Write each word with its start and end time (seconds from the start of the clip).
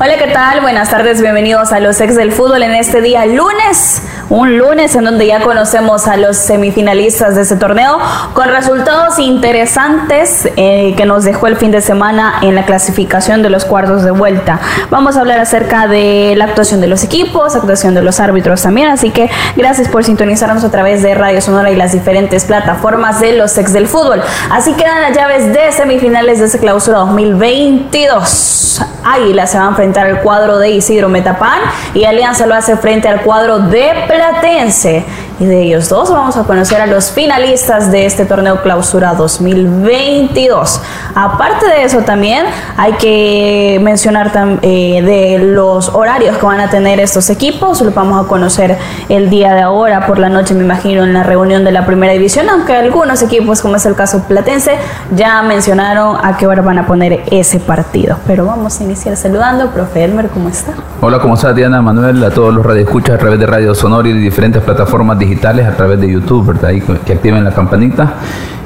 Hola, 0.00 0.16
¿qué 0.18 0.26
tal? 0.32 0.60
Buenas 0.60 0.90
tardes, 0.90 1.22
bienvenidos 1.22 1.70
a 1.70 1.78
los 1.78 2.00
ex 2.00 2.16
del 2.16 2.32
fútbol 2.32 2.64
en 2.64 2.74
este 2.74 3.00
día 3.00 3.26
lunes, 3.26 4.02
un 4.30 4.58
lunes 4.58 4.94
en 4.94 5.04
donde 5.04 5.26
ya 5.26 5.40
conocemos 5.40 6.06
a 6.06 6.16
los 6.16 6.36
semifinalistas 6.36 7.34
de 7.34 7.42
este 7.42 7.56
torneo 7.56 7.98
con 8.32 8.48
resultados 8.48 9.18
interesantes 9.18 10.48
eh, 10.56 10.94
que 10.96 11.04
nos 11.04 11.24
dejó 11.24 11.46
el 11.46 11.56
fin 11.56 11.70
de 11.70 11.80
semana 11.80 12.34
en 12.42 12.54
la 12.54 12.64
clasificación 12.64 13.42
de 13.42 13.50
los 13.50 13.64
cuartos 13.64 14.02
de 14.02 14.10
vuelta. 14.10 14.60
Vamos 14.90 15.16
a 15.16 15.20
hablar 15.20 15.40
acerca 15.40 15.86
de 15.86 16.34
la 16.36 16.46
actuación 16.46 16.80
de 16.80 16.86
los 16.86 17.04
equipos, 17.04 17.54
actuación 17.54 17.94
de 17.94 18.02
los 18.02 18.20
árbitros 18.20 18.62
también, 18.62 18.88
así 18.88 19.10
que 19.10 19.30
gracias 19.56 19.88
por 19.88 20.04
sintonizarnos 20.04 20.64
a 20.64 20.70
través 20.70 21.02
de 21.02 21.14
Radio 21.14 21.40
Sonora 21.40 21.70
y 21.70 21.76
las 21.76 21.92
diferentes 21.92 22.44
plataformas 22.44 23.20
de 23.20 23.36
los 23.36 23.56
ex 23.58 23.72
del 23.72 23.86
fútbol. 23.88 24.22
Así 24.50 24.72
quedan 24.74 25.02
las 25.02 25.16
llaves 25.16 25.52
de 25.52 25.72
semifinales 25.72 26.38
de 26.38 26.46
esta 26.46 26.58
clausura 26.58 26.98
2022. 26.98 28.82
Águila 29.04 29.46
se 29.46 29.58
va 29.58 29.66
a 29.66 29.68
enfrentar 29.68 30.06
al 30.06 30.20
cuadro 30.20 30.58
de 30.58 30.70
Isidro 30.70 31.08
Metapán 31.08 31.60
y 31.92 32.04
Alianza 32.04 32.46
lo 32.46 32.54
hace 32.54 32.76
frente 32.76 33.08
al 33.08 33.20
cuadro 33.20 33.58
de 33.58 33.92
Platense. 34.14 35.02
Y 35.40 35.46
de 35.46 35.62
ellos 35.62 35.88
dos 35.88 36.10
vamos 36.10 36.36
a 36.36 36.44
conocer 36.44 36.80
a 36.80 36.86
los 36.86 37.10
finalistas 37.10 37.90
de 37.90 38.06
este 38.06 38.24
torneo 38.24 38.62
clausura 38.62 39.14
2022. 39.14 40.80
Aparte 41.16 41.66
de 41.66 41.82
eso 41.82 41.98
también 42.00 42.46
hay 42.76 42.92
que 42.94 43.80
mencionar 43.82 44.30
eh, 44.62 45.02
de 45.02 45.38
los 45.44 45.88
horarios 45.88 46.36
que 46.36 46.46
van 46.46 46.60
a 46.60 46.70
tener 46.70 47.00
estos 47.00 47.30
equipos. 47.30 47.80
Lo 47.80 47.90
vamos 47.90 48.24
a 48.24 48.28
conocer 48.28 48.78
el 49.08 49.28
día 49.28 49.54
de 49.54 49.62
ahora 49.62 50.06
por 50.06 50.20
la 50.20 50.28
noche, 50.28 50.54
me 50.54 50.62
imagino, 50.62 51.02
en 51.02 51.12
la 51.12 51.24
reunión 51.24 51.64
de 51.64 51.72
la 51.72 51.84
primera 51.84 52.12
división, 52.12 52.48
aunque 52.48 52.76
algunos 52.76 53.20
equipos, 53.22 53.60
como 53.60 53.74
es 53.74 53.86
el 53.86 53.96
caso 53.96 54.22
Platense, 54.28 54.78
ya 55.16 55.42
mencionaron 55.42 56.16
a 56.22 56.36
qué 56.36 56.46
hora 56.46 56.62
van 56.62 56.78
a 56.78 56.86
poner 56.86 57.24
ese 57.32 57.58
partido. 57.58 58.18
Pero 58.26 58.46
vamos 58.46 58.80
a 58.80 58.84
iniciar 58.84 59.16
saludando. 59.16 59.70
Profe 59.70 60.04
Elmer, 60.04 60.28
¿cómo 60.28 60.48
está? 60.48 60.74
Hola, 61.00 61.18
¿cómo 61.18 61.34
está 61.34 61.52
Diana 61.52 61.82
Manuel? 61.82 62.22
A 62.22 62.30
todos 62.30 62.54
los 62.54 62.64
radioescuchas 62.64 63.16
a 63.16 63.18
través 63.18 63.40
de 63.40 63.46
Radio 63.46 63.74
Sonora 63.74 64.08
y 64.08 64.12
de 64.12 64.20
diferentes 64.20 64.62
plataformas 64.62 65.18
digitales 65.24 65.66
a 65.66 65.76
través 65.76 66.00
de 66.00 66.10
YouTube, 66.10 66.46
¿verdad? 66.46 66.70
Y 66.70 66.80
que 66.80 67.12
activen 67.12 67.44
la 67.44 67.52
campanita. 67.52 68.14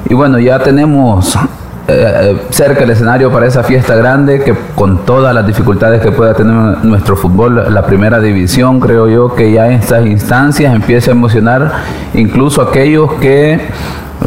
Y 0.09 0.13
bueno, 0.13 0.39
ya 0.39 0.59
tenemos 0.59 1.35
eh, 1.35 2.13
eh, 2.21 2.37
cerca 2.51 2.83
el 2.83 2.89
escenario 2.91 3.31
para 3.31 3.47
esa 3.47 3.63
fiesta 3.63 3.95
grande 3.95 4.43
que 4.43 4.53
con 4.75 5.05
todas 5.05 5.33
las 5.33 5.47
dificultades 5.47 6.01
que 6.01 6.11
pueda 6.11 6.35
tener 6.35 6.53
nuestro 6.83 7.15
fútbol, 7.15 7.73
la 7.73 7.85
primera 7.85 8.19
división, 8.19 8.79
creo 8.79 9.07
yo 9.07 9.33
que 9.33 9.51
ya 9.51 9.67
en 9.67 9.73
estas 9.73 10.05
instancias 10.05 10.75
empieza 10.75 11.09
a 11.09 11.13
emocionar 11.13 11.71
incluso 12.13 12.61
aquellos 12.61 13.13
que 13.13 13.59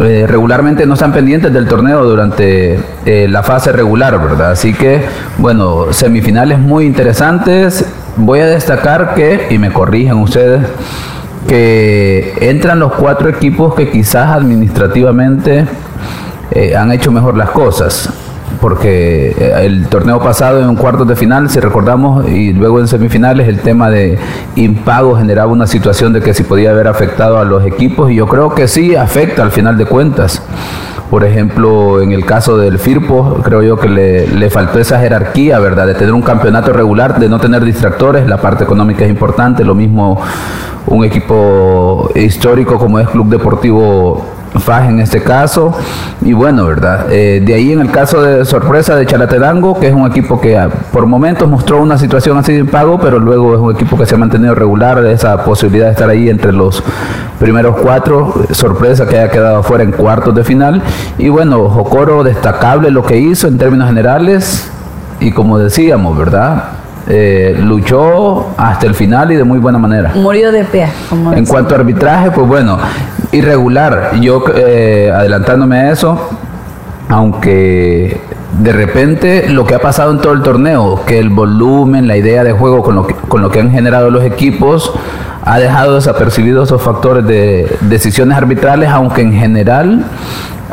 eh, 0.01 0.27
regularmente 0.29 0.87
no 0.87 0.95
están 0.95 1.13
pendientes 1.13 1.53
del 1.53 1.69
torneo 1.69 2.05
durante 2.05 2.81
la 3.29 3.43
fase 3.45 3.71
regular, 3.71 4.21
¿verdad? 4.21 4.53
Así 4.53 4.75
que, 4.75 5.03
bueno, 5.39 5.93
semifinales 5.93 6.59
muy 6.59 6.85
interesantes. 6.85 7.85
Voy 8.17 8.41
a 8.41 8.47
destacar 8.47 9.15
que, 9.15 9.47
y 9.51 9.59
me 9.59 9.73
corrigen 9.73 10.15
ustedes, 10.15 10.67
que 11.47 12.35
entran 12.41 12.79
los 12.79 12.93
cuatro 12.93 13.29
equipos 13.29 13.75
que 13.75 13.91
quizás 13.91 14.31
administrativamente 14.31 15.67
eh, 16.51 16.77
han 16.77 16.93
hecho 16.93 17.11
mejor 17.11 17.37
las 17.37 17.51
cosas. 17.51 18.09
Porque 18.61 19.35
eh, 19.37 19.53
el 19.65 19.87
torneo 19.89 20.21
pasado 20.21 20.63
en 20.69 20.77
cuartos 20.77 21.09
de 21.09 21.17
final, 21.17 21.49
si 21.51 21.59
recordamos, 21.59 22.29
y 22.29 22.53
luego 22.53 22.81
en 22.81 22.87
semifinales, 22.87 23.49
el 23.49 23.61
tema 23.61 23.91
de 23.91 24.19
impago 24.57 25.17
generaba 25.17 25.51
una 25.51 25.67
situación 25.67 26.13
de 26.13 26.21
que 26.21 26.35
si 26.35 26.43
podía 26.45 26.71
haber 26.71 26.87
afectado 26.87 27.39
a 27.39 27.45
los 27.45 27.65
equipos, 27.65 28.11
y 28.11 28.17
yo 28.17 28.27
creo 28.27 28.55
que 28.55 28.69
sí 28.69 28.95
afecta 28.95 29.43
al 29.43 29.51
final 29.51 29.77
de 29.79 29.87
cuentas. 29.87 30.43
Por 31.13 31.25
ejemplo, 31.25 32.01
en 32.01 32.13
el 32.13 32.25
caso 32.25 32.57
del 32.57 32.79
Firpo, 32.79 33.37
creo 33.43 33.63
yo 33.63 33.77
que 33.77 33.87
le, 33.87 34.27
le, 34.29 34.49
faltó 34.49 34.79
esa 34.79 34.99
jerarquía, 34.99 35.59
¿verdad? 35.59 35.87
De 35.87 35.93
tener 35.93 36.15
un 36.15 36.23
campeonato 36.23 36.73
regular, 36.73 37.21
de 37.21 37.29
no 37.29 37.39
tener 37.39 37.63
distractores, 37.67 38.27
la 38.27 38.39
parte 38.39 38.65
económica 38.65 39.05
es 39.05 39.11
importante, 39.11 39.63
lo 39.63 39.75
mismo 39.75 40.19
un 40.87 41.05
equipo 41.05 42.11
histórico 42.15 42.79
como 42.79 42.99
es 42.99 43.11
Club 43.11 43.29
Deportivo 43.29 44.25
FAJ 44.59 44.89
en 44.89 45.01
este 45.01 45.23
caso. 45.23 45.73
Y 46.21 46.33
bueno, 46.33 46.67
¿verdad? 46.67 47.07
Eh, 47.11 47.43
de 47.45 47.55
ahí 47.55 47.73
en 47.73 47.81
el 47.81 47.91
caso 47.91 48.23
de 48.23 48.45
sorpresa 48.45 48.97
de 48.97 49.07
Chalatenango, 49.07 49.79
que 49.79 49.89
es 49.89 49.95
un 49.95 50.07
equipo 50.07 50.41
que 50.41 50.57
ah, 50.57 50.69
por 50.93 51.07
momentos 51.07 51.49
mostró 51.49 51.81
una 51.81 51.99
situación 51.99 52.37
así 52.39 52.53
de 52.53 52.59
impago, 52.59 52.99
pero 53.01 53.19
luego 53.19 53.55
es 53.55 53.61
un 53.61 53.75
equipo 53.75 53.97
que 53.97 54.07
se 54.07 54.15
ha 54.15 54.19
mantenido 54.19 54.55
regular, 54.55 55.05
esa 55.07 55.45
posibilidad 55.45 55.87
de 55.87 55.93
estar 55.93 56.09
ahí 56.09 56.29
entre 56.29 56.53
los 56.53 56.83
primeros 57.39 57.77
cuatro, 57.83 58.35
sorpresa 58.53 59.07
que 59.07 59.19
haya 59.19 59.31
quedado 59.31 59.63
fuera 59.63 59.85
en 59.85 59.93
cuartos 59.93 60.35
de 60.35 60.45
final. 60.45 60.83
Y 61.19 61.29
bueno, 61.29 61.69
Jocoro 61.69 62.23
destacable 62.23 62.91
lo 62.91 63.05
que 63.05 63.19
hizo 63.19 63.49
en 63.49 63.59
términos 63.59 63.89
generales. 63.89 64.71
Y 65.21 65.31
como 65.31 65.59
decíamos, 65.59 66.19
¿verdad? 66.19 66.82
Eh, 67.09 67.57
luchó 67.61 68.55
hasta 68.57 68.87
el 68.87 68.95
final 68.95 69.33
y 69.33 69.37
de 69.37 69.45
muy 69.45 69.59
buena 69.59 69.79
manera. 69.79 70.13
Murió 70.15 70.53
de 70.53 70.65
pie. 70.65 70.89
en 71.35 71.45
cuanto 71.47 71.75
a 71.75 71.79
arbitraje, 71.79 72.31
pues 72.31 72.47
bueno, 72.47 72.79
irregular. 73.33 74.13
Yo 74.21 74.45
eh, 74.55 75.13
adelantándome 75.15 75.79
a 75.79 75.91
eso, 75.91 76.31
aunque 77.09 78.21
de 78.61 78.73
repente 78.73 79.49
lo 79.49 79.67
que 79.67 79.75
ha 79.75 79.81
pasado 79.81 80.13
en 80.13 80.21
todo 80.21 80.33
el 80.33 80.43
torneo, 80.43 81.03
que 81.05 81.19
el 81.19 81.31
volumen, 81.31 82.07
la 82.07 82.17
idea 82.17 82.45
de 82.45 82.53
juego 82.53 82.83
con 82.83 82.95
lo 82.95 83.07
que, 83.07 83.15
con 83.15 83.43
lo 83.43 83.51
que 83.51 83.61
han 83.61 83.71
generado 83.71 84.11
los 84.11 84.23
equipos, 84.23 84.93
ha 85.45 85.59
dejado 85.59 85.97
desapercibidos 85.97 86.69
esos 86.69 86.83
factores 86.83 87.27
de 87.27 87.77
decisiones 87.81 88.37
arbitrales, 88.37 88.89
aunque 88.91 89.23
en 89.23 89.33
general 89.33 90.05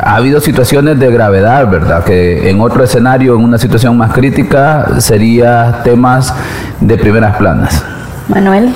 ha 0.02 0.16
habido 0.16 0.40
situaciones 0.40 0.98
de 0.98 1.10
gravedad, 1.10 1.68
¿verdad? 1.68 2.04
Que 2.04 2.50
en 2.50 2.60
otro 2.60 2.84
escenario, 2.84 3.34
en 3.34 3.44
una 3.44 3.58
situación 3.58 3.96
más 3.96 4.12
crítica, 4.12 5.00
sería 5.00 5.80
temas 5.84 6.34
de 6.80 6.96
primeras 6.96 7.36
planas. 7.36 7.84
Manuel. 8.28 8.72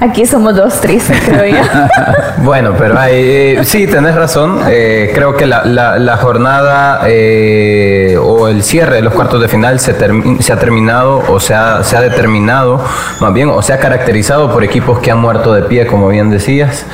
Aquí 0.00 0.26
somos 0.26 0.54
dos 0.54 0.80
tristes, 0.80 1.18
creo 1.24 1.46
yo. 1.46 1.62
bueno, 2.44 2.74
pero 2.78 2.98
hay, 2.98 3.64
sí, 3.64 3.86
tenés 3.86 4.14
razón. 4.14 4.60
Eh, 4.68 5.10
creo 5.14 5.36
que 5.36 5.46
la, 5.46 6.18
jornada 6.20 7.02
eh, 7.06 8.18
o 8.20 8.48
el 8.48 8.62
cierre 8.62 8.96
de 8.96 9.02
los 9.02 9.14
cuartos 9.14 9.40
de 9.40 9.48
final 9.48 9.80
se, 9.80 9.94
se 10.40 10.52
ha 10.52 10.58
terminado 10.58 11.22
o 11.28 11.40
se 11.40 11.54
ha, 11.54 11.82
se 11.82 11.96
ha 11.96 12.00
determinado, 12.00 12.82
más 13.20 13.32
bien, 13.32 13.48
o 13.48 13.62
se 13.62 13.72
ha 13.72 13.78
caracterizado 13.78 14.52
por 14.52 14.64
equipos 14.64 14.98
que 14.98 15.10
han 15.10 15.18
muerto 15.18 15.52
de 15.52 15.62
pie, 15.62 15.86
como 15.86 16.08
bien 16.08 16.30
decías. 16.30 16.84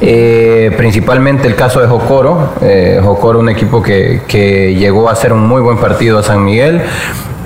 Eh, 0.00 0.72
principalmente 0.76 1.48
el 1.48 1.56
caso 1.56 1.80
de 1.80 1.88
Jocoro. 1.88 2.54
Jocoro, 3.02 3.40
un 3.40 3.48
equipo 3.48 3.82
que, 3.82 4.22
que 4.28 4.74
llegó 4.74 5.08
a 5.08 5.12
hacer 5.12 5.32
un 5.32 5.46
muy 5.46 5.60
buen 5.60 5.78
partido 5.78 6.18
a 6.18 6.22
San 6.22 6.44
Miguel. 6.44 6.82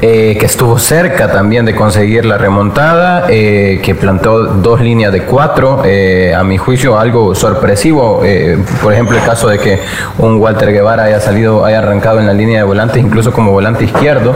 Eh, 0.03 0.37
que 0.39 0.45
estuvo 0.45 0.79
cerca 0.79 1.33
también 1.33 1.65
de 1.65 1.75
conseguir 1.75 2.27
la 2.27 2.37
remontada, 2.37 3.25
eh, 3.31 3.81
que 3.83 3.95
plantó 3.95 4.43
dos 4.43 4.83
líneas 4.83 5.11
de 5.11 5.23
cuatro, 5.23 5.81
eh, 5.87 6.35
a 6.37 6.45
mi 6.45 6.59
juicio 6.59 6.99
algo 6.99 7.35
sorpresivo, 7.35 8.21
por 8.83 8.93
ejemplo 8.93 9.17
el 9.17 9.25
caso 9.25 9.49
de 9.49 9.59
que 9.59 9.81
un 10.19 10.37
Walter 10.37 10.71
Guevara 10.71 11.05
haya 11.05 11.19
salido, 11.19 11.65
haya 11.65 11.79
arrancado 11.79 12.21
en 12.21 12.27
la 12.27 12.35
línea 12.35 12.59
de 12.59 12.65
volantes, 12.65 13.03
incluso 13.03 13.33
como 13.33 13.53
volante 13.53 13.85
izquierdo, 13.85 14.35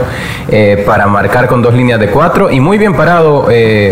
para 0.87 1.05
marcar 1.05 1.45
con 1.47 1.61
dos 1.61 1.75
líneas 1.75 1.99
de 1.99 2.07
cuatro, 2.07 2.49
y 2.49 2.59
muy 2.59 2.79
bien 2.79 2.95
parado 2.95 3.47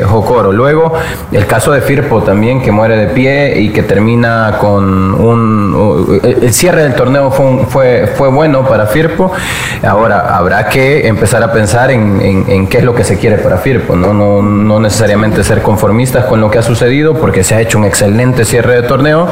Jocoro. 0.07 0.51
Luego 0.51 0.94
el 1.31 1.46
caso 1.46 1.72
de 1.72 1.81
Firpo 1.81 2.24
también, 2.24 2.63
que 2.63 2.72
muere 2.72 2.97
de 2.97 3.07
pie 3.07 3.60
y 3.62 3.69
que 3.69 3.83
termina 3.83 4.57
con 4.60 5.13
un... 5.13 6.19
el 6.24 6.51
cierre 6.51 6.81
del 6.81 6.95
torneo 6.95 7.30
fue, 7.30 7.65
fue, 7.68 8.07
fue 8.15 8.30
bueno 8.30 8.68
para 8.68 8.88
Firpo, 8.88 9.31
ahora 9.88 10.36
habrá 10.36 10.68
que 10.68 11.07
empezar 11.07 11.44
a 11.44 11.51
pensar 11.51 11.58
en, 11.91 12.67
qué 12.67 12.77
es 12.77 12.83
lo 12.83 12.94
que 12.94 13.03
se 13.03 13.17
quiere 13.17 13.38
para 13.38 13.57
Firpo, 13.57 13.95
¿no? 13.95 14.13
No, 14.13 14.41
no 14.41 14.79
necesariamente 14.79 15.44
ser 15.44 15.61
conformistas 15.61 16.25
con 16.25 16.39
lo 16.41 16.50
que 16.50 16.59
ha 16.59 16.61
sucedido, 16.61 17.15
porque 17.15 17.44
se 17.44 17.56
ha 17.56 17.61
hecho 17.61 17.77
un 17.77 17.85
excelente 17.85 18.45
cierre 18.45 18.81
de 18.81 18.88
torneo, 18.88 19.27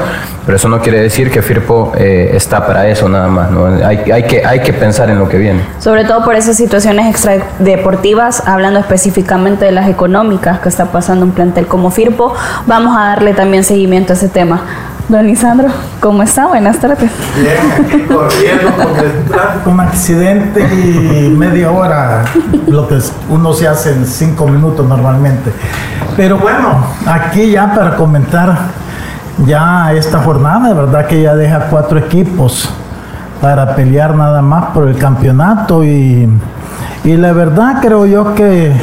pero 0.45 0.55
eso 0.55 0.67
no 0.69 0.81
quiere 0.81 1.01
decir 1.01 1.31
que 1.31 1.41
Firpo 1.41 1.93
eh, 1.97 2.31
está 2.33 2.65
para 2.65 2.87
eso 2.87 3.07
nada 3.09 3.27
más, 3.27 3.51
¿no? 3.51 3.65
Hay, 3.65 4.11
hay, 4.11 4.23
que, 4.23 4.45
hay 4.45 4.59
que 4.61 4.73
pensar 4.73 5.09
en 5.09 5.19
lo 5.19 5.27
que 5.27 5.37
viene. 5.37 5.61
Sobre 5.79 6.05
todo 6.05 6.23
por 6.23 6.35
esas 6.35 6.57
situaciones 6.57 7.09
extradeportivas, 7.09 8.43
hablando 8.45 8.79
específicamente 8.79 9.65
de 9.65 9.71
las 9.71 9.89
económicas 9.89 10.59
que 10.59 10.69
está 10.69 10.85
pasando 10.85 11.25
un 11.25 11.31
plantel 11.31 11.67
como 11.67 11.91
Firpo, 11.91 12.33
vamos 12.65 12.97
a 12.97 13.09
darle 13.09 13.33
también 13.33 13.63
seguimiento 13.63 14.13
a 14.13 14.15
ese 14.15 14.29
tema. 14.29 14.61
Don 15.09 15.25
Lisandro, 15.25 15.69
¿cómo 16.01 16.21
está? 16.21 16.47
Buenas 16.47 16.79
tardes. 16.79 17.09
Bien, 17.39 18.07
corriendo 18.07 18.71
con 18.75 18.97
el 18.97 19.73
un 19.73 19.79
accidente 19.79 20.59
y 20.61 21.29
media 21.29 21.71
hora, 21.71 22.25
lo 22.67 22.89
que 22.89 22.99
uno 23.29 23.53
se 23.53 23.69
hace 23.69 23.93
en 23.93 24.05
cinco 24.05 24.47
minutos 24.47 24.85
normalmente. 24.85 25.53
Pero 26.17 26.37
bueno, 26.37 26.83
aquí 27.05 27.51
ya 27.51 27.73
para 27.73 27.95
comentar 27.95 28.57
ya 29.45 29.93
esta 29.93 30.19
jornada, 30.19 30.67
de 30.67 30.73
verdad 30.73 31.07
que 31.07 31.21
ya 31.21 31.35
deja 31.35 31.67
cuatro 31.69 31.99
equipos 31.99 32.69
para 33.39 33.77
pelear 33.77 34.13
nada 34.13 34.41
más 34.41 34.71
por 34.71 34.89
el 34.89 34.97
campeonato 34.97 35.85
y, 35.85 36.27
y 37.05 37.15
la 37.15 37.31
verdad 37.31 37.77
creo 37.81 38.05
yo 38.05 38.35
que 38.35 38.73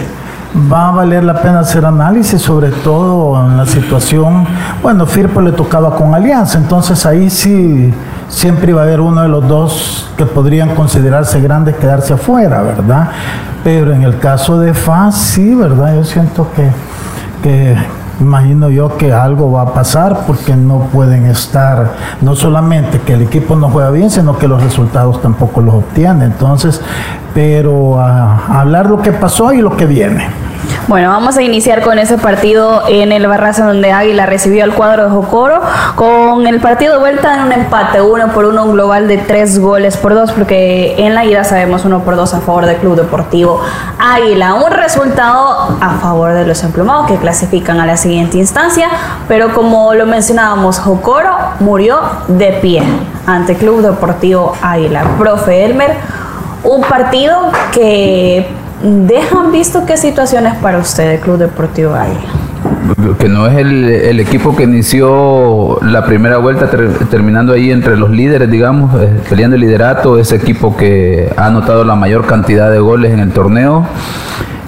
va 0.72 0.88
a 0.88 0.92
valer 0.92 1.24
la 1.24 1.40
pena 1.42 1.60
hacer 1.60 1.84
análisis, 1.84 2.40
sobre 2.40 2.70
todo 2.70 3.44
en 3.46 3.56
la 3.56 3.66
situación, 3.66 4.46
bueno, 4.82 5.06
Firpo 5.06 5.40
le 5.40 5.52
tocaba 5.52 5.96
con 5.96 6.14
Alianza, 6.14 6.58
entonces 6.58 7.04
ahí 7.06 7.28
sí 7.28 7.92
siempre 8.28 8.70
iba 8.70 8.80
a 8.80 8.84
haber 8.84 9.00
uno 9.00 9.22
de 9.22 9.28
los 9.28 9.46
dos 9.48 10.10
que 10.16 10.26
podrían 10.26 10.74
considerarse 10.74 11.40
grandes 11.40 11.76
quedarse 11.76 12.14
afuera, 12.14 12.62
¿verdad? 12.62 13.08
Pero 13.64 13.92
en 13.92 14.02
el 14.02 14.18
caso 14.18 14.58
de 14.58 14.74
FAS, 14.74 15.16
sí, 15.16 15.54
¿verdad? 15.54 15.96
Yo 15.96 16.04
siento 16.04 16.48
que, 16.54 16.70
que 17.42 17.76
imagino 18.20 18.70
yo 18.70 18.96
que 18.96 19.12
algo 19.12 19.50
va 19.50 19.62
a 19.62 19.72
pasar 19.72 20.20
porque 20.26 20.54
no 20.54 20.88
pueden 20.92 21.26
estar, 21.26 21.94
no 22.20 22.36
solamente 22.36 23.00
que 23.00 23.14
el 23.14 23.22
equipo 23.22 23.56
no 23.56 23.70
juega 23.70 23.90
bien, 23.90 24.10
sino 24.10 24.38
que 24.38 24.46
los 24.46 24.62
resultados 24.62 25.20
tampoco 25.20 25.60
los 25.60 25.74
obtiene. 25.74 26.26
Entonces, 26.26 26.80
pero 27.34 27.98
a, 27.98 28.60
hablar 28.60 28.88
lo 28.88 29.02
que 29.02 29.12
pasó 29.12 29.52
y 29.52 29.60
lo 29.60 29.76
que 29.76 29.86
viene. 29.86 30.43
Bueno, 30.86 31.08
vamos 31.08 31.36
a 31.38 31.42
iniciar 31.42 31.80
con 31.80 31.98
ese 31.98 32.18
partido 32.18 32.82
en 32.88 33.10
el 33.10 33.26
Barraza 33.26 33.64
donde 33.64 33.90
Águila 33.90 34.26
recibió 34.26 34.64
al 34.64 34.74
cuadro 34.74 35.04
de 35.04 35.10
Jocoro 35.10 35.60
con 35.94 36.46
el 36.46 36.60
partido 36.60 36.94
de 36.94 36.98
vuelta 36.98 37.34
en 37.34 37.40
un 37.44 37.52
empate 37.52 38.02
uno 38.02 38.28
por 38.32 38.44
uno, 38.44 38.64
un 38.64 38.72
global 38.72 39.08
de 39.08 39.16
tres 39.16 39.58
goles 39.58 39.96
por 39.96 40.14
dos, 40.14 40.32
porque 40.32 40.94
en 40.98 41.14
la 41.14 41.24
ida 41.24 41.42
sabemos 41.42 41.84
uno 41.84 42.00
por 42.00 42.16
dos 42.16 42.34
a 42.34 42.40
favor 42.40 42.66
del 42.66 42.76
Club 42.76 42.96
Deportivo 42.96 43.60
Águila. 43.98 44.54
Un 44.54 44.70
resultado 44.70 45.76
a 45.80 45.98
favor 46.00 46.34
de 46.34 46.46
los 46.46 46.62
emplumados 46.62 47.06
que 47.06 47.16
clasifican 47.16 47.80
a 47.80 47.86
la 47.86 47.96
siguiente 47.96 48.36
instancia, 48.36 48.88
pero 49.26 49.54
como 49.54 49.94
lo 49.94 50.04
mencionábamos, 50.06 50.78
Jocoro 50.80 51.30
murió 51.60 51.98
de 52.28 52.52
pie 52.60 52.82
ante 53.26 53.56
Club 53.56 53.80
Deportivo 53.80 54.54
Águila. 54.60 55.02
Profe 55.18 55.64
Elmer, 55.64 55.96
un 56.62 56.82
partido 56.82 57.50
que 57.72 58.63
dejan 58.84 59.50
visto 59.50 59.86
qué 59.86 59.96
situaciones 59.96 60.54
para 60.56 60.78
usted 60.78 61.12
el 61.12 61.20
Club 61.20 61.38
Deportivo 61.38 61.94
Águila. 61.94 62.20
Que 63.18 63.28
no 63.28 63.46
es 63.46 63.56
el, 63.56 64.20
equipo 64.20 64.54
que 64.54 64.64
inició 64.64 65.78
la 65.82 66.04
primera 66.04 66.36
vuelta 66.38 66.68
terminando 67.10 67.54
ahí 67.54 67.70
entre 67.70 67.96
los 67.96 68.10
líderes, 68.10 68.50
digamos, 68.50 68.94
eh, 69.00 69.20
peleando 69.28 69.56
el 69.56 69.62
liderato, 69.62 70.18
ese 70.18 70.36
equipo 70.36 70.76
que 70.76 71.32
ha 71.36 71.46
anotado 71.46 71.84
la 71.84 71.94
mayor 71.94 72.26
cantidad 72.26 72.70
de 72.70 72.78
goles 72.78 73.12
en 73.12 73.20
el 73.20 73.32
torneo. 73.32 73.86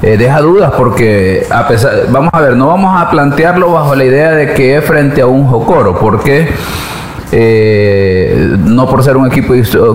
Eh, 0.03 0.17
deja 0.17 0.41
dudas 0.41 0.73
porque 0.77 1.47
a 1.51 1.67
pesar, 1.69 1.93
vamos 2.11 2.31
a 2.33 2.41
ver, 2.41 2.57
no 2.57 2.69
vamos 2.69 2.99
a 3.01 3.11
plantearlo 3.11 3.73
bajo 3.73 3.95
la 3.95 4.05
idea 4.05 4.33
de 4.33 4.55
que 4.55 4.77
es 4.77 4.85
frente 4.85 5.21
a 5.21 5.27
un 5.27 5.47
Jocoro, 5.47 5.99
porque 5.99 6.49
eh, 7.32 8.56
no 8.58 8.88
por 8.88 9.02
ser 9.02 9.17
un 9.17 9.26
equipo 9.26 9.55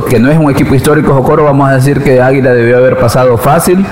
que 0.09 0.19
no 0.19 0.29
es 0.29 0.37
un 0.37 0.51
equipo 0.51 0.75
histórico 0.75 1.13
Jocoro, 1.13 1.45
vamos 1.45 1.69
a 1.69 1.75
decir 1.75 2.01
que 2.01 2.21
Águila 2.21 2.53
debió 2.53 2.77
haber 2.77 2.97
pasado 2.97 3.37
fácil, 3.37 3.85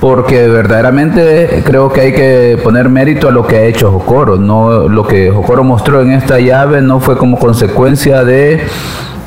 porque 0.00 0.48
verdaderamente 0.48 1.62
creo 1.64 1.92
que 1.92 2.00
hay 2.00 2.12
que 2.12 2.58
poner 2.62 2.88
mérito 2.88 3.28
a 3.28 3.30
lo 3.30 3.46
que 3.46 3.56
ha 3.56 3.62
hecho 3.62 3.92
Jocoro. 3.92 4.36
No, 4.36 4.88
lo 4.88 5.06
que 5.06 5.30
Jocoro 5.30 5.62
mostró 5.62 6.02
en 6.02 6.10
esta 6.10 6.40
llave 6.40 6.82
no 6.82 6.98
fue 6.98 7.16
como 7.16 7.38
consecuencia 7.38 8.24
de 8.24 8.62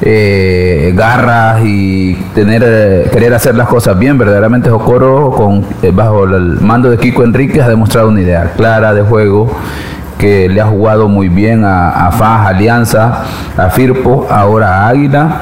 eh, 0.02 0.92
garras 0.94 1.62
y 1.64 2.16
tener 2.34 2.62
eh, 2.66 3.10
querer 3.10 3.34
hacer 3.34 3.56
las 3.56 3.70
cosas 3.70 3.98
bien. 3.98 4.18
Verdaderamente 4.18 4.70
Jocoro, 4.70 5.32
con, 5.32 5.66
bajo 5.94 6.26
el 6.26 6.60
mando 6.60 6.90
de 6.90 6.98
Kiko 6.98 7.24
Enríquez, 7.24 7.64
ha 7.64 7.70
demostrado 7.70 8.10
una 8.10 8.20
idea 8.20 8.52
clara 8.58 8.94
de 8.94 9.02
juego 9.02 9.50
que 10.18 10.50
le 10.50 10.62
ha 10.62 10.66
jugado 10.66 11.08
muy 11.08 11.30
bien 11.30 11.64
a, 11.64 12.08
a 12.08 12.12
FAS, 12.12 12.48
Alianza, 12.48 13.24
a 13.58 13.70
Firpo, 13.70 14.28
ahora 14.30 14.84
a 14.84 14.88
Águila. 14.90 15.42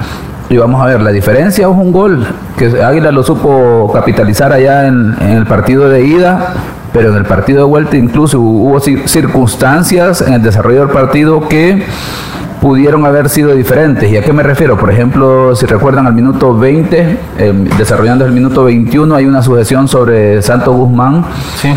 Y 0.50 0.58
vamos 0.58 0.82
a 0.82 0.86
ver, 0.86 1.02
la 1.02 1.12
diferencia 1.12 1.64
es 1.64 1.72
un 1.72 1.92
gol 1.92 2.28
que 2.58 2.84
Águila 2.84 3.12
lo 3.12 3.24
supo 3.24 3.92
capitalizar 3.92 4.52
allá 4.52 4.88
en, 4.88 5.16
el 5.20 5.48
partido 5.48 5.90
de 5.90 6.06
ida, 6.06 6.54
pero 6.92 7.10
en 7.10 7.16
el 7.16 7.26
partido 7.26 7.60
de 7.60 7.66
vuelta 7.66 7.98
incluso 7.98 8.40
hubo 8.40 8.80
circunstancias 8.80 10.22
en 10.22 10.34
el 10.34 10.44
desarrollo 10.44 10.82
del 10.82 10.90
partido 10.90 11.48
que 11.48 11.84
pudieron 12.62 13.06
haber 13.06 13.30
sido 13.30 13.56
diferentes. 13.56 14.12
¿Y 14.12 14.18
a 14.18 14.22
qué 14.22 14.32
me 14.32 14.44
refiero? 14.44 14.78
Por 14.78 14.92
ejemplo, 14.92 15.56
si 15.56 15.66
recuerdan 15.66 16.06
al 16.06 16.14
minuto 16.14 16.56
20, 16.56 17.18
eh, 17.40 17.54
desarrollando 17.78 18.24
el 18.26 18.32
minuto 18.32 18.64
21, 18.66 19.16
hay 19.16 19.26
una 19.26 19.42
sujeción 19.42 19.88
sobre 19.88 20.42
Santo 20.42 20.72
Guzmán. 20.72 21.26
Sí 21.56 21.74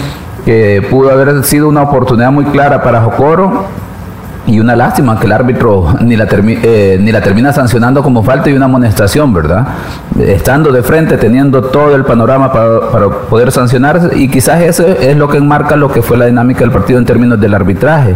que 0.46 0.80
pudo 0.88 1.10
haber 1.10 1.42
sido 1.42 1.68
una 1.68 1.82
oportunidad 1.82 2.30
muy 2.30 2.44
clara 2.44 2.80
para 2.80 3.02
Jocoro 3.02 3.64
y 4.46 4.60
una 4.60 4.76
lástima 4.76 5.18
que 5.18 5.26
el 5.26 5.32
árbitro 5.32 5.96
ni 6.00 6.14
la, 6.16 6.28
eh, 6.30 6.98
ni 7.00 7.10
la 7.10 7.20
termina 7.20 7.52
sancionando 7.52 8.00
como 8.00 8.22
falta 8.22 8.48
y 8.48 8.52
una 8.52 8.66
amonestación, 8.66 9.34
¿verdad? 9.34 9.66
Estando 10.16 10.70
de 10.70 10.84
frente, 10.84 11.16
teniendo 11.18 11.62
todo 11.62 11.96
el 11.96 12.04
panorama 12.04 12.52
para, 12.52 13.08
poder 13.28 13.50
sancionar 13.50 14.12
y 14.14 14.28
quizás 14.28 14.62
eso 14.62 14.86
es 14.86 15.16
lo 15.16 15.28
que 15.28 15.38
enmarca 15.38 15.74
lo 15.74 15.90
que 15.90 16.00
fue 16.00 16.16
la 16.16 16.26
dinámica 16.26 16.60
del 16.60 16.70
partido 16.70 17.00
en 17.00 17.04
términos 17.04 17.40
del 17.40 17.52
arbitraje. 17.52 18.14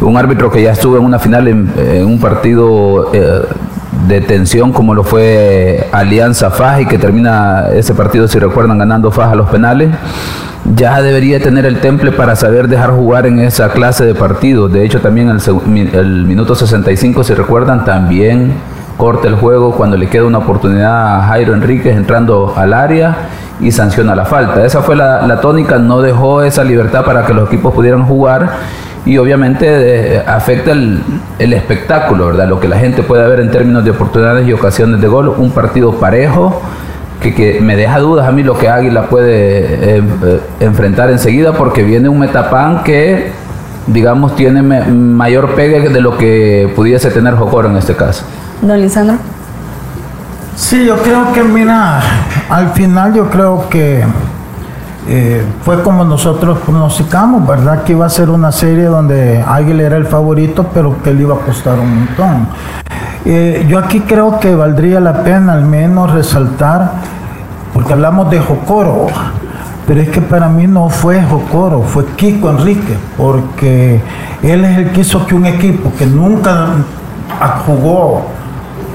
Un 0.00 0.16
árbitro 0.16 0.50
que 0.50 0.62
ya 0.62 0.72
estuvo 0.72 0.96
en 0.96 1.04
una 1.04 1.18
final 1.18 1.46
en, 1.46 2.06
un 2.06 2.18
partido... 2.18 3.10
Eh, 3.12 3.42
de 4.08 4.20
tensión 4.20 4.72
como 4.72 4.94
lo 4.94 5.04
fue 5.04 5.88
Alianza 5.92 6.50
Faja 6.50 6.82
y 6.82 6.86
que 6.86 6.98
termina 6.98 7.68
ese 7.72 7.94
partido, 7.94 8.28
si 8.28 8.38
recuerdan, 8.38 8.78
ganando 8.78 9.10
Faja 9.10 9.34
los 9.34 9.48
penales 9.48 9.90
ya 10.74 11.02
debería 11.02 11.42
tener 11.42 11.66
el 11.66 11.80
temple 11.80 12.10
para 12.10 12.36
saber 12.36 12.68
dejar 12.68 12.90
jugar 12.90 13.26
en 13.26 13.38
esa 13.38 13.68
clase 13.68 14.06
de 14.06 14.14
partidos. 14.14 14.72
De 14.72 14.82
hecho, 14.82 15.00
también 15.00 15.28
el, 15.28 15.94
el 15.94 16.24
minuto 16.24 16.54
65, 16.54 17.22
si 17.22 17.34
recuerdan, 17.34 17.84
también 17.84 18.54
corta 18.96 19.28
el 19.28 19.34
juego 19.34 19.72
cuando 19.72 19.96
le 19.96 20.08
queda 20.08 20.24
una 20.24 20.38
oportunidad 20.38 21.18
a 21.18 21.22
Jairo 21.24 21.54
Enríquez 21.54 21.96
entrando 21.96 22.54
al 22.56 22.72
área 22.72 23.16
y 23.60 23.70
sanciona 23.72 24.14
la 24.14 24.24
falta. 24.24 24.64
Esa 24.64 24.82
fue 24.82 24.96
la, 24.96 25.40
tónica, 25.40 25.78
no 25.78 26.00
dejó 26.00 26.42
esa 26.42 26.64
libertad 26.64 27.04
para 27.04 27.26
que 27.26 27.34
los 27.34 27.48
equipos 27.48 27.74
pudieran 27.74 28.04
jugar 28.04 28.52
y 29.06 29.18
obviamente 29.18 29.66
eh, 30.16 30.22
afecta 30.26 30.72
el, 30.72 31.02
el, 31.38 31.52
espectáculo, 31.52 32.26
¿verdad? 32.26 32.48
Lo 32.48 32.58
que 32.58 32.68
la 32.68 32.78
gente 32.78 33.02
puede 33.02 33.28
ver 33.28 33.40
en 33.40 33.50
términos 33.50 33.84
de 33.84 33.90
oportunidades 33.90 34.46
y 34.48 34.52
ocasiones 34.52 35.00
de 35.00 35.08
gol, 35.08 35.28
un 35.28 35.50
partido 35.50 35.94
parejo 35.94 36.62
que, 37.32 37.60
me 37.60 37.76
deja 37.76 37.98
dudas 37.98 38.28
a 38.28 38.32
mí 38.32 38.42
lo 38.42 38.58
que 38.58 38.68
Águila 38.68 39.06
puede 39.06 39.98
eh, 39.98 40.02
eh, 40.24 40.40
enfrentar 40.60 41.10
enseguida 41.10 41.52
porque 41.52 41.82
viene 41.82 42.08
un 42.08 42.18
Metapan 42.18 42.82
que 42.82 43.32
digamos 43.86 44.34
tiene 44.34 44.62
mayor 44.62 45.54
pegue 45.54 45.88
de 45.88 46.00
lo 46.00 46.16
que 46.16 46.72
pudiese 46.74 47.10
tener 47.10 47.34
Jocoro 47.34 47.68
en 47.68 47.76
este 47.76 47.94
caso. 47.94 48.24
Don 48.62 48.80
Lisandro. 48.80 49.16
Sí, 50.56 50.84
yo 50.86 50.96
creo 50.98 51.32
que 51.32 51.42
mira, 51.42 52.00
al 52.48 52.70
final 52.70 53.12
yo 53.12 53.28
creo 53.28 53.68
que 53.68 54.04
eh, 55.06 55.44
fue 55.62 55.82
como 55.82 56.04
nosotros 56.04 56.58
pronosticamos, 56.64 57.46
¿verdad? 57.46 57.82
Que 57.82 57.92
iba 57.92 58.06
a 58.06 58.10
ser 58.10 58.30
una 58.30 58.50
serie 58.50 58.84
donde 58.84 59.44
Águila 59.46 59.82
era 59.82 59.96
el 59.96 60.06
favorito, 60.06 60.66
pero 60.72 61.02
que 61.02 61.12
le 61.12 61.22
iba 61.22 61.34
a 61.34 61.38
costar 61.38 61.78
un 61.78 62.06
montón. 62.06 62.48
Eh, 63.26 63.66
yo 63.68 63.78
aquí 63.78 64.00
creo 64.00 64.40
que 64.40 64.54
valdría 64.54 65.00
la 65.00 65.22
pena 65.22 65.52
al 65.52 65.64
menos 65.64 66.12
resaltar, 66.12 66.92
porque 67.74 67.92
hablamos 67.92 68.30
de 68.30 68.40
Jocoro, 68.40 69.08
pero 69.86 70.00
es 70.00 70.08
que 70.08 70.22
para 70.22 70.48
mí 70.48 70.66
no 70.66 70.88
fue 70.88 71.22
Jocoro, 71.22 71.82
fue 71.82 72.06
Kiko 72.16 72.48
Enrique, 72.50 72.96
porque 73.16 74.00
él 74.42 74.64
es 74.64 74.78
el 74.78 74.90
que 74.92 75.02
hizo 75.02 75.26
que 75.26 75.34
un 75.34 75.44
equipo 75.44 75.92
que 75.98 76.06
nunca 76.06 76.68
jugó 77.66 78.33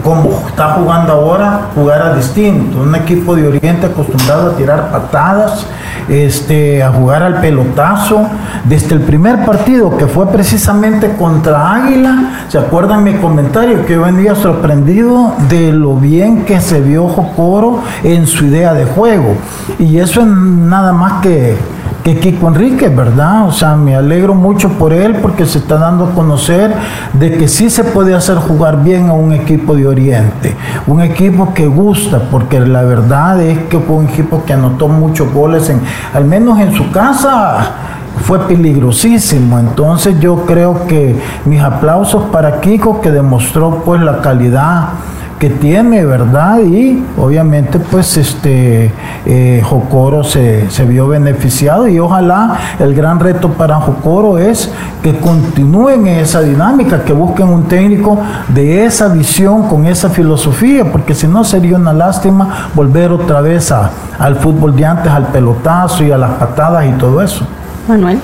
como 0.03 0.43
está 0.47 0.73
jugando 0.73 1.13
ahora, 1.13 1.67
jugara 1.75 2.15
distinto. 2.15 2.81
Un 2.81 2.95
equipo 2.95 3.35
de 3.35 3.47
Oriente 3.47 3.87
acostumbrado 3.87 4.51
a 4.51 4.55
tirar 4.55 4.91
patadas, 4.91 5.65
este, 6.07 6.83
a 6.83 6.91
jugar 6.91 7.23
al 7.23 7.41
pelotazo. 7.41 8.27
Desde 8.63 8.95
el 8.95 9.01
primer 9.01 9.45
partido, 9.45 9.97
que 9.97 10.07
fue 10.07 10.27
precisamente 10.27 11.15
contra 11.17 11.73
Águila, 11.73 12.45
¿se 12.49 12.57
acuerdan 12.57 13.03
mi 13.03 13.15
comentario? 13.15 13.85
Que 13.85 13.93
yo 13.93 14.01
venía 14.01 14.35
sorprendido 14.35 15.33
de 15.49 15.71
lo 15.71 15.95
bien 15.95 16.45
que 16.45 16.59
se 16.59 16.81
vio 16.81 17.07
Jocoro 17.07 17.81
en 18.03 18.27
su 18.27 18.45
idea 18.45 18.73
de 18.73 18.85
juego. 18.85 19.35
Y 19.77 19.97
eso 19.99 20.21
es 20.21 20.27
nada 20.27 20.93
más 20.93 21.21
que 21.21 21.57
que 22.03 22.19
Kiko 22.19 22.47
Enrique, 22.47 22.89
¿verdad? 22.89 23.47
O 23.47 23.51
sea, 23.51 23.75
me 23.75 23.95
alegro 23.95 24.33
mucho 24.33 24.69
por 24.69 24.93
él 24.93 25.17
porque 25.21 25.45
se 25.45 25.59
está 25.59 25.77
dando 25.77 26.05
a 26.05 26.09
conocer 26.11 26.73
de 27.13 27.37
que 27.37 27.47
sí 27.47 27.69
se 27.69 27.83
puede 27.83 28.13
hacer 28.13 28.37
jugar 28.37 28.83
bien 28.83 29.09
a 29.09 29.13
un 29.13 29.33
equipo 29.33 29.75
de 29.75 29.87
Oriente, 29.87 30.55
un 30.87 31.01
equipo 31.01 31.53
que 31.53 31.67
gusta, 31.67 32.21
porque 32.31 32.59
la 32.59 32.83
verdad 32.83 33.41
es 33.41 33.57
que 33.69 33.79
fue 33.79 33.97
un 33.97 34.07
equipo 34.07 34.43
que 34.45 34.53
anotó 34.53 34.87
muchos 34.87 35.31
goles, 35.33 35.69
en, 35.69 35.81
al 36.13 36.25
menos 36.25 36.59
en 36.59 36.73
su 36.73 36.89
casa 36.91 37.71
fue 38.23 38.39
peligrosísimo. 38.47 39.59
Entonces 39.59 40.19
yo 40.19 40.45
creo 40.45 40.87
que 40.87 41.15
mis 41.45 41.61
aplausos 41.61 42.25
para 42.31 42.59
Kiko 42.61 43.01
que 43.01 43.11
demostró 43.11 43.83
pues 43.85 44.01
la 44.01 44.21
calidad 44.21 44.89
que 45.39 45.50
tiene, 45.50 46.05
¿verdad? 46.05 46.60
Y 46.60 47.01
obviamente 47.17 47.79
pues 47.79 48.17
este 48.17 48.91
eh, 49.25 49.62
Jocoro 49.63 50.24
se, 50.24 50.69
se, 50.69 50.84
vio 50.86 51.08
beneficiado 51.08 51.88
y 51.88 51.98
ojalá 51.98 52.58
el 52.77 52.93
gran 52.93 53.19
reto 53.19 53.50
para 53.53 53.75
Jocoro 53.77 54.38
es 54.38 54.69
que 55.01 55.17
continúen 55.17 56.08
esa 56.08 56.41
dinámica, 56.41 57.03
que 57.05 57.13
busquen 57.13 57.48
un 57.48 57.63
técnico 57.63 58.19
de 58.50 58.86
esa 58.86 59.08
visión, 59.08 59.67
con 59.69 59.86
esa 59.86 60.10
filosofía, 60.10 60.91
porque 60.91 61.15
si 61.15 61.25
no 61.25 61.46
sería 61.46 61.77
una 61.77 61.93
lástima 61.93 62.69
volver 62.75 63.12
otra 63.13 63.39
vez 63.39 63.72
a, 63.72 63.91
al 64.19 64.36
fútbol 64.36 64.75
de 64.75 64.86
antes, 64.86 65.12
al 65.12 65.27
pelotazo 65.27 66.03
y 66.03 66.12
a 66.12 66.17
las 66.17 66.31
patadas 66.31 66.86
y 66.86 66.91
todo 66.98 67.22
eso. 67.22 67.48
Manuel. 67.88 68.19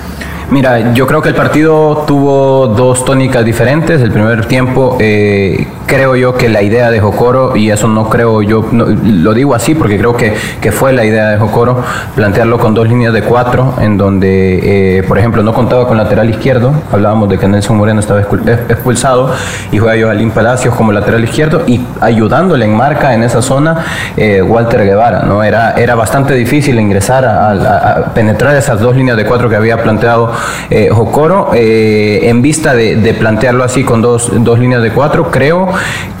Mira, 0.48 0.94
yo 0.94 1.08
creo 1.08 1.20
que 1.20 1.30
el 1.30 1.34
partido 1.34 2.04
tuvo 2.06 2.68
dos 2.68 3.04
tónicas 3.04 3.44
diferentes. 3.44 4.00
El 4.00 4.12
primer 4.12 4.46
tiempo, 4.46 4.96
eh, 5.00 5.66
creo 5.86 6.14
yo 6.14 6.36
que 6.36 6.48
la 6.48 6.62
idea 6.62 6.88
de 6.88 7.00
Jocoro, 7.00 7.56
y 7.56 7.70
eso 7.72 7.88
no 7.88 8.08
creo 8.08 8.42
yo, 8.42 8.64
lo 8.70 9.34
digo 9.34 9.56
así 9.56 9.74
porque 9.74 9.98
creo 9.98 10.16
que, 10.16 10.34
que, 10.60 10.70
fue 10.70 10.92
la 10.92 11.04
idea 11.04 11.30
de 11.30 11.38
Jocoro, 11.38 11.82
plantearlo 12.14 12.60
con 12.60 12.74
dos 12.74 12.88
líneas 12.88 13.12
de 13.12 13.22
cuatro, 13.22 13.74
en 13.80 13.98
donde, 13.98 14.98
eh, 14.98 15.02
por 15.02 15.18
ejemplo, 15.18 15.42
no 15.42 15.52
contaba 15.52 15.88
con 15.88 15.96
lateral 15.96 16.30
izquierdo. 16.30 16.72
Hablábamos 16.92 17.28
de 17.28 17.38
que 17.38 17.48
Nelson 17.48 17.76
Moreno 17.76 17.98
estaba 17.98 18.20
expulsado 18.20 19.32
y 19.72 19.78
juega 19.78 20.06
Joaquín 20.06 20.30
Palacios 20.30 20.76
como 20.76 20.92
lateral 20.92 21.24
izquierdo 21.24 21.64
y 21.66 21.84
ayudándole 22.00 22.66
en 22.66 22.76
marca 22.76 23.14
en 23.14 23.24
esa 23.24 23.42
zona 23.42 23.84
eh, 24.16 24.42
Walter 24.42 24.84
Guevara. 24.84 25.22
¿no? 25.22 25.42
Era, 25.42 25.72
era 25.72 25.96
bastante 25.96 26.34
difícil 26.34 26.78
ingresar 26.78 27.24
a 27.24 28.12
penetrar 28.14 28.54
esas 28.54 28.80
dos 28.80 28.94
líneas 28.94 29.16
de 29.16 29.24
cuatro 29.24 29.48
que 29.48 29.56
había 29.56 29.82
planteado 29.82 30.35
eh, 30.70 30.88
Jocoro, 30.90 31.50
eh, 31.54 32.20
en 32.24 32.42
vista 32.42 32.74
de, 32.74 33.14
plantearlo 33.18 33.64
así 33.64 33.84
con 33.84 34.02
dos, 34.02 34.30
dos, 34.42 34.58
líneas 34.58 34.82
de 34.82 34.90
cuatro, 34.90 35.30
creo 35.30 35.68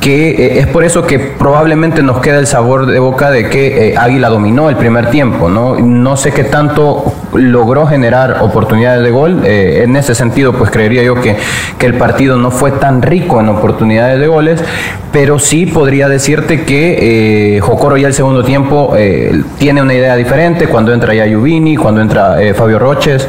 que 0.00 0.30
eh, 0.30 0.58
es 0.60 0.66
por 0.66 0.84
eso 0.84 1.06
que 1.06 1.18
probablemente 1.18 2.02
nos 2.02 2.20
queda 2.20 2.38
el 2.38 2.46
sabor 2.46 2.86
de 2.86 2.98
boca 2.98 3.30
de 3.30 3.48
que 3.48 3.94
Águila 3.96 4.28
dominó 4.28 4.68
el 4.68 4.76
primer 4.76 5.10
tiempo. 5.10 5.48
No 5.48 6.16
sé 6.16 6.32
qué 6.32 6.44
tanto 6.44 7.12
logró 7.36 7.86
generar 7.86 8.38
oportunidades 8.42 9.02
de 9.02 9.10
gol, 9.10 9.42
en 9.44 9.96
ese 9.96 10.14
sentido 10.14 10.52
pues 10.52 10.70
creería 10.70 11.02
yo 11.02 11.14
que, 11.20 11.36
que 11.78 11.86
el 11.86 11.94
partido 11.94 12.36
no 12.36 12.50
fue 12.50 12.72
tan 12.72 13.02
rico 13.02 13.40
en 13.40 13.48
oportunidades 13.48 14.20
de 14.20 14.26
goles, 14.26 14.62
pero 15.12 15.38
sí 15.38 15.66
podría 15.66 16.08
decirte 16.08 16.64
que 16.64 17.60
Jocoro 17.62 17.96
ya 17.96 18.08
el 18.08 18.14
segundo 18.14 18.44
tiempo 18.44 18.94
tiene 19.58 19.82
una 19.82 19.94
idea 19.94 20.16
diferente, 20.16 20.66
cuando 20.66 20.92
entra 20.92 21.14
ya 21.14 21.26
Yubini, 21.26 21.76
cuando 21.76 22.00
entra 22.00 22.36
Fabio 22.54 22.78
Roches, 22.78 23.28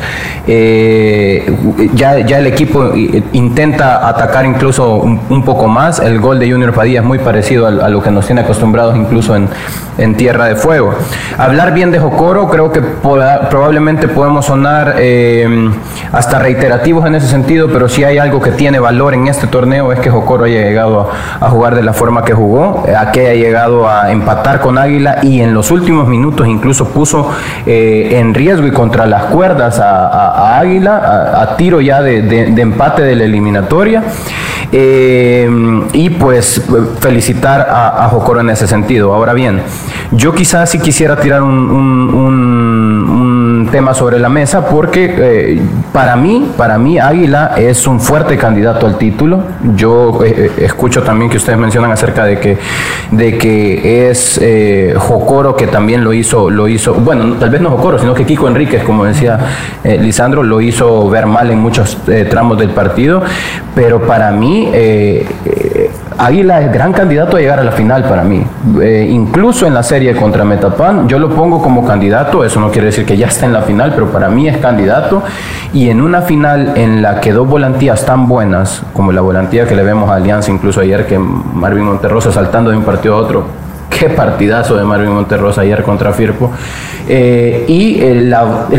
eh, 0.50 1.46
ya, 1.94 2.20
ya 2.20 2.40
el 2.40 2.48
equipo 2.48 2.94
intenta 3.34 4.08
atacar 4.08 4.46
incluso 4.46 4.96
un, 4.96 5.44
poco 5.44 5.68
más. 5.68 6.00
El 6.00 6.20
gol 6.20 6.40
de 6.40 6.50
Junior 6.50 6.74
Padilla 6.74 7.00
es 7.00 7.06
muy 7.06 7.20
parecido 7.20 7.68
a, 7.68 7.90
lo 7.90 8.02
que 8.02 8.12
nos 8.12 8.26
tiene 8.26 8.42
acostumbrados 8.42 8.96
incluso 8.96 9.36
en, 9.36 9.50
en, 9.98 10.16
Tierra 10.16 10.46
de 10.46 10.56
Fuego. 10.56 10.94
Hablar 11.38 11.74
bien 11.74 11.92
de 11.92 12.00
Jocoro, 12.00 12.48
creo 12.48 12.72
que 12.72 12.82
probablemente 12.82 13.97
podemos 14.08 14.46
sonar 14.46 14.96
eh, 15.00 15.72
hasta 16.12 16.40
reiterativos 16.40 17.06
en 17.06 17.16
ese 17.16 17.28
sentido, 17.28 17.68
pero 17.68 17.90
si 17.90 18.04
hay 18.04 18.18
algo 18.18 18.42
que 18.42 18.52
tiene 18.52 18.80
valor 18.80 19.14
en 19.14 19.28
este 19.28 19.48
torneo 19.48 19.92
es 19.92 20.00
que 20.00 20.10
Jocoro 20.10 20.46
haya 20.46 20.62
llegado 20.62 21.10
a, 21.40 21.50
jugar 21.50 21.76
de 21.76 21.82
la 21.82 21.94
forma 21.94 22.24
que 22.24 22.34
jugó, 22.34 22.84
a 22.98 23.12
que 23.12 23.22
haya 23.28 23.34
llegado 23.34 23.90
a 23.90 24.12
empatar 24.12 24.60
con 24.60 24.78
Águila 24.78 25.20
y 25.24 25.42
en 25.42 25.54
los 25.54 25.72
últimos 25.72 26.08
minutos 26.08 26.48
incluso 26.48 26.90
puso 26.90 27.30
eh, 27.66 28.20
en 28.20 28.34
riesgo 28.34 28.68
y 28.68 28.72
contra 28.72 29.08
las 29.08 29.24
cuerdas 29.26 29.80
a, 29.80 30.60
Águila 30.60 31.42
a, 31.42 31.58
tiro 31.58 31.82
ya 31.82 32.02
de, 32.02 32.46
empate 32.62 33.02
de 33.02 33.16
la 33.16 33.24
eliminatoria. 33.24 34.04
Eh, 34.70 35.50
y 35.94 36.10
pues 36.10 36.62
felicitar 37.00 37.62
a, 37.70 38.04
a, 38.04 38.10
Jocoro 38.10 38.42
en 38.42 38.50
ese 38.50 38.68
sentido. 38.68 39.14
Ahora 39.14 39.32
bien, 39.34 39.62
yo 40.12 40.34
quizás 40.34 40.70
si 40.70 40.80
quisiera 40.80 41.16
tirar 41.16 41.42
un 41.42 43.27
tema 43.66 43.94
sobre 43.94 44.20
la 44.20 44.30
mesa 44.30 44.68
porque 44.68 45.16
eh, 45.18 45.62
para 45.92 46.16
mí, 46.16 46.52
para 46.56 46.78
mí 46.78 47.00
Águila 47.00 47.54
es 47.58 47.88
un 47.88 48.00
fuerte 48.00 48.38
candidato 48.38 48.86
al 48.86 48.98
título. 48.98 49.44
Yo 49.76 50.24
eh, 50.24 50.52
eh, 50.58 50.66
escucho 50.66 51.02
también 51.02 51.32
que 51.32 51.38
ustedes 51.38 51.58
mencionan 51.58 51.92
acerca 51.92 52.26
de 52.26 52.40
que, 52.40 52.58
de 53.12 53.38
que 53.38 54.10
es 54.10 54.40
Jocoro 54.98 55.56
que 55.56 55.68
también 55.68 56.04
lo 56.04 56.14
hizo, 56.14 56.50
lo 56.50 56.68
hizo, 56.68 56.94
bueno, 56.94 57.36
tal 57.40 57.50
vez 57.50 57.62
no 57.62 57.72
Jocoro, 57.72 57.98
sino 57.98 58.14
que 58.14 58.26
Kiko 58.26 58.48
Enríquez, 58.48 58.84
como 58.84 59.06
decía 59.06 59.40
Lisandro, 59.84 60.44
lo 60.44 60.62
hizo 60.62 61.10
ver 61.10 61.26
mal 61.26 61.50
en 61.50 61.60
muchos 61.60 61.98
tramos 62.30 62.58
del 62.58 62.70
partido, 62.70 63.22
pero 63.74 64.02
para 64.06 64.32
mí 64.32 64.72
Águila 66.18 66.62
es 66.62 66.74
gran 66.74 66.94
candidato 66.94 67.38
a 67.38 67.40
llegar 67.40 67.60
a 67.60 67.64
la 67.64 67.72
final 67.72 68.04
para 68.04 68.24
mí. 68.24 68.44
Eh, 68.82 69.08
incluso 69.10 69.68
en 69.68 69.74
la 69.74 69.84
serie 69.84 70.16
contra 70.16 70.44
Metapan, 70.44 71.08
yo 71.08 71.20
lo 71.20 71.30
pongo 71.30 71.62
como 71.62 71.86
candidato, 71.86 72.44
eso 72.44 72.60
no 72.60 72.72
quiere 72.72 72.88
decir 72.88 73.06
que 73.06 73.16
ya 73.16 73.28
está 73.28 73.46
en 73.46 73.54
la 73.54 73.62
final, 73.62 73.92
pero 73.94 74.08
para 74.12 74.28
mí 74.30 74.48
es 74.48 74.58
candidato. 74.58 75.22
Y 75.74 75.90
en 75.90 76.02
una 76.02 76.22
final 76.22 76.74
en 76.76 77.02
la 77.02 77.22
que 77.22 77.34
dos 77.34 77.48
volantías 77.48 78.06
tan 78.06 78.28
buenas, 78.28 78.82
como 78.94 79.12
la 79.12 79.22
volantía 79.22 79.68
que 79.68 79.76
le 79.76 79.84
vemos 79.84 80.10
a 80.10 80.16
Alianza, 80.16 80.52
incluso 80.52 80.82
ayer 80.82 81.06
que 81.06 81.20
Marvin 81.20 81.84
Monterrosa 81.84 82.32
saltando 82.32 82.72
de 82.72 82.78
un 82.78 82.84
partido 82.84 83.16
a 83.16 83.18
otro, 83.18 83.46
qué 83.90 84.10
partidazo 84.10 84.76
de 84.76 84.84
Marvin 84.84 85.12
Monterrosa 85.12 85.62
ayer 85.62 85.84
contra 85.84 86.14
Firpo. 86.14 86.52
Eh, 87.08 87.64
y 87.68 88.02
el, 88.02 88.36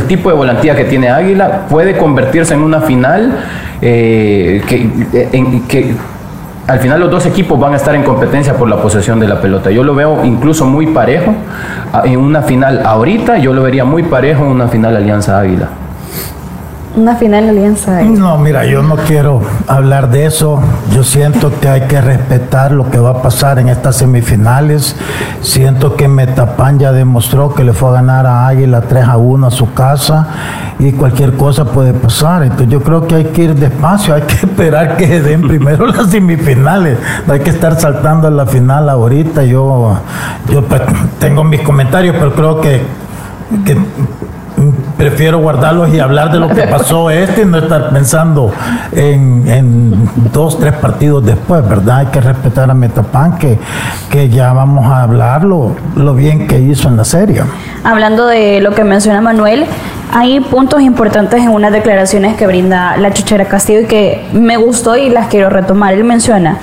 tipo 0.06 0.28
de 0.28 0.36
volantía 0.36 0.76
que 0.76 0.84
tiene 0.84 1.08
Águila 1.08 1.66
puede 1.68 1.96
convertirse 1.96 2.54
en 2.54 2.60
una 2.60 2.80
final 2.80 3.32
eh, 3.80 4.62
que, 4.66 5.94
al 6.68 6.78
final 6.80 7.00
los 7.00 7.10
dos 7.10 7.26
equipos 7.26 7.58
van 7.58 7.72
a 7.72 7.76
estar 7.76 7.94
en 7.94 8.04
competencia 8.04 8.54
por 8.54 8.68
la 8.68 8.76
posesión 8.76 9.18
de 9.18 9.26
la 9.26 9.40
pelota. 9.40 9.70
Yo 9.70 9.82
lo 9.82 9.94
veo 9.94 10.24
incluso 10.24 10.66
muy 10.66 10.86
parejo 10.88 11.34
en 12.04 12.18
una 12.20 12.42
final 12.42 12.82
ahorita, 12.84 13.38
yo 13.38 13.52
lo 13.52 13.62
vería 13.62 13.84
muy 13.84 14.02
parejo 14.02 14.44
en 14.44 14.50
una 14.50 14.68
final 14.68 14.94
Alianza 14.94 15.40
Águila 15.40 15.68
una 16.98 17.16
final 17.16 17.48
alianza. 17.48 18.02
No, 18.02 18.36
mira, 18.38 18.66
yo 18.66 18.82
no 18.82 18.96
quiero 18.96 19.40
hablar 19.66 20.10
de 20.10 20.26
eso. 20.26 20.60
Yo 20.94 21.04
siento 21.04 21.52
que 21.60 21.68
hay 21.68 21.82
que 21.82 22.00
respetar 22.00 22.72
lo 22.72 22.90
que 22.90 22.98
va 22.98 23.10
a 23.10 23.22
pasar 23.22 23.58
en 23.58 23.68
estas 23.68 23.96
semifinales. 23.96 24.96
Siento 25.40 25.94
que 25.96 26.08
Metapan 26.08 26.78
ya 26.78 26.92
demostró 26.92 27.54
que 27.54 27.64
le 27.64 27.72
fue 27.72 27.90
a 27.90 27.92
ganar 27.92 28.26
a 28.26 28.48
Águila 28.48 28.80
3 28.82 29.04
a 29.04 29.16
1 29.16 29.46
a 29.46 29.50
su 29.50 29.72
casa 29.72 30.28
y 30.78 30.92
cualquier 30.92 31.34
cosa 31.34 31.64
puede 31.66 31.92
pasar. 31.92 32.42
Entonces 32.42 32.68
yo 32.68 32.82
creo 32.82 33.06
que 33.06 33.14
hay 33.14 33.24
que 33.26 33.44
ir 33.44 33.54
despacio, 33.54 34.14
hay 34.14 34.22
que 34.22 34.34
esperar 34.46 34.96
que 34.96 35.20
den 35.20 35.46
primero 35.46 35.86
las 35.86 36.10
semifinales. 36.10 36.98
No 37.26 37.32
hay 37.32 37.40
que 37.40 37.50
estar 37.50 37.78
saltando 37.80 38.28
a 38.28 38.30
la 38.30 38.46
final 38.46 38.88
ahorita. 38.88 39.44
Yo, 39.44 39.98
yo 40.50 40.64
pues, 40.64 40.82
tengo 41.20 41.44
mis 41.44 41.60
comentarios, 41.60 42.16
pero 42.18 42.34
creo 42.34 42.60
que 42.60 42.82
prefiero 44.96 45.38
guardarlos 45.38 45.92
y 45.92 46.00
hablar 46.00 46.32
de 46.32 46.38
lo 46.38 46.48
que 46.48 46.62
pasó 46.62 47.10
este 47.10 47.42
y 47.42 47.44
no 47.44 47.58
estar 47.58 47.90
pensando 47.90 48.52
en, 48.92 50.08
dos, 50.32 50.58
tres 50.58 50.74
partidos 50.74 51.24
después, 51.24 51.66
¿verdad? 51.68 51.98
Hay 51.98 52.06
que 52.06 52.20
respetar 52.20 52.70
a 52.70 52.74
Metapan, 52.74 53.38
que, 53.38 53.58
que 54.10 54.28
ya 54.28 54.52
vamos 54.52 54.86
a 54.86 55.02
hablarlo 55.02 55.76
lo 55.96 56.14
bien 56.14 56.46
que 56.46 56.58
hizo 56.58 56.88
en 56.88 56.96
la 56.96 57.04
serie. 57.04 57.42
Hablando 57.84 58.26
de 58.26 58.60
lo 58.60 58.72
que 58.74 58.84
menciona 58.84 59.20
Manuel, 59.20 59.66
hay 60.12 60.40
puntos 60.40 60.80
importantes 60.80 61.40
en 61.40 61.50
unas 61.50 61.72
declaraciones 61.72 62.36
que 62.36 62.46
brinda 62.46 62.96
la 62.96 63.12
Chuchera 63.12 63.44
Castillo 63.44 63.80
y 63.80 63.86
que 63.86 64.26
me 64.32 64.56
gustó 64.56 64.96
y 64.96 65.10
las 65.10 65.28
quiero 65.28 65.50
retomar. 65.50 65.92
Él 65.94 66.04
menciona 66.04 66.58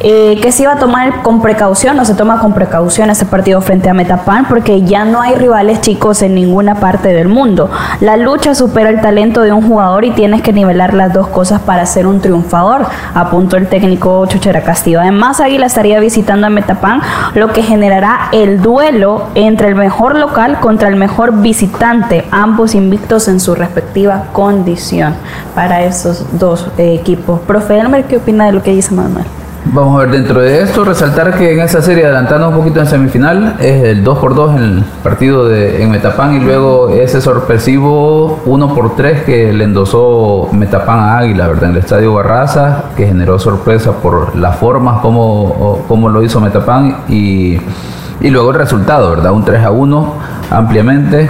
eh, 0.00 0.38
que 0.40 0.52
se 0.52 0.64
iba 0.64 0.72
a 0.72 0.78
tomar 0.78 1.22
con 1.22 1.40
precaución, 1.40 1.98
o 1.98 2.04
se 2.04 2.14
toma 2.14 2.40
con 2.40 2.52
precaución 2.52 3.10
ese 3.10 3.26
partido 3.26 3.60
frente 3.60 3.88
a 3.88 3.94
Metapan, 3.94 4.46
porque 4.46 4.82
ya 4.82 5.04
no 5.04 5.20
hay 5.20 5.34
rivales 5.34 5.80
chicos 5.80 6.22
en 6.22 6.34
ninguna 6.34 6.76
parte 6.76 7.08
del 7.08 7.28
mundo. 7.28 7.70
La 8.00 8.16
lucha 8.16 8.54
supera 8.54 8.90
el 8.90 9.00
talento 9.00 9.42
de 9.42 9.52
un 9.52 9.66
jugador 9.66 10.04
y 10.04 10.10
tienes 10.10 10.42
que 10.42 10.52
nivelar 10.52 10.94
las 10.94 11.12
dos 11.12 11.28
cosas 11.28 11.60
para 11.60 11.86
ser 11.86 12.06
un 12.06 12.20
triunfador, 12.20 12.86
apuntó 13.14 13.56
el 13.56 13.68
técnico 13.68 14.26
Chuchera 14.26 14.62
Castillo. 14.62 15.00
Además, 15.00 15.40
Águila 15.40 15.66
estaría 15.66 16.00
visitando 16.00 16.46
a 16.46 16.50
Metapan, 16.50 17.00
lo 17.34 17.52
que 17.52 17.62
generará 17.62 18.28
el 18.32 18.60
duelo 18.60 19.28
entre 19.34 19.68
el 19.68 19.74
mejor 19.74 20.18
local 20.18 20.58
contra 20.60 20.88
el 20.88 20.96
mejor 20.96 21.40
visitante, 21.40 22.24
ambos 22.30 22.74
invictos 22.74 23.28
en 23.28 23.40
su 23.40 23.54
respectiva 23.54 24.24
condición 24.32 25.14
para 25.54 25.82
esos 25.82 26.38
dos 26.38 26.68
eh, 26.78 26.94
equipos. 26.94 27.40
Profe 27.40 27.78
Elmer, 27.78 28.04
¿qué 28.04 28.16
opina 28.16 28.46
de 28.46 28.52
lo 28.52 28.62
que 28.62 28.72
dice 28.72 28.94
Manuel? 28.94 29.24
Vamos 29.66 29.96
a 29.96 30.00
ver, 30.00 30.10
dentro 30.10 30.42
de 30.42 30.60
esto, 30.60 30.84
resaltar 30.84 31.38
que 31.38 31.54
en 31.54 31.60
esa 31.60 31.80
serie, 31.80 32.04
adelantando 32.04 32.50
un 32.50 32.54
poquito 32.54 32.80
en 32.80 32.86
semifinal, 32.86 33.56
es 33.58 33.82
el 33.82 34.04
2 34.04 34.18
por 34.18 34.34
2 34.34 34.56
en 34.56 34.62
el 34.62 34.84
partido 35.02 35.48
de, 35.48 35.82
en 35.82 35.90
Metapán 35.90 36.34
y 36.34 36.40
luego 36.40 36.90
ese 36.90 37.22
sorpresivo 37.22 38.42
1 38.44 38.74
por 38.74 38.94
3 38.94 39.22
que 39.22 39.54
le 39.54 39.64
endosó 39.64 40.50
Metapán 40.52 40.98
a 40.98 41.18
Águila, 41.18 41.48
¿verdad? 41.48 41.64
En 41.64 41.70
el 41.70 41.78
estadio 41.78 42.12
Barraza, 42.12 42.84
que 42.94 43.06
generó 43.06 43.38
sorpresa 43.38 43.92
por 43.92 44.36
la 44.36 44.52
forma 44.52 45.00
como, 45.00 45.82
como 45.88 46.10
lo 46.10 46.22
hizo 46.22 46.40
Metapán 46.40 46.98
y, 47.08 47.58
y 48.20 48.30
luego 48.30 48.50
el 48.50 48.56
resultado, 48.56 49.10
¿verdad? 49.10 49.32
Un 49.32 49.44
3 49.46 49.64
a 49.64 49.70
1 49.70 50.14
ampliamente. 50.50 51.28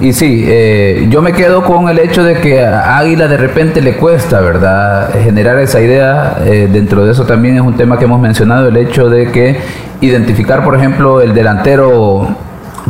Y 0.00 0.12
sí, 0.12 0.44
eh, 0.46 1.08
yo 1.10 1.22
me 1.22 1.32
quedo 1.32 1.64
con 1.64 1.88
el 1.88 1.98
hecho 1.98 2.22
de 2.22 2.34
que 2.34 2.64
a 2.64 2.98
Águila 2.98 3.26
de 3.26 3.36
repente 3.36 3.80
le 3.80 3.96
cuesta, 3.96 4.40
¿verdad? 4.40 5.10
Generar 5.24 5.58
esa 5.58 5.80
idea. 5.80 6.38
Eh, 6.44 6.68
dentro 6.70 7.04
de 7.04 7.12
eso 7.12 7.24
también 7.24 7.56
es 7.56 7.62
un 7.62 7.74
tema 7.74 7.98
que 7.98 8.04
hemos 8.04 8.20
mencionado, 8.20 8.68
el 8.68 8.76
hecho 8.76 9.10
de 9.10 9.32
que 9.32 9.58
identificar, 10.00 10.62
por 10.62 10.76
ejemplo, 10.76 11.20
el 11.20 11.34
delantero 11.34 12.28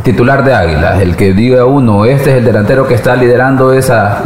titular 0.03 0.43
de 0.43 0.53
Águila, 0.53 1.01
el 1.01 1.15
que 1.15 1.33
diga 1.33 1.65
uno, 1.65 2.05
este 2.05 2.31
es 2.31 2.37
el 2.37 2.45
delantero 2.45 2.87
que 2.87 2.93
está 2.93 3.15
liderando 3.15 3.73
esa, 3.73 4.23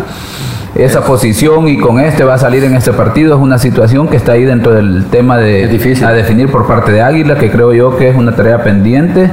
esa 0.75 1.05
posición 1.05 1.67
y 1.67 1.77
con 1.77 2.00
este 2.00 2.23
va 2.23 2.35
a 2.35 2.38
salir 2.38 2.63
en 2.63 2.75
este 2.75 2.91
partido, 2.91 3.35
es 3.35 3.41
una 3.41 3.57
situación 3.57 4.07
que 4.07 4.17
está 4.17 4.33
ahí 4.33 4.43
dentro 4.43 4.73
del 4.73 5.05
tema 5.05 5.38
de 5.38 5.67
difícil. 5.67 6.05
a 6.05 6.12
definir 6.12 6.51
por 6.51 6.67
parte 6.67 6.91
de 6.91 7.01
Águila, 7.01 7.35
que 7.35 7.50
creo 7.50 7.73
yo 7.73 7.97
que 7.97 8.09
es 8.09 8.15
una 8.15 8.35
tarea 8.35 8.62
pendiente. 8.63 9.29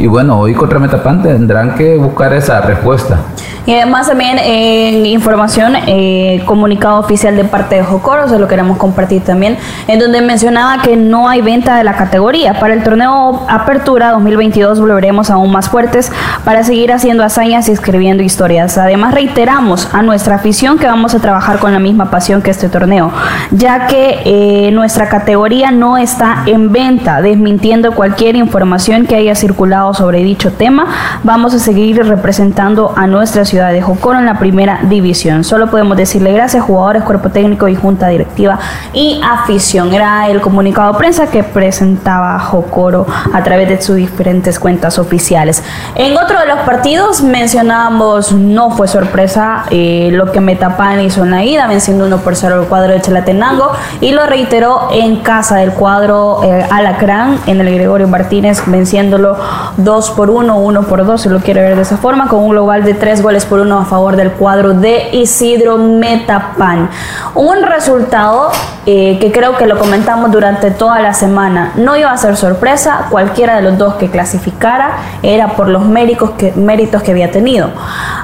Y 0.00 0.06
bueno, 0.06 0.40
hoy 0.40 0.54
contra 0.54 0.78
Metapan 0.78 1.22
tendrán 1.22 1.74
que 1.74 1.98
buscar 1.98 2.32
esa 2.32 2.62
respuesta. 2.62 3.18
Y 3.66 3.74
además 3.74 4.08
también 4.08 4.38
en 4.38 5.04
información, 5.04 5.74
eh, 5.86 6.42
comunicado 6.46 6.98
oficial 6.98 7.36
de 7.36 7.44
parte 7.44 7.76
de 7.76 7.82
Jocoro, 7.82 8.26
se 8.26 8.38
lo 8.38 8.48
queremos 8.48 8.78
compartir 8.78 9.22
también, 9.22 9.58
en 9.86 9.98
donde 9.98 10.22
mencionaba 10.22 10.80
que 10.80 10.96
no 10.96 11.28
hay 11.28 11.42
venta 11.42 11.76
de 11.76 11.84
la 11.84 11.92
categoría. 11.92 12.58
Para 12.58 12.72
el 12.72 12.82
torneo 12.82 13.44
Apertura 13.48 14.12
2022 14.12 14.80
volveremos 14.80 15.30
aún 15.30 15.52
más 15.52 15.68
fuertes 15.68 16.10
para 16.44 16.64
seguir 16.64 16.92
haciendo 16.92 17.22
hazañas 17.22 17.68
y 17.68 17.72
escribiendo 17.72 18.22
historias. 18.22 18.78
Además 18.78 19.12
reiteramos 19.12 19.92
a 19.92 20.00
nuestra 20.00 20.36
afición 20.36 20.78
que 20.78 20.86
vamos 20.86 21.14
a 21.14 21.20
trabajar 21.20 21.58
con 21.58 21.74
la 21.74 21.78
misma 21.78 22.10
pasión 22.10 22.40
que 22.40 22.50
este 22.50 22.70
torneo, 22.70 23.12
ya 23.50 23.86
que 23.86 24.22
eh, 24.24 24.70
nuestra 24.72 25.10
categoría 25.10 25.70
no 25.70 25.98
está 25.98 26.44
en 26.46 26.72
venta, 26.72 27.20
desmintiendo 27.20 27.92
cualquier 27.92 28.36
información 28.36 29.06
que 29.06 29.16
haya 29.16 29.34
circulado 29.34 29.89
sobre 29.94 30.22
dicho 30.22 30.52
tema. 30.52 30.86
Vamos 31.22 31.54
a 31.54 31.58
seguir 31.58 31.96
representando 32.06 32.92
a 32.96 33.06
nuestra 33.06 33.44
ciudad 33.44 33.72
de 33.72 33.82
Jocoro 33.82 34.18
en 34.18 34.26
la 34.26 34.38
primera 34.38 34.80
división. 34.82 35.44
Solo 35.44 35.70
podemos 35.70 35.96
decirle 35.96 36.32
gracias 36.32 36.64
jugadores, 36.64 37.02
cuerpo 37.02 37.30
técnico 37.30 37.68
y 37.68 37.76
junta 37.76 38.08
directiva 38.08 38.58
y 38.92 39.20
afición. 39.22 39.92
Era 39.92 40.28
el 40.28 40.40
comunicado 40.40 40.92
de 40.92 40.98
prensa 40.98 41.26
que 41.28 41.42
presentaba 41.42 42.38
Jocoro 42.38 43.06
a 43.32 43.42
través 43.42 43.68
de 43.68 43.80
sus 43.80 43.96
diferentes 43.96 44.58
cuentas 44.58 44.98
oficiales. 44.98 45.62
En 45.94 46.16
otro 46.16 46.38
de 46.38 46.46
los 46.46 46.60
partidos 46.60 47.22
mencionábamos, 47.22 48.32
no 48.32 48.70
fue 48.70 48.88
sorpresa 48.88 49.64
eh, 49.70 50.10
lo 50.12 50.32
que 50.32 50.40
Metapan 50.40 51.00
hizo 51.00 51.24
en 51.24 51.30
la 51.30 51.44
ida, 51.44 51.66
venciendo 51.66 52.06
uno 52.06 52.18
por 52.18 52.36
0 52.36 52.62
el 52.62 52.68
cuadro 52.68 52.92
de 52.92 53.00
Chalatenango 53.00 53.72
y 54.00 54.12
lo 54.12 54.26
reiteró 54.26 54.88
en 54.92 55.16
casa 55.16 55.56
del 55.56 55.72
cuadro 55.72 56.42
eh, 56.44 56.66
Alacrán 56.70 57.38
en 57.46 57.60
el 57.60 57.74
Gregorio 57.74 58.08
Martínez, 58.08 58.62
venciéndolo 58.66 59.36
2 59.76 60.10
por 60.10 60.30
1, 60.30 60.58
1 60.58 60.82
por 60.82 61.04
2, 61.04 61.20
si 61.20 61.28
lo 61.28 61.40
quiere 61.40 61.62
ver 61.62 61.76
de 61.76 61.82
esa 61.82 61.96
forma, 61.96 62.28
con 62.28 62.40
un 62.40 62.50
global 62.50 62.84
de 62.84 62.94
3 62.94 63.22
goles 63.22 63.44
por 63.44 63.60
1 63.60 63.78
a 63.78 63.84
favor 63.84 64.16
del 64.16 64.32
cuadro 64.32 64.74
de 64.74 65.10
Isidro 65.12 65.78
Metapan. 65.78 66.90
Un 67.34 67.62
resultado 67.62 68.50
eh, 68.86 69.18
que 69.20 69.30
creo 69.30 69.56
que 69.56 69.66
lo 69.66 69.78
comentamos 69.78 70.30
durante 70.30 70.70
toda 70.70 71.00
la 71.00 71.14
semana. 71.14 71.72
No 71.76 71.96
iba 71.96 72.10
a 72.10 72.16
ser 72.16 72.36
sorpresa, 72.36 73.06
cualquiera 73.10 73.56
de 73.56 73.62
los 73.62 73.78
dos 73.78 73.94
que 73.94 74.10
clasificara 74.10 74.98
era 75.22 75.48
por 75.48 75.68
los 75.68 75.84
méritos 75.84 76.30
que, 76.30 76.52
méritos 76.52 77.02
que 77.02 77.10
había 77.10 77.30
tenido. 77.30 77.70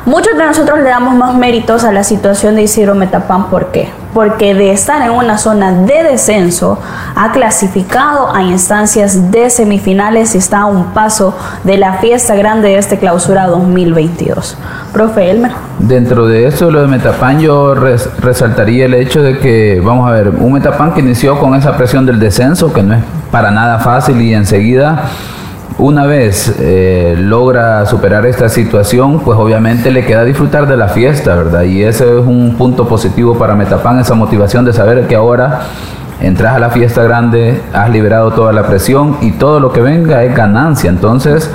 Muchos 0.07 0.37
de 0.37 0.45
nosotros 0.45 0.79
le 0.79 0.89
damos 0.89 1.15
más 1.15 1.35
méritos 1.35 1.85
a 1.85 1.93
la 1.93 2.05
situación 2.05 2.57
de 2.57 2.63
Isidro 2.63 2.95
Metapan, 2.95 3.51
¿por 3.51 3.67
qué? 3.67 4.06
Porque 4.17 4.55
de 4.55 4.73
estar 4.73 5.03
en 5.03 5.11
una 5.11 5.37
zona 5.37 5.73
de 5.73 6.03
descenso 6.03 6.79
ha 7.15 7.33
clasificado 7.33 8.35
a 8.35 8.43
instancias 8.43 9.31
de 9.31 9.51
semifinales 9.51 10.35
y 10.35 10.39
está 10.39 10.61
a 10.61 10.65
un 10.65 10.85
paso 10.95 11.37
de 11.65 11.77
la 11.77 11.93
fiesta 11.99 12.35
grande 12.35 12.69
de 12.71 12.79
este 12.79 12.99
clausura 12.99 13.47
2022. 13.47 14.57
Profe 14.95 15.31
Elmer. 15.31 15.51
Dentro 15.81 16.27
de 16.27 16.47
eso, 16.47 16.71
lo 16.71 16.81
de 16.81 16.87
Metapan, 16.89 17.41
yo 17.41 17.75
res- 17.75 18.09
resaltaría 18.19 18.87
el 18.87 18.95
hecho 18.95 19.21
de 19.23 19.39
que, 19.39 19.83
vamos 19.85 20.09
a 20.09 20.13
ver, 20.13 20.31
un 20.31 20.51
Metapan 20.55 20.95
que 20.95 21.01
inició 21.01 21.39
con 21.39 21.55
esa 21.55 21.77
presión 21.77 22.07
del 22.07 22.19
descenso, 22.19 22.73
que 22.73 22.83
no 22.83 22.95
es 22.95 23.03
para 23.31 23.51
nada 23.51 23.81
fácil 23.81 24.19
y 24.23 24.33
enseguida, 24.33 25.11
una 25.79 26.07
vez 26.07 26.55
eh, 26.59 27.17
logra 27.19 27.85
superar 27.87 28.25
esta 28.25 28.49
situación, 28.49 29.21
pues 29.21 29.39
obviamente 29.39 29.91
le 29.91 30.07
queda 30.07 30.25
disfrutar 30.25 30.67
de 30.67 30.77
la 30.77 30.89
fiesta, 30.89 31.35
¿verdad? 31.35 31.63
Y 31.65 31.83
ese 31.83 32.05
es 32.05 32.27
un 32.27 32.57
punto 32.57 32.89
positivo 32.89 33.37
para 33.37 33.55
Metapan, 33.55 34.01
esa 34.01 34.15
motivación 34.15 34.65
de 34.65 34.73
saber 34.73 35.07
que 35.07 35.17
ahora 35.17 35.61
entras 36.21 36.55
a 36.55 36.59
la 36.59 36.71
fiesta 36.71 37.03
grande, 37.03 37.61
has 37.75 37.91
liberado 37.91 38.33
toda 38.33 38.53
la 38.53 38.67
presión 38.67 39.19
y 39.21 39.33
todo 39.33 39.61
lo 39.61 39.73
que 39.73 39.83
venga 39.83 40.25
es 40.25 40.35
ganancia. 40.35 40.89
Entonces, 40.89 41.51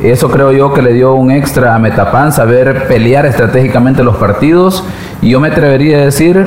eso 0.00 0.30
creo 0.30 0.52
yo 0.52 0.74
que 0.74 0.82
le 0.82 0.92
dio 0.92 1.14
un 1.14 1.30
extra 1.30 1.74
a 1.74 1.78
Metapan, 1.78 2.32
saber 2.32 2.86
pelear 2.88 3.24
estratégicamente 3.24 4.02
los 4.02 4.16
partidos. 4.16 4.84
Y 5.22 5.30
yo 5.30 5.40
me 5.40 5.48
atrevería 5.48 5.98
a 5.98 6.00
decir 6.02 6.46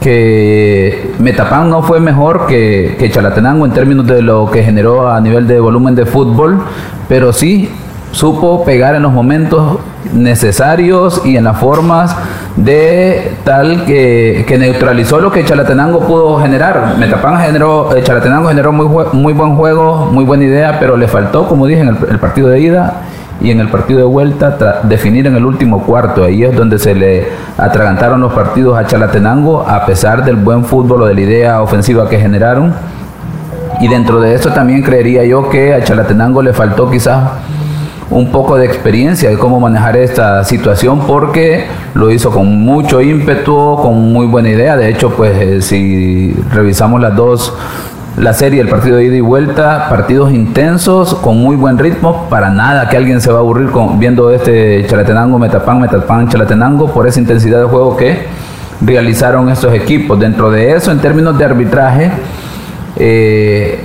que 0.00 1.14
Metapan 1.18 1.68
no 1.68 1.82
fue 1.82 2.00
mejor 2.00 2.46
que, 2.46 2.96
que 2.98 3.10
Chalatenango 3.10 3.66
en 3.66 3.72
términos 3.72 4.06
de 4.06 4.22
lo 4.22 4.50
que 4.50 4.62
generó 4.62 5.08
a 5.10 5.20
nivel 5.20 5.46
de 5.46 5.58
volumen 5.60 5.94
de 5.94 6.06
fútbol, 6.06 6.60
pero 7.08 7.32
sí 7.32 7.70
supo 8.12 8.64
pegar 8.64 8.94
en 8.94 9.02
los 9.02 9.12
momentos 9.12 9.78
necesarios 10.12 11.22
y 11.24 11.36
en 11.36 11.44
las 11.44 11.58
formas 11.58 12.14
de 12.56 13.32
tal 13.44 13.84
que, 13.86 14.44
que 14.46 14.58
neutralizó 14.58 15.20
lo 15.20 15.32
que 15.32 15.44
Chalatenango 15.44 16.00
pudo 16.00 16.38
generar. 16.40 16.96
Metapan 16.98 17.40
generó, 17.40 17.96
eh, 17.96 18.02
Chalatenango 18.02 18.48
generó 18.48 18.72
muy, 18.72 18.86
muy 19.12 19.32
buen 19.32 19.56
juego, 19.56 20.10
muy 20.12 20.24
buena 20.24 20.44
idea, 20.44 20.78
pero 20.78 20.96
le 20.96 21.08
faltó, 21.08 21.48
como 21.48 21.66
dije, 21.66 21.80
en 21.80 21.88
el, 21.88 21.96
el 22.10 22.18
partido 22.18 22.48
de 22.48 22.60
ida 22.60 23.02
y 23.42 23.50
en 23.50 23.60
el 23.60 23.68
partido 23.68 23.98
de 23.98 24.04
vuelta 24.04 24.80
definir 24.84 25.26
en 25.26 25.34
el 25.34 25.44
último 25.44 25.82
cuarto. 25.82 26.24
Ahí 26.24 26.44
es 26.44 26.54
donde 26.54 26.78
se 26.78 26.94
le 26.94 27.28
atragantaron 27.58 28.20
los 28.20 28.32
partidos 28.32 28.78
a 28.78 28.86
Chalatenango, 28.86 29.66
a 29.68 29.84
pesar 29.84 30.24
del 30.24 30.36
buen 30.36 30.64
fútbol 30.64 31.02
o 31.02 31.06
de 31.06 31.14
la 31.14 31.20
idea 31.20 31.62
ofensiva 31.62 32.08
que 32.08 32.18
generaron. 32.18 32.72
Y 33.80 33.88
dentro 33.88 34.20
de 34.20 34.34
eso 34.34 34.50
también 34.50 34.82
creería 34.82 35.24
yo 35.24 35.48
que 35.48 35.74
a 35.74 35.82
Chalatenango 35.82 36.40
le 36.40 36.52
faltó 36.52 36.88
quizás 36.88 37.20
un 38.10 38.30
poco 38.30 38.56
de 38.56 38.66
experiencia 38.66 39.30
de 39.30 39.38
cómo 39.38 39.58
manejar 39.58 39.96
esta 39.96 40.44
situación 40.44 41.00
porque 41.06 41.64
lo 41.94 42.10
hizo 42.10 42.30
con 42.30 42.46
mucho 42.60 43.00
ímpetu, 43.00 43.76
con 43.80 44.12
muy 44.12 44.26
buena 44.26 44.50
idea. 44.50 44.76
De 44.76 44.88
hecho, 44.88 45.10
pues 45.10 45.32
eh, 45.36 45.62
si 45.62 46.32
revisamos 46.52 47.00
las 47.00 47.16
dos, 47.16 47.54
la 48.16 48.34
serie, 48.34 48.60
el 48.60 48.68
partido 48.68 48.96
de 48.98 49.04
ida 49.04 49.16
y 49.16 49.20
vuelta, 49.20 49.88
partidos 49.88 50.32
intensos, 50.32 51.14
con 51.14 51.38
muy 51.38 51.56
buen 51.56 51.78
ritmo, 51.78 52.26
para 52.28 52.50
nada 52.50 52.88
que 52.88 52.96
alguien 52.98 53.20
se 53.22 53.30
va 53.30 53.38
a 53.38 53.40
aburrir 53.40 53.70
con, 53.70 53.98
viendo 53.98 54.30
este 54.30 54.86
Chalatenango, 54.86 55.38
Metapan, 55.38 55.80
Metapan, 55.80 56.28
Chalatenango, 56.28 56.92
por 56.92 57.06
esa 57.08 57.20
intensidad 57.20 57.58
de 57.60 57.64
juego 57.64 57.96
que 57.96 58.26
realizaron 58.82 59.48
estos 59.48 59.72
equipos. 59.72 60.20
Dentro 60.20 60.50
de 60.50 60.72
eso, 60.76 60.90
en 60.92 60.98
términos 60.98 61.38
de 61.38 61.44
arbitraje, 61.46 62.10
eh, 62.96 63.80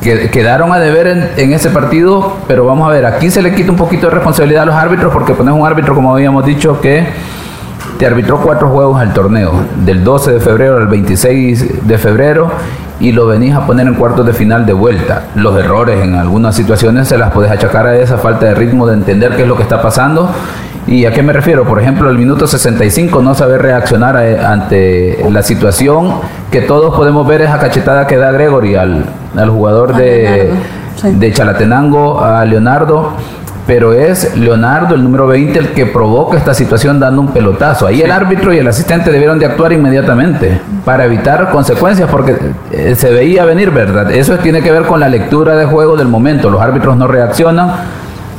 que- 0.00 0.30
quedaron 0.30 0.72
a 0.72 0.78
deber 0.78 1.06
en, 1.08 1.28
en 1.36 1.52
ese 1.52 1.68
partido, 1.70 2.36
pero 2.46 2.64
vamos 2.64 2.88
a 2.88 2.92
ver, 2.92 3.04
aquí 3.04 3.30
se 3.30 3.42
le 3.42 3.54
quita 3.54 3.70
un 3.70 3.76
poquito 3.76 4.06
de 4.06 4.14
responsabilidad 4.14 4.62
a 4.62 4.66
los 4.66 4.74
árbitros 4.76 5.12
porque 5.12 5.34
pones 5.34 5.52
un 5.52 5.66
árbitro, 5.66 5.94
como 5.94 6.14
habíamos 6.14 6.44
dicho, 6.46 6.80
que 6.80 7.04
te 7.98 8.06
arbitró 8.06 8.38
cuatro 8.38 8.68
juegos 8.68 9.00
al 9.00 9.12
torneo, 9.12 9.52
del 9.84 10.04
12 10.04 10.32
de 10.34 10.40
febrero 10.40 10.76
al 10.76 10.86
26 10.86 11.86
de 11.86 11.98
febrero, 11.98 12.50
y 13.00 13.12
lo 13.12 13.26
venís 13.26 13.54
a 13.54 13.66
poner 13.66 13.86
en 13.86 13.94
cuartos 13.94 14.24
de 14.26 14.32
final 14.32 14.66
de 14.66 14.72
vuelta. 14.72 15.24
Los 15.34 15.56
errores 15.58 16.02
en 16.02 16.14
algunas 16.14 16.54
situaciones 16.54 17.08
se 17.08 17.18
las 17.18 17.30
podés 17.32 17.50
achacar 17.50 17.86
a 17.86 17.96
esa 17.96 18.18
falta 18.18 18.46
de 18.46 18.54
ritmo 18.54 18.86
de 18.86 18.94
entender 18.94 19.36
qué 19.36 19.42
es 19.42 19.48
lo 19.48 19.56
que 19.56 19.62
está 19.62 19.80
pasando. 19.82 20.28
¿Y 20.86 21.04
a 21.04 21.12
qué 21.12 21.22
me 21.22 21.32
refiero? 21.34 21.64
Por 21.64 21.80
ejemplo, 21.80 22.08
el 22.08 22.16
minuto 22.16 22.46
65 22.46 23.20
no 23.20 23.34
saber 23.34 23.60
reaccionar 23.62 24.16
a- 24.16 24.52
ante 24.52 25.22
la 25.30 25.42
situación 25.42 26.12
que 26.50 26.62
todos 26.62 26.94
podemos 26.96 27.26
ver 27.26 27.42
esa 27.42 27.58
cachetada 27.58 28.06
que 28.06 28.16
da 28.16 28.32
Gregory 28.32 28.74
al, 28.76 29.04
al 29.36 29.50
jugador 29.50 29.92
A 29.94 29.98
de, 29.98 30.50
sí. 30.96 31.10
de 31.10 31.32
Chalatenango, 31.32 32.20
a 32.24 32.42
Leonardo. 32.46 33.12
Pero 33.68 33.92
es 33.92 34.34
Leonardo, 34.34 34.94
el 34.94 35.04
número 35.04 35.26
20, 35.26 35.58
el 35.58 35.68
que 35.74 35.84
provoca 35.84 36.38
esta 36.38 36.54
situación 36.54 36.98
dando 36.98 37.20
un 37.20 37.28
pelotazo. 37.34 37.86
Ahí 37.86 38.00
el 38.00 38.10
árbitro 38.10 38.50
y 38.54 38.56
el 38.56 38.66
asistente 38.66 39.12
debieron 39.12 39.38
de 39.38 39.44
actuar 39.44 39.74
inmediatamente 39.74 40.58
para 40.86 41.04
evitar 41.04 41.50
consecuencias 41.50 42.08
porque 42.10 42.38
eh, 42.72 42.94
se 42.96 43.10
veía 43.10 43.44
venir, 43.44 43.70
¿verdad? 43.70 44.10
Eso 44.10 44.38
tiene 44.38 44.62
que 44.62 44.72
ver 44.72 44.84
con 44.84 45.00
la 45.00 45.10
lectura 45.10 45.54
de 45.54 45.66
juego 45.66 45.98
del 45.98 46.08
momento. 46.08 46.48
Los 46.48 46.62
árbitros 46.62 46.96
no 46.96 47.08
reaccionan, 47.08 47.72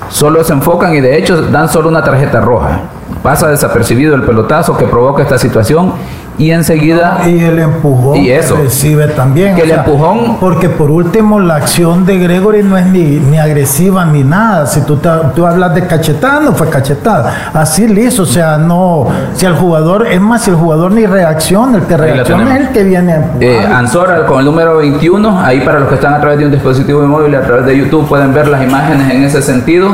solo 0.09 0.43
se 0.43 0.53
enfocan 0.53 0.95
y 0.95 0.99
de 0.99 1.19
hecho 1.19 1.43
dan 1.43 1.69
solo 1.69 1.89
una 1.89 2.03
tarjeta 2.03 2.41
roja. 2.41 2.79
Pasa 3.21 3.49
desapercibido 3.49 4.15
el 4.15 4.23
pelotazo 4.23 4.75
que 4.77 4.85
provoca 4.85 5.21
esta 5.21 5.37
situación 5.37 5.93
y 6.39 6.51
enseguida 6.51 7.19
Y 7.27 7.43
el 7.43 7.59
empujón 7.59 8.17
Y 8.17 8.31
eso. 8.31 8.55
que 8.55 8.63
recibe 8.63 9.07
también. 9.09 9.55
Que 9.55 9.61
el 9.63 9.71
empujón- 9.71 10.37
Porque 10.39 10.69
por 10.69 10.89
último, 10.89 11.39
la 11.39 11.55
acción 11.57 12.05
de 12.05 12.17
Gregory 12.17 12.63
no 12.63 12.77
es 12.77 12.85
ni, 12.87 13.19
ni 13.19 13.37
agresiva 13.37 14.05
ni 14.05 14.23
nada. 14.23 14.65
Si 14.65 14.81
tú, 14.81 14.97
te- 14.97 15.09
tú 15.35 15.45
hablas 15.45 15.75
de 15.75 15.85
cachetada, 15.85 16.39
no 16.39 16.53
fue 16.53 16.69
cachetada. 16.69 17.51
Así 17.53 17.87
liso. 17.87 18.23
O 18.23 18.25
sea, 18.25 18.57
no. 18.57 19.07
Si 19.35 19.45
el 19.45 19.53
jugador, 19.53 20.07
es 20.07 20.19
más, 20.21 20.43
si 20.43 20.49
el 20.49 20.55
jugador 20.55 20.91
ni 20.93 21.05
reacciona, 21.05 21.77
el 21.77 21.83
que 21.83 21.97
reacciona 21.97 22.55
es 22.55 22.61
el 22.61 22.69
que 22.69 22.83
viene 22.83 23.11
a 23.11 23.15
empujar. 23.17 23.43
Eh, 23.43 23.65
Ansora 23.71 24.25
con 24.25 24.39
el 24.39 24.45
número 24.45 24.77
21, 24.77 25.39
ahí 25.39 25.61
para 25.61 25.79
los 25.79 25.89
que 25.89 25.95
están 25.95 26.13
a 26.13 26.19
través 26.21 26.39
de 26.39 26.45
un 26.45 26.51
dispositivo 26.51 27.01
móvil, 27.05 27.35
a 27.35 27.41
través 27.41 27.65
de 27.65 27.77
YouTube 27.77 28.07
pueden 28.07 28.33
ver 28.33 28.47
las 28.47 28.63
imágenes 28.63 29.11
en 29.13 29.23
ese 29.23 29.41
sentido. 29.41 29.89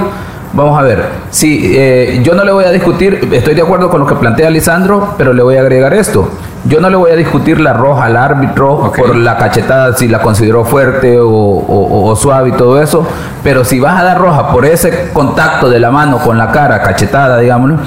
Vamos 0.55 0.79
a 0.79 0.83
ver, 0.83 1.03
sí, 1.31 1.73
eh, 1.75 2.21
yo 2.23 2.33
no 2.33 2.45
le 2.45 2.53
voy 2.53 2.63
a 2.63 2.71
discutir, 2.71 3.27
estoy 3.33 3.55
de 3.55 3.61
acuerdo 3.61 3.89
con 3.89 3.99
lo 3.99 4.07
que 4.07 4.15
plantea 4.15 4.49
Lisandro, 4.49 5.15
pero 5.17 5.33
le 5.33 5.43
voy 5.43 5.57
a 5.57 5.59
agregar 5.59 5.93
esto. 5.93 6.29
Yo 6.63 6.79
no 6.79 6.89
le 6.89 6.95
voy 6.95 7.11
a 7.11 7.17
discutir 7.17 7.59
la 7.59 7.73
roja 7.73 8.05
al 8.05 8.15
árbitro 8.15 8.93
por 8.95 9.17
la 9.17 9.35
cachetada, 9.35 9.97
si 9.97 10.07
la 10.07 10.21
consideró 10.21 10.63
fuerte 10.63 11.19
o, 11.19 11.29
o, 11.29 12.15
suave 12.15 12.49
y 12.49 12.51
todo 12.53 12.81
eso, 12.81 13.05
pero 13.43 13.65
si 13.65 13.81
vas 13.81 13.99
a 13.99 14.05
dar 14.05 14.17
roja 14.17 14.47
por 14.53 14.65
ese 14.65 15.09
contacto 15.11 15.69
de 15.69 15.77
la 15.77 15.91
mano 15.91 16.19
con 16.19 16.37
la 16.37 16.49
cara, 16.53 16.81
cachetada, 16.81 17.37
digámoslo, 17.37 17.79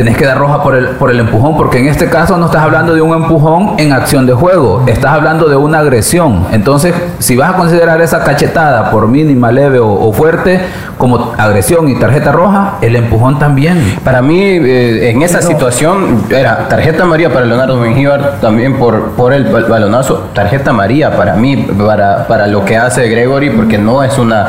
tenés 0.00 0.16
que 0.16 0.24
dar 0.24 0.38
roja 0.38 0.62
por 0.62 0.74
el, 0.74 0.86
por 0.96 1.10
el 1.10 1.20
empujón, 1.20 1.58
porque 1.58 1.78
en 1.78 1.86
este 1.86 2.08
caso 2.08 2.38
no 2.38 2.46
estás 2.46 2.62
hablando 2.62 2.94
de 2.94 3.02
un 3.02 3.12
empujón 3.12 3.74
en 3.76 3.92
acción 3.92 4.24
de 4.24 4.32
juego, 4.32 4.82
estás 4.86 5.12
hablando 5.12 5.46
de 5.46 5.56
una 5.56 5.80
agresión. 5.80 6.46
Entonces, 6.52 6.94
si 7.18 7.36
vas 7.36 7.50
a 7.50 7.56
considerar 7.58 8.00
esa 8.00 8.24
cachetada 8.24 8.90
por 8.90 9.08
mínima, 9.08 9.52
leve 9.52 9.78
o, 9.78 10.10
fuerte 10.14 10.58
como 10.96 11.34
agresión 11.36 11.86
y 11.90 11.98
tarjeta 11.98 12.32
roja, 12.32 12.78
el 12.80 12.96
empujón 12.96 13.38
también. 13.38 13.98
Para 14.02 14.22
mí, 14.22 14.40
eh, 14.40 15.10
en 15.10 15.20
esa 15.20 15.42
situación, 15.42 16.24
era 16.30 16.66
tarjeta 16.68 17.04
María 17.04 17.30
para 17.30 17.44
Leonardo 17.44 17.76
Mengíbar 17.76 18.38
también 18.40 18.78
por, 18.78 19.10
por 19.10 19.34
el 19.34 19.44
balonazo, 19.44 20.30
tarjeta 20.32 20.72
María 20.72 21.14
para 21.14 21.34
mí, 21.34 21.56
para, 21.56 22.26
para 22.26 22.46
lo 22.46 22.64
que 22.64 22.78
hace 22.78 23.06
Gregory, 23.06 23.50
porque 23.50 23.76
no 23.76 24.02
es 24.02 24.16
una 24.16 24.48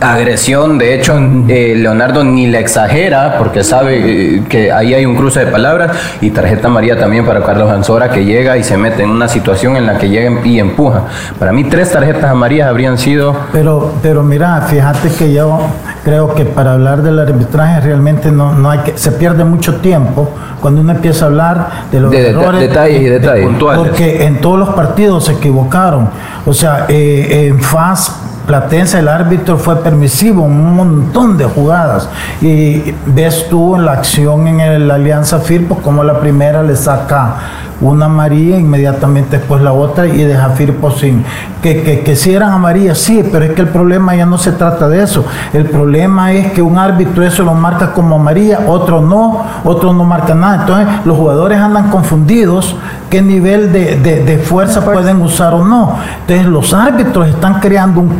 agresión. 0.00 0.78
De 0.78 0.94
hecho, 0.94 1.18
eh, 1.48 1.74
Leonardo 1.76 2.24
ni 2.24 2.46
le 2.46 2.58
exagera 2.58 3.36
porque 3.38 3.62
sabe 3.64 4.36
eh, 4.36 4.42
que 4.48 4.72
ahí 4.76 4.94
hay 4.94 5.06
un 5.06 5.16
cruce 5.16 5.44
de 5.44 5.46
palabras. 5.46 5.92
Y 6.20 6.30
tarjeta 6.30 6.68
María 6.68 6.98
también 6.98 7.24
para 7.26 7.42
Carlos 7.42 7.70
Ansora 7.70 8.10
que 8.10 8.24
llega 8.24 8.56
y 8.56 8.64
se 8.64 8.76
mete 8.76 9.02
en 9.02 9.10
una 9.10 9.28
situación 9.28 9.76
en 9.76 9.86
la 9.86 9.98
que 9.98 10.08
llega 10.08 10.30
y 10.44 10.58
empuja. 10.58 11.02
Para 11.38 11.52
mí, 11.52 11.64
tres 11.64 11.92
tarjetas 11.92 12.24
amarillas 12.24 12.68
habrían 12.68 12.98
sido. 12.98 13.36
Pero, 13.52 13.92
pero 14.02 14.22
mira, 14.22 14.60
fíjate 14.62 15.10
que 15.10 15.32
yo 15.32 15.60
creo 16.04 16.34
que 16.34 16.44
para 16.44 16.74
hablar 16.74 17.02
del 17.02 17.18
arbitraje 17.18 17.80
realmente 17.80 18.30
no, 18.30 18.52
no 18.52 18.70
hay 18.70 18.80
que. 18.80 18.98
Se 18.98 19.12
pierde 19.12 19.44
mucho 19.44 19.76
tiempo 19.76 20.30
cuando 20.60 20.80
uno 20.80 20.92
empieza 20.92 21.26
a 21.26 21.28
hablar 21.28 21.68
de 21.90 22.00
los 22.00 22.12
errores. 22.14 22.60
Detalles 22.60 23.02
y 23.02 23.04
detalles. 23.04 23.48
porque 23.58 24.24
en 24.24 24.40
todos 24.40 24.58
los 24.58 24.70
partidos 24.70 25.24
se 25.24 25.32
equivocaron. 25.32 26.08
O 26.46 26.54
sea, 26.54 26.86
eh, 26.88 27.48
en 27.48 27.60
FAS 27.60 28.23
Platense 28.46 28.98
el 28.98 29.08
árbitro 29.08 29.56
fue 29.56 29.76
permisivo 29.76 30.44
en 30.44 30.52
un 30.52 30.76
montón 30.76 31.36
de 31.36 31.44
jugadas. 31.44 32.08
Y 32.40 32.94
ves 33.06 33.46
tú 33.48 33.76
en 33.76 33.84
la 33.84 33.92
acción 33.92 34.46
en 34.46 34.60
el 34.60 34.90
Alianza 34.90 35.38
Firpo 35.38 35.76
como 35.76 36.04
la 36.04 36.20
primera 36.20 36.62
le 36.62 36.76
saca 36.76 37.36
una 37.80 38.08
María, 38.08 38.58
inmediatamente 38.58 39.38
después 39.38 39.60
la 39.62 39.72
otra 39.72 40.06
y 40.06 40.22
deja 40.24 40.50
Firpo 40.50 40.90
sin. 40.90 41.24
Que, 41.62 41.82
que, 41.82 42.00
que 42.00 42.16
si 42.16 42.32
eran 42.34 42.52
amarillas, 42.52 42.98
sí, 42.98 43.26
pero 43.32 43.44
es 43.44 43.52
que 43.52 43.62
el 43.62 43.68
problema 43.68 44.14
ya 44.14 44.26
no 44.26 44.38
se 44.38 44.52
trata 44.52 44.88
de 44.88 45.02
eso. 45.02 45.24
El 45.52 45.66
problema 45.66 46.32
es 46.32 46.52
que 46.52 46.62
un 46.62 46.78
árbitro 46.78 47.24
eso 47.24 47.42
lo 47.42 47.54
marca 47.54 47.92
como 47.92 48.16
amarilla, 48.16 48.60
otro 48.68 49.00
no, 49.00 49.44
otro 49.64 49.92
no 49.92 50.04
marca 50.04 50.34
nada. 50.34 50.62
Entonces 50.62 51.06
los 51.06 51.16
jugadores 51.16 51.58
andan 51.58 51.90
confundidos 51.90 52.76
qué 53.10 53.22
nivel 53.22 53.72
de, 53.72 53.96
de, 53.96 54.38
fuerza 54.38 54.84
pueden 54.84 55.22
usar 55.22 55.54
o 55.54 55.64
no. 55.64 55.96
Entonces 56.20 56.46
los 56.46 56.74
árbitros 56.74 57.28
están 57.28 57.60
creando 57.60 58.00
un 58.00 58.18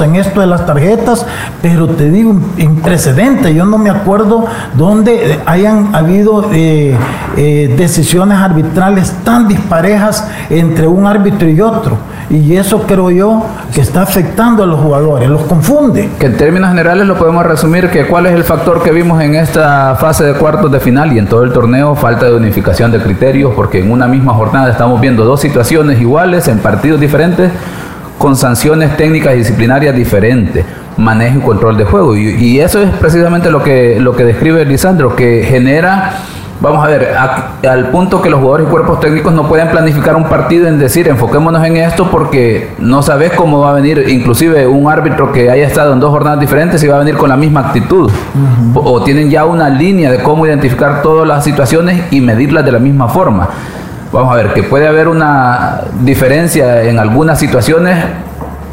en 0.00 0.14
esto 0.14 0.40
de 0.40 0.46
las 0.46 0.64
tarjetas, 0.64 1.26
pero 1.60 1.88
te 1.88 2.08
digo, 2.08 2.36
precedente. 2.84 3.52
Yo 3.52 3.66
no 3.66 3.78
me 3.78 3.90
acuerdo 3.90 4.46
donde 4.76 5.40
hayan 5.44 5.94
habido 5.94 6.50
eh, 6.52 6.96
eh, 7.36 7.74
decisiones 7.76 8.38
arbitrales 8.38 9.12
tan 9.24 9.48
disparejas 9.48 10.28
entre 10.50 10.86
un 10.86 11.06
árbitro 11.06 11.48
y 11.48 11.60
otro. 11.60 11.98
Y 12.30 12.56
eso 12.56 12.82
creo 12.82 13.10
yo 13.10 13.44
que 13.74 13.80
está 13.80 14.02
afectando 14.02 14.62
a 14.62 14.66
los 14.66 14.80
jugadores, 14.80 15.28
los 15.28 15.42
confunde. 15.42 16.10
Que 16.18 16.26
en 16.26 16.36
términos 16.36 16.70
generales 16.70 17.06
lo 17.06 17.16
podemos 17.16 17.44
resumir 17.44 17.90
que 17.90 18.06
cuál 18.06 18.26
es 18.26 18.34
el 18.34 18.44
factor 18.44 18.82
que 18.82 18.92
vimos 18.92 19.20
en 19.20 19.34
esta 19.34 19.96
fase 19.96 20.24
de 20.24 20.34
cuartos 20.34 20.70
de 20.70 20.80
final 20.80 21.12
y 21.12 21.18
en 21.18 21.26
todo 21.26 21.42
el 21.42 21.52
torneo, 21.52 21.94
falta 21.96 22.26
de 22.26 22.36
unificación 22.36 22.92
de 22.92 23.00
criterios, 23.00 23.52
porque 23.54 23.80
en 23.80 23.90
una 23.90 24.06
misma 24.06 24.32
jornada 24.32 24.70
estamos 24.70 25.00
viendo 25.00 25.24
dos 25.24 25.40
situaciones 25.40 26.00
iguales 26.00 26.48
en 26.48 26.58
partidos 26.58 27.00
diferentes 27.00 27.50
con 28.18 28.36
sanciones 28.36 28.96
técnicas 28.96 29.34
y 29.34 29.38
disciplinarias 29.38 29.94
diferentes, 29.94 30.64
manejo 30.96 31.38
y 31.38 31.42
control 31.42 31.76
de 31.76 31.84
juego. 31.84 32.16
Y, 32.16 32.34
y 32.34 32.60
eso 32.60 32.80
es 32.82 32.90
precisamente 32.90 33.50
lo 33.50 33.62
que, 33.62 33.98
lo 34.00 34.14
que 34.16 34.24
describe 34.24 34.64
Lisandro, 34.64 35.14
que 35.14 35.44
genera 35.44 36.12
Vamos 36.58 36.82
a 36.82 36.88
ver, 36.88 37.14
al 37.68 37.90
punto 37.90 38.22
que 38.22 38.30
los 38.30 38.40
jugadores 38.40 38.66
y 38.66 38.70
cuerpos 38.70 38.98
técnicos 39.00 39.32
no 39.34 39.46
pueden 39.46 39.68
planificar 39.68 40.16
un 40.16 40.24
partido 40.24 40.66
en 40.66 40.78
decir 40.78 41.06
enfoquémonos 41.06 41.62
en 41.66 41.76
esto 41.76 42.08
porque 42.10 42.70
no 42.78 43.02
sabes 43.02 43.32
cómo 43.32 43.60
va 43.60 43.70
a 43.70 43.72
venir, 43.74 44.06
inclusive 44.08 44.66
un 44.66 44.90
árbitro 44.90 45.32
que 45.32 45.50
haya 45.50 45.66
estado 45.66 45.92
en 45.92 46.00
dos 46.00 46.10
jornadas 46.10 46.40
diferentes 46.40 46.82
y 46.82 46.86
va 46.86 46.96
a 46.96 47.00
venir 47.00 47.16
con 47.18 47.28
la 47.28 47.36
misma 47.36 47.60
actitud. 47.60 48.10
O 48.74 49.02
tienen 49.02 49.28
ya 49.28 49.44
una 49.44 49.68
línea 49.68 50.10
de 50.10 50.22
cómo 50.22 50.46
identificar 50.46 51.02
todas 51.02 51.28
las 51.28 51.44
situaciones 51.44 52.04
y 52.10 52.22
medirlas 52.22 52.64
de 52.64 52.72
la 52.72 52.78
misma 52.78 53.08
forma. 53.08 53.48
Vamos 54.16 54.32
a 54.32 54.36
ver, 54.36 54.54
que 54.54 54.62
puede 54.62 54.88
haber 54.88 55.08
una 55.08 55.82
diferencia 56.00 56.84
en 56.84 56.98
algunas 56.98 57.38
situaciones, 57.38 58.02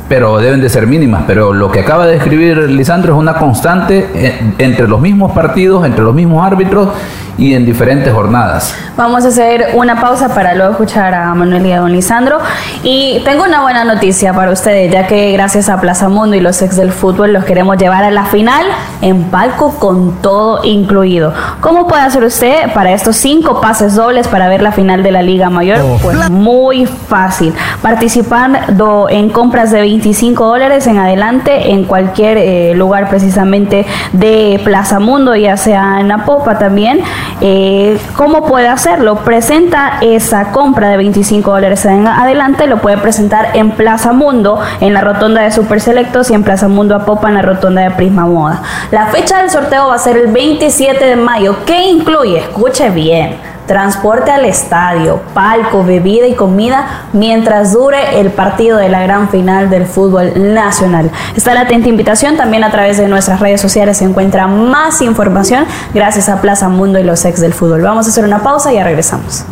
pero 0.08 0.38
deben 0.38 0.62
de 0.62 0.69
ser 0.69 0.88
mínimas. 0.88 1.23
Pero 1.27 1.53
lo 1.53 1.69
que 1.69 1.82
acaba 1.82 2.06
de 2.06 2.13
describir 2.13 2.60
Lisandro 2.69 3.15
es 3.15 3.19
una 3.19 3.34
constante 3.34 4.56
entre 4.58 4.88
los 4.88 5.01
mismos 5.01 5.34
partidos, 5.34 5.86
entre 5.86 6.06
los 6.06 6.15
mismos 6.15 6.47
árbitros 6.47 6.88
y 7.37 7.53
en 7.53 7.65
diferentes 7.65 8.13
jornadas. 8.13 8.75
Vamos 8.95 9.25
a 9.25 9.29
hacer 9.29 9.71
una 9.73 9.99
pausa 9.99 10.33
para 10.33 10.53
luego 10.53 10.71
escuchar 10.71 11.15
a 11.15 11.33
Manuel 11.33 11.65
y 11.65 11.71
a 11.71 11.79
don 11.79 11.91
Lisandro. 11.91 12.39
Y 12.83 13.21
tengo 13.25 13.43
una 13.43 13.61
buena 13.61 13.83
noticia 13.83 14.33
para 14.33 14.51
ustedes, 14.51 14.91
ya 14.91 15.07
que 15.07 15.31
gracias 15.31 15.67
a 15.69 15.81
Plaza 15.81 16.09
Mundo 16.09 16.35
y 16.35 16.41
los 16.41 16.61
ex 16.61 16.75
del 16.75 16.91
fútbol 16.91 17.33
los 17.33 17.43
queremos 17.43 17.77
llevar 17.77 18.03
a 18.03 18.11
la 18.11 18.25
final 18.25 18.65
en 19.01 19.23
palco 19.25 19.79
con 19.79 20.21
todo 20.21 20.63
incluido. 20.63 21.33
¿Cómo 21.59 21.87
puede 21.87 22.03
hacer 22.03 22.23
usted 22.23 22.71
para 22.73 22.91
estos 22.91 23.15
cinco 23.15 23.61
pases 23.61 23.95
dobles 23.95 24.27
para 24.27 24.47
ver 24.47 24.61
la 24.61 24.71
final 24.71 25.01
de 25.01 25.11
la 25.11 25.23
Liga 25.23 25.49
Mayor? 25.49 25.79
Oh. 25.83 25.97
Pues 26.01 26.29
muy 26.29 26.85
fácil. 26.85 27.53
Participando 27.81 29.09
en 29.09 29.29
compras 29.29 29.71
de 29.71 29.81
25 29.81 30.45
dólares 30.45 30.85
en 30.87 30.99
adelante 30.99 31.71
en 31.71 31.85
cualquier 31.85 32.37
eh, 32.37 32.73
lugar 32.75 33.09
precisamente 33.09 33.85
de 34.11 34.61
Plaza 34.63 34.99
Mundo, 34.99 35.35
ya 35.35 35.57
sea 35.57 35.99
en 35.99 36.11
Apopa 36.11 36.59
también. 36.59 37.01
Eh, 37.41 37.99
¿Cómo 38.15 38.45
puede 38.45 38.67
hacerlo? 38.67 39.17
Presenta 39.17 39.99
esa 40.01 40.51
compra 40.51 40.89
de 40.89 40.97
25 40.97 41.51
dólares 41.51 41.86
en 41.86 42.07
adelante, 42.07 42.67
lo 42.67 42.77
puede 42.77 42.97
presentar 42.97 43.49
en 43.53 43.71
Plaza 43.71 44.13
Mundo, 44.13 44.59
en 44.79 44.93
la 44.93 45.01
rotonda 45.01 45.41
de 45.41 45.51
Super 45.51 45.81
Selectos 45.81 46.29
y 46.29 46.33
en 46.33 46.43
Plaza 46.43 46.67
Mundo 46.67 46.95
Apopa, 46.95 47.27
en 47.27 47.36
la 47.36 47.41
rotonda 47.41 47.81
de 47.81 47.91
Prisma 47.91 48.25
Moda. 48.25 48.62
La 48.91 49.07
fecha 49.07 49.39
del 49.39 49.49
sorteo 49.49 49.88
va 49.88 49.95
a 49.95 49.99
ser 49.99 50.17
el 50.17 50.31
27 50.31 51.05
de 51.05 51.15
mayo. 51.15 51.57
¿Qué 51.65 51.89
incluye? 51.89 52.39
Escuche 52.39 52.89
bien 52.89 53.52
transporte 53.65 54.32
al 54.32 54.45
estadio, 54.45 55.21
palco, 55.34 55.84
bebida 55.84 56.28
y 56.28 56.36
comida 56.36 57.08
mientras 57.13 57.73
dure 57.73 58.19
el 58.19 58.32
partido 58.32 58.78
de 58.78 58.89
la 58.89 59.02
gran 59.04 59.30
final 59.30 59.69
del 59.69 59.86
fútbol 59.86 60.54
nacional. 60.54 61.12
Está 61.36 61.54
la 61.54 61.62
atenta 61.62 61.89
invitación, 61.89 62.38
también 62.38 62.63
a 62.63 62.71
través 62.71 62.97
de 62.97 63.08
nuestras 63.08 63.39
redes 63.39 63.62
sociales 63.62 63.97
se 63.97 64.06
encuentra 64.06 64.47
más 64.47 65.02
información 65.02 65.65
gracias 65.93 66.30
a 66.30 66.41
Plaza 66.41 66.69
Mundo 66.69 66.99
y 66.99 67.04
los 67.04 67.23
ex 67.26 67.39
del 67.39 67.54
fútbol. 67.54 67.82
Vamos 67.82 68.08
a 68.08 68.10
hacer 68.10 68.26
una 68.26 68.43
pausa 68.43 68.71
y 68.71 68.76
ya 68.76 68.84
regresamos. 68.84 69.45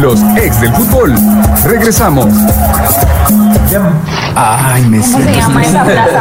Los 0.00 0.20
ex 0.36 0.60
del 0.60 0.72
fútbol. 0.72 1.14
Regresamos. 1.64 2.26
Ay, 4.36 4.82
me 4.88 5.02
siento. 5.02 5.28
se 5.28 5.36
llama 5.36 5.62
esa 5.62 5.84
plaza? 5.84 6.20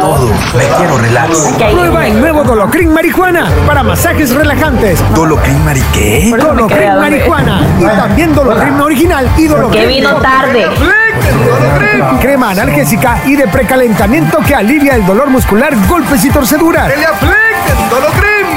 todo. 0.00 0.28
Me 0.56 0.64
quiero 0.76 0.98
relax. 0.98 1.38
Prueba 1.72 2.06
el 2.06 2.20
nuevo 2.20 2.44
Dolocrin 2.44 2.92
Marihuana 2.92 3.48
para 3.66 3.82
masajes 3.82 4.34
relajantes. 4.34 4.98
¿Dolocrin 5.14 5.64
Mari 5.64 5.82
qué? 5.94 6.34
Dolocrin 6.38 6.96
Marihuana. 6.96 7.60
Y 7.80 7.84
también 7.84 8.34
Dolocrin 8.34 8.80
original 8.80 9.30
y 9.36 9.46
Dolocrin. 9.46 9.82
Que 9.82 9.88
vino 9.88 10.16
tarde. 10.16 10.66
Crema 12.20 12.50
analgésica 12.50 13.22
y 13.24 13.36
de 13.36 13.48
precalentamiento 13.48 14.38
que 14.40 14.54
alivia 14.54 14.94
el 14.94 15.06
dolor 15.06 15.28
muscular, 15.30 15.74
golpes 15.88 16.24
y 16.24 16.30
torceduras. 16.30 16.92
¡Que 16.92 16.98
le 16.98 17.06
apliquen 17.06 17.90
Dolocrin! 17.90 18.35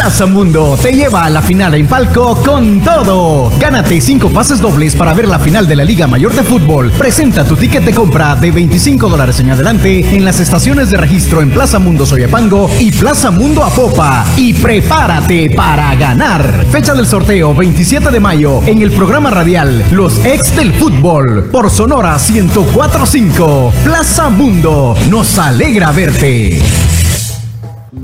Plaza 0.00 0.24
Mundo 0.24 0.78
te 0.80 0.92
lleva 0.92 1.24
a 1.24 1.30
la 1.30 1.42
final 1.42 1.74
en 1.74 1.86
palco 1.86 2.34
con 2.42 2.80
todo. 2.80 3.52
Gánate 3.58 4.00
cinco 4.00 4.30
pases 4.30 4.58
dobles 4.58 4.96
para 4.96 5.12
ver 5.12 5.28
la 5.28 5.38
final 5.38 5.68
de 5.68 5.76
la 5.76 5.84
Liga 5.84 6.06
Mayor 6.06 6.32
de 6.32 6.42
Fútbol. 6.42 6.90
Presenta 6.92 7.44
tu 7.44 7.54
ticket 7.54 7.84
de 7.84 7.92
compra 7.92 8.34
de 8.34 8.50
25 8.50 9.10
dólares 9.10 9.38
en 9.40 9.50
adelante 9.50 10.16
en 10.16 10.24
las 10.24 10.40
estaciones 10.40 10.90
de 10.90 10.96
registro 10.96 11.42
en 11.42 11.50
Plaza 11.50 11.78
Mundo 11.78 12.06
Soyapango 12.06 12.70
y 12.80 12.92
Plaza 12.92 13.30
Mundo 13.30 13.62
Apopa. 13.62 14.24
Y 14.38 14.54
prepárate 14.54 15.50
para 15.50 15.94
ganar. 15.96 16.64
Fecha 16.72 16.94
del 16.94 17.06
sorteo 17.06 17.54
27 17.54 18.10
de 18.10 18.20
mayo 18.20 18.62
en 18.64 18.80
el 18.80 18.92
programa 18.92 19.28
radial 19.28 19.84
Los 19.92 20.24
Ex 20.24 20.56
del 20.56 20.72
Fútbol 20.72 21.50
por 21.52 21.68
Sonora 21.68 22.16
1045. 22.16 23.74
Plaza 23.84 24.30
Mundo 24.30 24.96
nos 25.10 25.38
alegra 25.38 25.92
verte. 25.92 26.62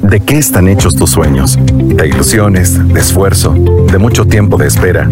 ¿De 0.09 0.21
qué 0.21 0.38
están 0.38 0.69
hechos 0.69 0.95
tus 0.95 1.11
sueños? 1.11 1.59
De 1.73 2.07
ilusiones, 2.07 2.87
de 2.92 3.01
esfuerzo, 3.01 3.53
de 3.53 3.99
mucho 3.99 4.25
tiempo 4.25 4.57
de 4.57 4.69
espera. 4.69 5.09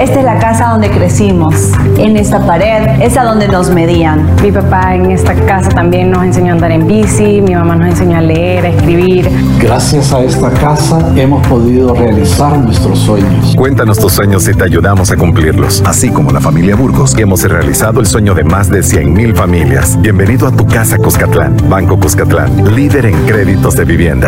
Esta 0.00 0.20
es 0.20 0.24
la 0.24 0.38
casa 0.38 0.68
donde 0.68 0.90
crecimos. 0.90 1.72
En 1.96 2.16
esta 2.16 2.46
pared 2.46 3.02
es 3.02 3.16
a 3.16 3.24
donde 3.24 3.48
nos 3.48 3.68
medían. 3.70 4.28
Mi 4.40 4.52
papá 4.52 4.94
en 4.94 5.10
esta 5.10 5.34
casa 5.34 5.70
también 5.70 6.12
nos 6.12 6.22
enseñó 6.22 6.50
a 6.50 6.52
andar 6.52 6.70
en 6.70 6.86
bici, 6.86 7.40
mi 7.40 7.56
mamá 7.56 7.74
nos 7.74 7.88
enseñó 7.88 8.18
a 8.18 8.20
leer, 8.20 8.64
a 8.66 8.68
escribir. 8.68 9.28
Gracias 9.60 10.12
a 10.12 10.22
esta 10.22 10.50
casa 10.50 11.00
hemos 11.16 11.44
podido 11.48 11.92
realizar 11.94 12.56
nuestros 12.58 13.00
sueños. 13.00 13.56
Cuéntanos 13.56 13.98
tus 13.98 14.12
sueños 14.12 14.46
y 14.46 14.52
te 14.52 14.62
ayudamos 14.62 15.10
a 15.10 15.16
cumplirlos. 15.16 15.82
Así 15.84 16.10
como 16.10 16.30
la 16.30 16.40
familia 16.40 16.76
Burgos, 16.76 17.16
hemos 17.18 17.42
realizado 17.42 17.98
el 17.98 18.06
sueño 18.06 18.34
de 18.34 18.44
más 18.44 18.70
de 18.70 18.80
100.000 18.80 19.34
familias. 19.34 20.00
Bienvenido 20.00 20.46
a 20.46 20.52
tu 20.52 20.64
casa 20.64 20.96
Cuscatlán. 20.96 21.56
Banco 21.68 21.98
Cuscatlán, 21.98 22.76
líder 22.76 23.06
en 23.06 23.26
créditos 23.26 23.74
de 23.74 23.84
vivienda. 23.84 24.27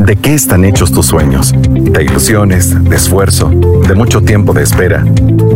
¿De 0.00 0.16
qué 0.16 0.32
están 0.32 0.64
hechos 0.64 0.92
tus 0.92 1.06
sueños? 1.06 1.52
De 1.52 2.02
ilusiones, 2.02 2.82
de 2.84 2.96
esfuerzo, 2.96 3.50
de 3.50 3.94
mucho 3.94 4.22
tiempo 4.22 4.54
de 4.54 4.62
espera. 4.62 5.04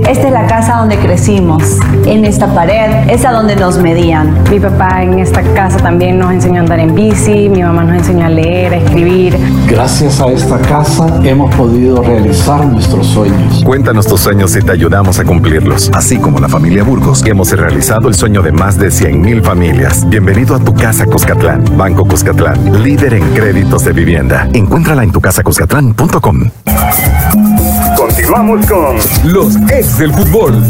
Esta 0.07 0.27
es 0.27 0.33
la 0.33 0.47
casa 0.47 0.77
donde 0.77 0.99
crecimos. 0.99 1.63
En 2.05 2.27
esta 2.27 2.55
pared 2.55 3.09
es 3.09 3.25
a 3.25 3.33
donde 3.33 3.57
nos 3.57 3.79
medían. 3.79 4.37
Mi 4.51 4.61
papá 4.61 5.03
en 5.03 5.19
esta 5.19 5.43
casa 5.55 5.79
también 5.79 6.19
nos 6.19 6.31
enseñó 6.31 6.59
a 6.59 6.61
andar 6.61 6.79
en 6.79 6.95
bici, 6.95 7.49
mi 7.49 7.63
mamá 7.63 7.85
nos 7.85 7.97
enseñó 7.97 8.27
a 8.27 8.29
leer, 8.29 8.75
a 8.75 8.77
escribir. 8.77 9.39
Gracias 9.67 10.21
a 10.21 10.27
esta 10.27 10.59
casa 10.59 11.21
hemos 11.25 11.53
podido 11.55 12.03
realizar 12.03 12.67
nuestros 12.67 13.07
sueños. 13.07 13.63
Cuéntanos 13.65 14.07
tus 14.07 14.21
sueños 14.21 14.55
y 14.57 14.61
te 14.61 14.73
ayudamos 14.73 15.19
a 15.19 15.25
cumplirlos. 15.25 15.91
Así 15.95 16.19
como 16.19 16.39
la 16.39 16.51
familia 16.51 16.85
Burgos, 16.85 17.25
hemos 17.25 17.51
realizado 17.53 18.09
el 18.09 18.15
sueño 18.15 18.43
de 18.43 18.53
más 18.53 18.79
de 18.79 18.89
100.000 18.89 19.43
familias. 19.43 20.07
Bienvenido 20.09 20.55
a 20.55 20.59
tu 20.59 20.75
casa 20.75 21.07
Cuscatlán. 21.07 21.65
Banco 21.79 22.05
Cuscatlán, 22.05 22.83
líder 22.83 23.15
en 23.15 23.25
créditos 23.31 23.85
de 23.87 23.93
vivienda. 23.93 24.34
Encuéntrala 24.53 25.03
en 25.03 25.13
tucasacuscatlán.com. 25.13 26.51
Continuamos 27.97 28.67
con 28.67 28.97
los 29.33 29.57
ex 29.71 29.99
del 29.99 30.13
fútbol. 30.13 30.63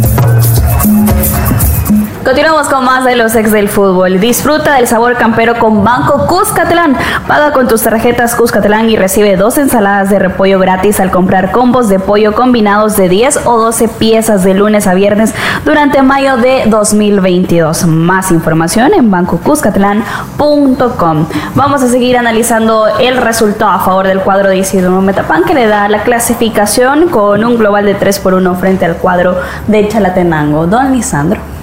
Continuamos 2.25 2.69
con 2.69 2.85
más 2.87 3.05
de 3.05 3.17
los 3.17 3.35
ex 3.35 3.53
del 3.53 3.69
fútbol. 3.69 4.19
Disfruta 4.19 4.77
del 4.77 4.87
sabor 4.87 5.19
campero 5.19 5.59
con 5.59 5.85
Banco 5.85 6.27
Cuscatlán. 6.27 6.97
Paga 7.29 7.53
con 7.53 7.69
tus 7.69 7.83
tarjetas 7.83 8.35
Cuscatlán 8.35 8.89
y 8.89 8.97
recibe 8.97 9.37
dos 9.37 9.59
ensaladas 9.59 10.09
de 10.09 10.19
repollo 10.19 10.59
gratis 10.59 11.01
al 11.01 11.11
comprar 11.11 11.53
combos 11.53 11.91
de 11.91 11.99
pollo 11.99 12.33
combinados 12.33 12.97
de 12.97 13.11
10 13.11 13.41
o 13.45 13.59
12 13.59 13.89
piezas 13.89 14.43
de 14.43 14.55
lunes 14.55 14.87
a 14.87 14.95
viernes 14.95 15.35
durante 15.67 16.01
mayo 16.01 16.39
de 16.39 16.63
2022. 16.67 17.85
Más 17.89 18.31
información 18.31 18.95
en 18.95 19.11
bancocuscatlán.com. 19.11 21.27
Vamos 21.55 21.83
a 21.83 21.89
seguir 21.89 22.17
analizando 22.17 22.87
el 23.01 23.19
resultado 23.19 23.73
a 23.73 23.81
favor 23.81 24.07
del 24.07 24.21
cuadro 24.21 24.49
de 24.49 24.57
Isidro 24.57 24.99
Metapan 25.03 25.45
que 25.45 25.53
le 25.53 25.67
da 25.67 25.91
la 25.91 26.05
clasificación 26.05 27.11
con 27.11 27.45
un 27.45 27.59
global 27.59 27.85
de 27.85 27.93
3 27.93 28.19
por 28.21 28.33
1 28.33 28.55
frente 28.55 28.87
al 28.87 28.97
cuadro 28.97 29.37
de 29.67 29.87
Chalatenango. 29.89 30.67
Don 30.67 30.91
Lisandro. 30.91 31.54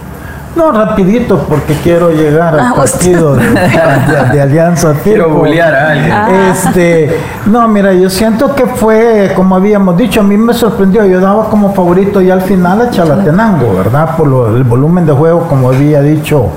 No, 0.56 0.72
rapidito, 0.72 1.40
porque 1.48 1.74
quiero 1.82 2.12
llegar 2.12 2.54
al 2.54 2.60
Ah, 2.60 2.74
partido 2.76 3.36
de, 3.36 3.48
de- 3.52 4.30
de 4.34 4.42
Alianza 4.42 4.94
Quiero 5.02 5.30
bullear 5.30 5.74
a 5.74 5.92
alguien. 5.92 6.14
Este, 6.52 7.18
no, 7.46 7.68
mira, 7.70 7.94
yo 7.94 8.10
siento 8.10 8.54
que 8.54 8.66
fue, 8.66 9.32
como 9.36 9.56
habíamos 9.56 9.96
dicho, 9.98 10.20
a 10.20 10.24
mí 10.24 10.36
me 10.38 10.54
sorprendió. 10.54 11.06
Yo 11.06 11.22
daba 11.22 11.50
como 11.50 11.74
favorito 11.74 12.20
ya 12.22 12.34
al 12.34 12.42
final 12.42 12.82
a 12.82 12.90
Chalatenango, 12.90 13.74
¿verdad? 13.78 14.16
Por 14.18 14.28
lo- 14.28 14.56
el 14.56 14.64
volumen 14.66 15.06
de 15.06 15.14
juego, 15.14 15.48
como 15.48 15.70
había 15.70 16.02
dicho 16.02 16.48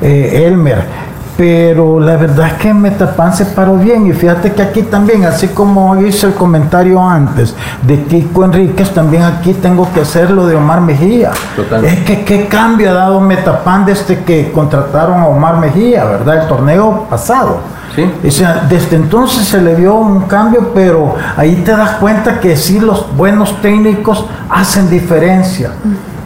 eh, 0.00 0.44
Elmer. 0.46 1.11
Pero 1.36 1.98
la 1.98 2.16
verdad 2.16 2.48
es 2.48 2.52
que 2.54 2.74
Metapan 2.74 3.34
se 3.34 3.46
paró 3.46 3.76
bien. 3.76 4.06
Y 4.06 4.12
fíjate 4.12 4.52
que 4.52 4.62
aquí 4.62 4.82
también, 4.82 5.24
así 5.24 5.48
como 5.48 5.96
hice 6.00 6.26
el 6.26 6.34
comentario 6.34 7.02
antes 7.02 7.54
de 7.82 8.02
Kiko 8.04 8.44
Enríquez, 8.44 8.90
también 8.90 9.22
aquí 9.22 9.54
tengo 9.54 9.88
que 9.92 10.02
hacer 10.02 10.30
lo 10.30 10.46
de 10.46 10.56
Omar 10.56 10.80
Mejía. 10.82 11.30
Totalmente. 11.56 11.98
Es 11.98 12.04
que 12.04 12.24
qué 12.24 12.46
cambio 12.46 12.90
ha 12.90 12.94
dado 12.94 13.20
Metapan 13.20 13.86
desde 13.86 14.18
que 14.24 14.52
contrataron 14.52 15.20
a 15.20 15.26
Omar 15.26 15.56
Mejía, 15.56 16.04
¿verdad? 16.04 16.42
El 16.42 16.48
torneo 16.48 17.06
pasado. 17.08 17.60
Sí. 17.94 18.10
O 18.26 18.30
sea, 18.30 18.66
desde 18.68 18.96
entonces 18.96 19.46
se 19.46 19.60
le 19.60 19.74
vio 19.74 19.94
un 19.94 20.22
cambio, 20.22 20.70
pero 20.74 21.14
ahí 21.36 21.56
te 21.56 21.72
das 21.72 21.96
cuenta 21.96 22.40
que 22.40 22.56
sí 22.56 22.80
los 22.80 23.14
buenos 23.16 23.60
técnicos 23.60 24.26
hacen 24.48 24.88
diferencia. 24.88 25.72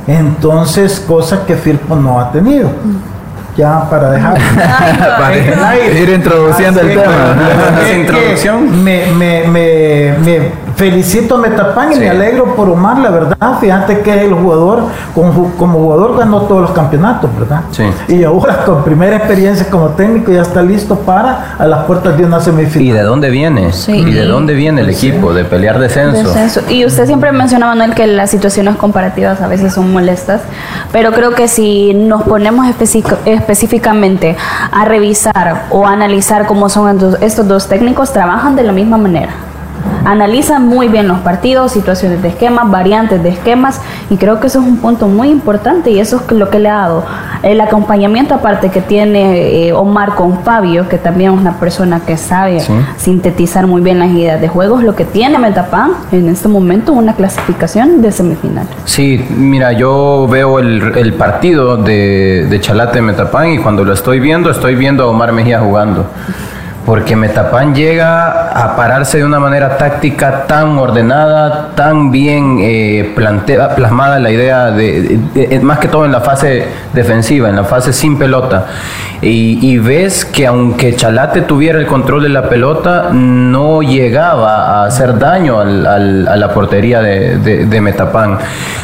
Entonces, 0.07 1.01
cosa 1.01 1.45
que 1.45 1.57
Firpo 1.57 1.97
no 1.97 2.21
ha 2.21 2.31
tenido. 2.31 2.71
Ya 3.57 3.89
para 3.89 4.11
dejar. 4.11 4.37
Para 5.19 5.77
ir 5.79 6.09
introduciendo 6.11 6.81
el 6.81 6.89
tema. 6.89 7.03
es 7.91 7.97
introducción. 7.97 8.85
Me, 8.85 9.07
me, 9.13 9.47
me, 9.49 10.15
me 10.23 10.67
felicito 10.77 11.37
a 11.37 11.39
Metapan 11.39 11.93
y 11.93 11.95
Sí. 11.95 12.01
me 12.01 12.11
alegro 12.11 12.55
por 12.55 12.69
Omar, 12.69 12.99
la 12.99 13.09
verdad. 13.11 13.37
Fíjate 13.61 14.01
que 14.01 14.25
el 14.27 14.35
jugador, 14.35 14.83
como, 15.15 15.53
como 15.57 15.79
jugador, 15.79 16.19
ganó 16.19 16.43
todos 16.43 16.61
los 16.63 16.71
campeonatos, 16.73 17.31
¿verdad? 17.39 17.63
Sí. 17.71 17.85
Y 18.09 18.25
ahora, 18.25 18.63
con 18.65 18.85
primera 18.85 19.17
experiencia 19.17 19.71
como 19.71 19.89
técnico, 19.91 20.31
ya 20.33 20.43
está 20.43 20.61
listo 20.63 20.97
para 20.99 21.55
a 21.59 21.67
las 21.67 21.85
puertas 21.87 22.17
de 22.19 22.25
una 22.27 22.39
¿Y 22.39 22.43
semifinal. 22.43 22.97
de 22.99 23.03
dónde 23.05 23.31
viene? 23.31 23.73
Sí. 23.73 23.93
¿Y 23.93 24.13
de 24.13 24.25
dónde 24.27 24.53
viene 24.53 24.83
el 24.83 24.91
equipo? 24.91 25.33
De 25.33 25.45
pelear 25.45 25.79
descenso. 25.79 26.25
Descenso. 26.29 26.61
Y 26.69 26.85
usted 26.85 27.07
siempre 27.07 27.33
menciona, 27.33 27.67
Manuel, 27.69 27.95
que 27.95 28.07
las 28.07 28.29
situaciones 28.31 28.77
comparativas 28.77 29.41
a 29.41 29.49
veces 29.49 29.73
son 29.73 29.91
molestas, 29.95 30.43
pero 30.93 31.13
creo 31.13 31.31
que 31.35 31.49
si 31.49 31.95
nos 31.95 32.23
ponemos 32.25 32.67
específico- 32.69 33.17
específicamente 33.47 34.37
a 34.73 34.85
revisar 34.85 35.67
o 35.71 35.87
analizar 35.87 36.47
cómo 36.47 36.69
son 36.69 37.17
estos 37.21 37.47
dos 37.47 37.69
técnicos, 37.69 38.13
trabajan 38.13 38.57
de 38.57 38.65
la 38.65 38.73
misma 38.73 38.99
manera. 38.99 39.46
Analizan 40.05 40.67
muy 40.69 40.87
bien 40.89 41.09
los 41.09 41.19
partidos, 41.21 41.73
situaciones 41.73 42.23
de 42.23 42.29
esquemas, 42.29 42.71
variantes 42.71 43.23
de 43.23 43.31
esquemas, 43.31 43.81
y 44.09 44.17
creo 44.17 44.39
que 44.39 44.47
eso 44.47 44.61
es 44.61 44.67
un 44.67 44.77
punto 44.77 45.09
muy 45.09 45.29
importante 45.31 45.91
y 45.91 45.99
eso 45.99 46.23
es 46.25 46.33
lo 46.37 46.49
que 46.49 46.61
le 46.61 46.69
ha 46.69 46.77
dado 46.77 47.05
el 47.43 47.61
acompañamiento 47.61 48.35
aparte 48.35 48.71
que 48.71 48.81
tiene 48.81 49.67
eh, 49.69 49.73
Omar 49.73 50.15
con 50.15 50.43
Fabio, 50.45 50.89
que 50.89 50.99
también 50.99 51.33
es 51.33 51.39
una 51.41 51.59
persona 51.59 52.01
que 52.07 52.17
sabe 52.17 52.61
Sí. 52.61 52.73
sintetizar 52.97 53.67
muy 53.67 53.81
bien 53.83 53.99
las 53.99 54.11
ideas 54.11 54.41
de 54.41 54.49
juegos, 54.49 54.83
lo 54.83 54.95
que 54.95 55.05
tiene 55.05 55.39
Metapan 55.39 55.91
en 56.13 56.29
este 56.29 56.49
momento 56.49 56.93
una 56.93 57.15
clasificación 57.15 58.01
de 58.03 58.13
semifinal. 58.13 58.67
Sí, 58.85 59.25
mira, 59.31 59.73
yo 59.73 60.27
veo 60.31 60.59
el, 60.61 60.97
el 60.97 61.15
partido 61.15 61.77
de, 61.77 62.47
de 62.49 62.61
Chalate 62.61 63.01
Metapan 63.03 63.53
y 63.53 63.59
cuando 63.59 63.85
lo 63.85 63.93
estoy 63.93 64.21
viendo, 64.21 64.51
estoy 64.51 64.75
viendo 64.77 65.05
a 65.05 65.07
Omar 65.09 65.33
Mejía 65.33 65.61
jugando. 65.61 66.07
Porque 66.87 67.17
Metapan 67.17 67.75
llega 67.75 68.49
a 68.51 68.77
pararse 68.77 69.19
de 69.19 69.25
una 69.25 69.41
manera 69.41 69.77
táctica 69.77 70.45
tan 70.47 70.79
ordenada, 70.79 71.71
tan 71.75 72.13
bien 72.13 72.59
eh, 72.61 73.13
plantea- 73.17 73.75
plasmada 73.75 74.21
la 74.21 74.31
idea 74.31 74.71
de, 74.71 75.19
de- 75.35 75.61
más 75.61 75.81
que 75.81 75.89
todo 75.89 76.05
en 76.05 76.13
la 76.13 76.21
fase 76.21 76.65
defensiva, 76.95 77.49
en 77.51 77.57
la 77.57 77.65
fase 77.65 77.93
sin 77.93 78.17
pelota. 78.17 78.67
Y, 79.23 79.79
ves 79.79 80.25
que 80.27 80.47
aunque 80.47 80.95
Chalate 80.95 81.41
tuviera 81.41 81.79
el 81.79 81.87
control 81.87 82.23
de 82.23 82.29
la 82.29 82.49
pelota, 82.51 83.09
no 83.13 83.81
llegaba 83.83 84.83
a 84.83 84.85
hacer 84.85 85.19
daño 85.19 85.59
al- 85.59 86.29
a 86.29 86.37
la 86.37 86.51
portería 86.53 87.01
de 87.01 87.81
Metapan. 87.81 88.39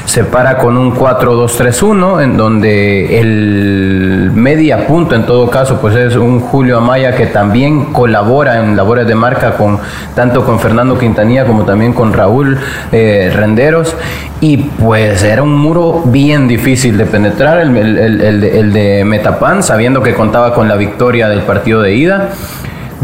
Se 0.07 0.25
para 0.25 0.59
con 0.59 0.77
un 0.77 0.97
4-2-3-1, 0.97 2.23
en 2.25 2.37
donde 2.37 3.21
el 3.21 4.31
media 4.35 4.87
punto 4.87 5.15
en 5.15 5.25
todo 5.27 5.49
caso, 5.49 5.79
pues 5.81 5.95
es 5.95 6.17
un 6.17 6.41
Julio 6.41 6.79
Amaya 6.79 7.15
que 7.15 7.27
también 7.27 7.92
colabora 7.93 8.59
en 8.61 8.77
labores 8.77 9.07
de 9.07 9.15
marca 9.15 9.53
con 9.53 9.79
tanto 10.15 10.45
con 10.45 10.59
Fernando 10.61 10.99
Quintanilla 10.99 11.45
como 11.45 11.65
también 11.65 11.93
con 11.93 12.13
Raúl 12.13 12.59
eh, 12.93 13.31
Renderos. 13.35 13.95
Y 14.41 14.57
pues 14.57 15.23
era 15.23 15.43
un 15.45 15.55
muro 15.55 16.03
bien 16.07 16.49
difícil 16.49 16.99
de 16.99 17.07
penetrar, 17.07 17.61
el, 17.61 17.77
el- 17.77 18.21
el- 18.21 18.43
el 18.45 18.73
de, 18.73 19.05
Metapan, 19.05 19.63
sabiendo 19.63 20.03
que 20.03 20.15
contaba 20.15 20.53
con 20.53 20.67
la 20.69 20.75
victoria 20.77 21.29
del 21.29 21.43
partido 21.43 21.81
de 21.81 21.95
ida. 21.95 22.31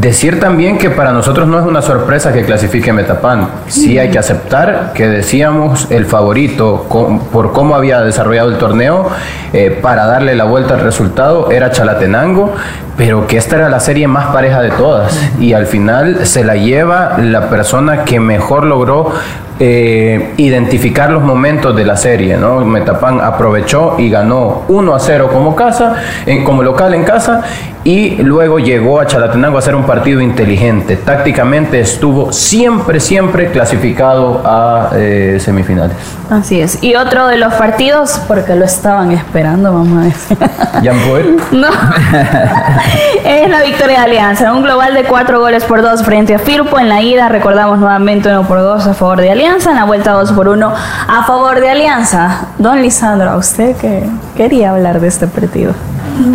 Decir 0.00 0.38
también 0.38 0.78
que 0.78 0.90
para 0.90 1.12
nosotros 1.12 1.48
no 1.48 1.58
es 1.58 1.66
una 1.66 1.82
sorpresa 1.82 2.32
que 2.32 2.44
clasifique 2.44 2.92
Metapan. 2.92 3.48
Sí 3.66 3.98
hay 3.98 4.10
que 4.10 4.18
aceptar 4.20 4.92
que 4.94 5.08
decíamos 5.08 5.88
el 5.90 6.06
favorito 6.06 6.86
por 7.32 7.52
cómo 7.52 7.74
había 7.74 8.00
desarrollado 8.02 8.48
el 8.48 8.58
torneo 8.58 9.08
eh, 9.52 9.76
para 9.82 10.06
darle 10.06 10.36
la 10.36 10.44
vuelta 10.44 10.74
al 10.74 10.82
resultado 10.82 11.50
era 11.50 11.72
Chalatenango, 11.72 12.54
pero 12.96 13.26
que 13.26 13.38
esta 13.38 13.56
era 13.56 13.68
la 13.68 13.80
serie 13.80 14.06
más 14.06 14.26
pareja 14.26 14.62
de 14.62 14.70
todas. 14.70 15.20
Y 15.40 15.54
al 15.54 15.66
final 15.66 16.26
se 16.26 16.44
la 16.44 16.54
lleva 16.54 17.18
la 17.18 17.48
persona 17.50 18.04
que 18.04 18.20
mejor 18.20 18.66
logró 18.66 19.12
eh, 19.60 20.34
identificar 20.36 21.10
los 21.10 21.22
momentos 21.22 21.74
de 21.74 21.84
la 21.84 21.96
serie. 21.96 22.36
¿no? 22.36 22.64
Metapan 22.64 23.20
aprovechó 23.20 23.96
y 23.98 24.10
ganó 24.10 24.62
1 24.68 24.94
a 24.94 25.00
0 25.00 25.30
como 25.32 25.56
casa, 25.56 25.96
en, 26.26 26.44
como 26.44 26.62
local 26.62 26.94
en 26.94 27.04
casa, 27.04 27.42
y 27.84 28.22
luego 28.22 28.58
llegó 28.58 29.00
a 29.00 29.06
Chalatenango 29.06 29.56
a 29.56 29.60
hacer 29.60 29.74
un 29.74 29.84
partido 29.84 30.20
inteligente. 30.20 30.96
Tácticamente 30.96 31.80
estuvo 31.80 32.32
siempre, 32.32 33.00
siempre 33.00 33.50
clasificado 33.50 34.42
a 34.44 34.90
eh, 34.94 35.38
semifinales. 35.40 35.96
Así 36.30 36.60
es. 36.60 36.82
Y 36.82 36.94
otro 36.96 37.26
de 37.26 37.38
los 37.38 37.54
partidos, 37.54 38.20
porque 38.28 38.54
lo 38.54 38.64
estaban 38.64 39.12
esperando, 39.12 39.72
vamos 39.72 39.98
a 39.98 40.04
decir. 40.04 40.38
¿Ya 40.82 40.92
No. 41.52 41.68
es 43.24 43.48
la 43.48 43.62
victoria 43.62 44.00
de 44.00 44.04
Alianza. 44.04 44.52
Un 44.52 44.62
global 44.62 44.94
de 44.94 45.04
4 45.04 45.40
goles 45.40 45.64
por 45.64 45.80
2 45.80 46.02
frente 46.02 46.34
a 46.34 46.38
Firpo. 46.38 46.78
En 46.78 46.88
la 46.88 47.00
ida, 47.00 47.28
recordamos 47.28 47.78
nuevamente 47.78 48.28
1 48.28 48.46
por 48.46 48.58
2 48.58 48.86
a 48.86 48.94
favor 48.94 49.20
de 49.20 49.30
Alianza. 49.30 49.47
En 49.48 49.74
la 49.74 49.84
vuelta 49.84 50.12
2 50.12 50.32
por 50.32 50.46
1 50.46 50.72
a 51.08 51.24
favor 51.24 51.58
de 51.58 51.70
Alianza. 51.70 52.48
Don 52.58 52.82
Lisandro, 52.82 53.30
¿a 53.30 53.36
usted 53.38 53.74
qué 53.76 54.06
quería 54.36 54.72
hablar 54.72 55.00
de 55.00 55.08
este 55.08 55.26
partido? 55.26 55.72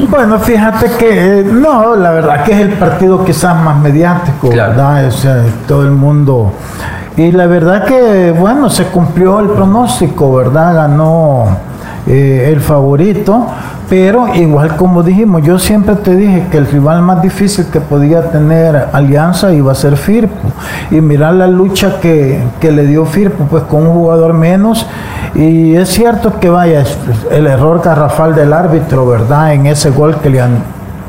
Bueno, 0.09 0.39
fíjate 0.39 0.91
que 0.97 1.39
eh, 1.39 1.43
no, 1.43 1.95
la 1.95 2.09
verdad 2.09 2.43
que 2.43 2.53
es 2.53 2.59
el 2.61 2.73
partido 2.73 3.23
quizás 3.23 3.55
más 3.55 3.77
mediático, 3.77 4.49
¿verdad? 4.49 5.05
O 5.05 5.11
sea, 5.11 5.43
todo 5.67 5.83
el 5.83 5.91
mundo. 5.91 6.53
Y 7.15 7.31
la 7.31 7.45
verdad 7.45 7.85
que, 7.85 8.31
bueno, 8.31 8.67
se 8.69 8.85
cumplió 8.85 9.39
el 9.41 9.49
pronóstico, 9.49 10.35
¿verdad? 10.35 10.73
Ganó 10.73 11.45
eh, 12.07 12.49
el 12.51 12.61
favorito. 12.61 13.45
Pero 13.89 14.33
igual 14.35 14.75
como 14.75 15.03
dijimos, 15.03 15.43
yo 15.43 15.59
siempre 15.59 15.95
te 15.95 16.15
dije 16.15 16.47
que 16.49 16.57
el 16.57 16.67
rival 16.67 17.01
más 17.01 17.21
difícil 17.21 17.65
que 17.67 17.81
podía 17.81 18.31
tener 18.31 18.87
Alianza 18.93 19.53
iba 19.53 19.71
a 19.71 19.75
ser 19.75 19.97
Firpo. 19.97 20.35
Y 20.89 21.01
mirar 21.01 21.33
la 21.33 21.47
lucha 21.47 21.99
que, 21.99 22.41
le 22.61 22.87
dio 22.87 23.05
Firpo, 23.05 23.45
pues 23.45 23.63
con 23.63 23.85
un 23.85 23.93
jugador 23.93 24.33
menos. 24.33 24.87
Y 25.35 25.75
es 25.75 25.89
cierto 25.89 26.39
que 26.39 26.49
vaya, 26.49 26.83
el 27.31 27.47
error 27.47 27.81
garrafal 27.83 28.35
del 28.35 28.53
árbitro, 28.53 29.05
¿verdad? 29.05 29.53
En 29.53 29.65
ese 29.65 29.89
gol 29.89 30.17
que 30.17 30.29
le 30.29 30.41
han, 30.41 30.63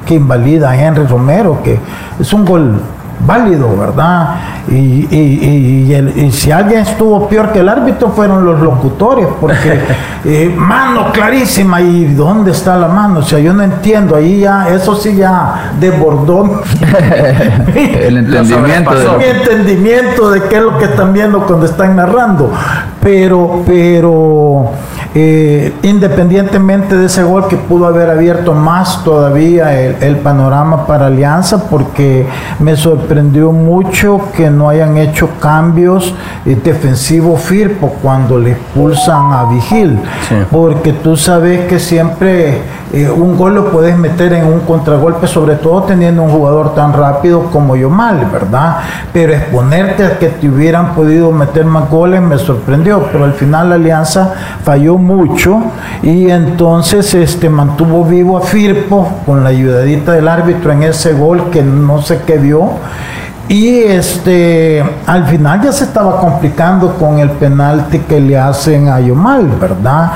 que 0.07 0.15
invalida 0.15 0.71
a 0.71 0.77
Henry 0.77 1.07
Romero, 1.07 1.61
que 1.63 1.79
es 2.19 2.33
un 2.33 2.45
gol 2.45 2.81
válido, 3.27 3.77
¿verdad? 3.77 4.37
Y, 4.69 5.07
y, 5.11 6.31
si 6.33 6.51
alguien 6.51 6.81
estuvo 6.81 7.29
peor 7.29 7.53
que 7.53 7.61
el 7.61 7.69
árbitro 7.69 8.11
fueron 8.11 8.45
los 8.45 8.61
locutores, 8.61 9.27
porque 9.41 9.81
eh, 10.25 10.55
mano 10.57 11.13
clarísima, 11.13 11.81
¿y 11.81 12.15
dónde 12.15 12.51
está 12.51 12.77
la 12.77 12.89
mano? 12.89 13.21
O 13.21 13.23
sea, 13.23 13.39
yo 13.39 13.53
no 13.53 13.63
entiendo, 13.63 14.17
ahí 14.17 14.41
ya, 14.41 14.69
eso 14.69 14.95
sí 14.95 15.17
ya 15.17 15.73
desbordó 15.79 16.45
el 17.75 18.19
entendimiento, 18.19 19.19
de... 19.19 19.31
entendimiento 19.31 20.31
de 20.31 20.43
qué 20.45 20.57
es 20.57 20.63
lo 20.63 20.79
que 20.79 20.85
están 20.87 21.13
viendo 21.13 21.47
cuando 21.47 21.67
están 21.67 21.97
narrando. 21.97 22.51
Pero, 23.01 23.63
pero 23.67 24.71
eh, 25.17 25.73
independientemente 25.83 26.97
de 26.97 27.07
ese 27.07 27.23
gol 27.23 27.47
que 27.47 27.57
pudo 27.57 27.87
haber 27.87 28.11
abierto 28.11 28.53
más 28.53 29.05
todavía 29.05 29.81
el, 29.81 30.17
panorama 30.17 30.87
para 30.87 31.07
Alianza, 31.07 31.69
porque 31.71 32.27
me 32.59 32.77
sorprendió 32.77 33.53
mucho 33.53 34.21
que 34.37 34.51
no 34.51 34.69
hayan 34.69 34.97
hecho 34.97 35.29
cambios 35.39 36.13
eh, 36.45 36.59
defensivos 36.63 37.41
Firpo 37.43 37.95
cuando 38.03 38.39
le 38.39 38.53
expulsan 38.53 39.33
a 39.33 39.45
Vigil, 39.45 40.01
porque 40.51 40.93
tú 40.93 41.17
sabes 41.17 41.67
que 41.69 41.79
siempre 41.79 42.63
eh, 42.95 43.11
un 43.11 43.37
gol 43.37 43.57
lo 43.57 43.73
puedes 43.73 43.99
meter 43.99 44.33
en 44.35 44.47
un 44.47 44.61
contragolpe, 44.61 45.27
sobre 45.27 45.57
todo 45.57 45.83
teniendo 45.83 46.23
un 46.23 46.31
jugador 46.31 46.77
tan 46.77 46.93
rápido 46.93 47.51
como 47.51 47.75
Yomal, 47.75 48.31
¿verdad? 48.33 48.77
Pero 49.13 49.33
exponerte 49.33 50.05
a 50.05 50.17
que 50.17 50.29
te 50.29 50.49
hubieran 50.49 50.95
podido 50.95 51.33
meter 51.33 51.65
más 51.65 51.91
goles 51.91 52.23
me 52.23 52.39
sorprendió, 52.39 53.09
pero 53.11 53.25
al 53.25 53.33
final 53.33 53.71
la 53.71 53.75
Alianza 53.75 54.35
falló 54.63 54.97
mucho 54.97 55.61
y 56.05 56.31
entonces 56.31 57.13
este, 57.15 57.49
mantuvo 57.49 58.05
vivo 58.05 58.39
a 58.39 58.43
Firpo 58.43 59.09
con 59.27 59.43
la 59.43 59.51
ayudadita 59.51 60.13
del 60.13 60.29
árbitro 60.29 60.71
en 60.71 60.85
ese 60.85 61.15
gol 61.15 61.51
que 61.51 61.65
no 61.65 62.01
sé 62.01 62.21
qué 62.25 62.39
vio. 62.39 62.75
Y 63.49 63.79
este, 63.81 64.83
al 65.07 65.27
final 65.27 65.61
ya 65.63 65.73
se 65.73 65.85
estaba 65.85 66.19
complicando 66.19 66.95
con 66.95 67.19
el 67.19 67.31
penalti 67.31 67.99
que 67.99 68.19
le 68.19 68.39
hacen 68.39 68.89
a 68.89 69.01
Yomal, 69.01 69.47
¿verdad? 69.61 70.13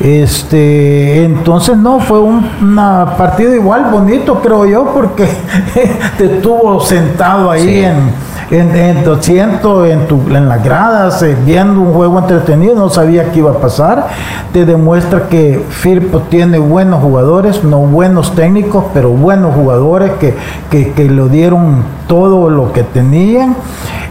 Este, 0.00 1.24
entonces 1.24 1.76
no, 1.76 2.00
fue 2.00 2.18
un 2.18 2.44
una 2.60 3.14
partido 3.16 3.54
igual 3.54 3.84
bonito, 3.90 4.40
creo 4.40 4.66
yo, 4.66 4.92
porque 4.92 5.28
te 6.18 6.24
estuvo 6.24 6.80
sentado 6.80 7.50
ahí 7.50 7.84
en 7.84 8.10
en, 8.52 8.76
en 8.76 9.02
200 9.02 9.88
en, 9.88 10.06
tu, 10.06 10.20
en 10.28 10.46
las 10.46 10.62
gradas, 10.62 11.22
eh, 11.22 11.36
viendo 11.44 11.80
un 11.80 11.94
juego 11.94 12.18
entretenido, 12.18 12.74
no 12.74 12.90
sabía 12.90 13.32
qué 13.32 13.38
iba 13.38 13.50
a 13.50 13.58
pasar. 13.58 14.08
Te 14.52 14.66
demuestra 14.66 15.28
que 15.28 15.64
Firpo 15.70 16.20
tiene 16.28 16.58
buenos 16.58 17.02
jugadores, 17.02 17.64
no 17.64 17.78
buenos 17.78 18.34
técnicos, 18.34 18.84
pero 18.92 19.10
buenos 19.10 19.54
jugadores 19.54 20.12
que, 20.20 20.34
que, 20.70 20.92
que 20.92 21.06
lo 21.06 21.28
dieron 21.28 21.82
todo 22.06 22.50
lo 22.50 22.72
que 22.74 22.82
tenían. 22.82 23.56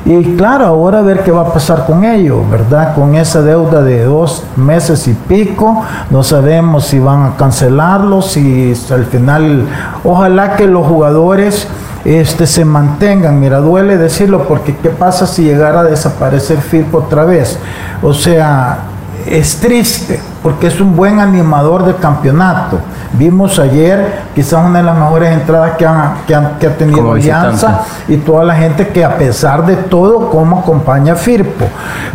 Y 0.06 0.36
claro, 0.36 0.66
ahora 0.66 1.00
a 1.00 1.02
ver 1.04 1.24
qué 1.24 1.32
va 1.32 1.42
a 1.42 1.54
pasar 1.54 1.86
con 1.86 2.04
ellos, 2.04 2.50
¿verdad? 2.50 2.96
Con 2.96 3.14
esa 3.14 3.44
deuda 3.44 3.84
de 3.84 4.04
dos 4.04 4.44
meses 4.56 5.08
y 5.08 5.14
pico, 5.14 5.84
no 6.10 6.24
sabemos 6.24 6.86
si 6.86 6.98
van 6.98 7.24
a 7.24 7.38
cancelarlo, 7.38 8.24
si 8.24 8.74
al 8.90 9.06
final, 9.06 9.68
ojalá 10.04 10.56
que 10.56 10.66
los 10.66 10.88
jugadores 10.88 11.68
este, 12.06 12.48
se 12.48 12.66
mantengan. 12.66 13.40
Mira, 13.40 13.60
duele 13.60 13.98
decirlo 13.98 14.48
porque 14.48 14.76
¿qué 14.78 14.90
pasa 14.90 15.28
si 15.28 15.44
llegara 15.44 15.82
a 15.82 15.84
desaparecer 15.84 16.60
Firpo 16.60 17.00
otra 17.00 17.24
vez? 17.26 17.58
O 18.02 18.14
sea, 18.14 18.80
es 19.26 19.58
triste 19.58 20.20
porque 20.42 20.68
es 20.68 20.82
un 20.82 20.96
buen 20.96 21.20
animador 21.20 21.86
del 21.86 21.98
campeonato. 21.98 22.80
Vimos 23.14 23.60
ayer 23.60 24.24
quizás 24.34 24.66
una 24.66 24.80
de 24.80 24.86
las 24.86 24.98
mejores 24.98 25.32
entradas 25.34 25.78
que, 25.78 25.86
ha 25.86 26.78
tenido 26.78 27.12
Alianza 27.12 27.82
y 28.08 28.18
toda 28.18 28.44
la 28.44 28.56
gente 28.56 28.88
que 28.88 29.04
a 29.04 29.18
pesar 29.18 29.66
de 29.66 29.76
todo, 29.76 30.30
como 30.30 30.60
acompaña 30.60 31.14
a 31.14 31.16
Firpo. 31.16 31.66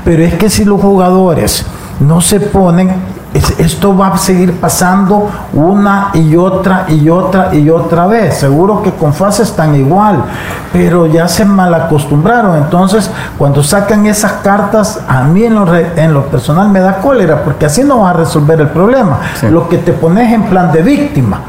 Pero 0.05 0.22
es 0.25 0.35
que 0.35 0.51
si 0.51 0.64
los 0.64 0.81
jugadores 0.81 1.64
no 2.01 2.20
se 2.20 2.40
ponen, 2.40 2.90
esto 3.37 3.96
va 3.96 4.09
a 4.09 4.18
seguir 4.18 4.61
pasando 4.61 5.31
una 5.53 6.11
y 6.14 6.37
otra 6.37 6.87
y 6.88 7.09
otra 7.09 7.55
y 7.55 7.68
otra 7.70 8.07
vez. 8.07 8.38
Seguro 8.38 8.83
que 8.83 8.92
con 8.92 9.12
fases 9.12 9.49
están 9.49 9.75
igual, 9.75 10.25
pero 10.72 11.07
ya 11.07 11.29
se 11.29 11.44
mal 11.44 11.75
acostumbraron. 11.75 12.57
Entonces, 12.57 13.11
cuando 13.38 13.62
sacan 13.62 14.07
esas 14.07 14.33
cartas, 14.42 15.01
a 15.09 15.25
mí 15.25 15.44
en 15.44 15.55
lo, 15.55 15.75
en 15.75 16.14
lo 16.14 16.27
personal 16.27 16.68
me 16.68 16.81
da 16.81 16.99
cólera, 16.99 17.42
porque 17.42 17.66
así 17.66 17.85
no 17.85 18.01
va 18.01 18.11
a 18.11 18.14
resolver 18.14 18.61
el 18.61 18.68
problema. 18.68 19.18
Lo 19.51 19.68
que 19.68 19.79
te 19.79 19.92
pones 19.92 20.33
en 20.33 20.44
plan 20.44 20.72
de 20.72 20.83
víctima. 20.83 21.40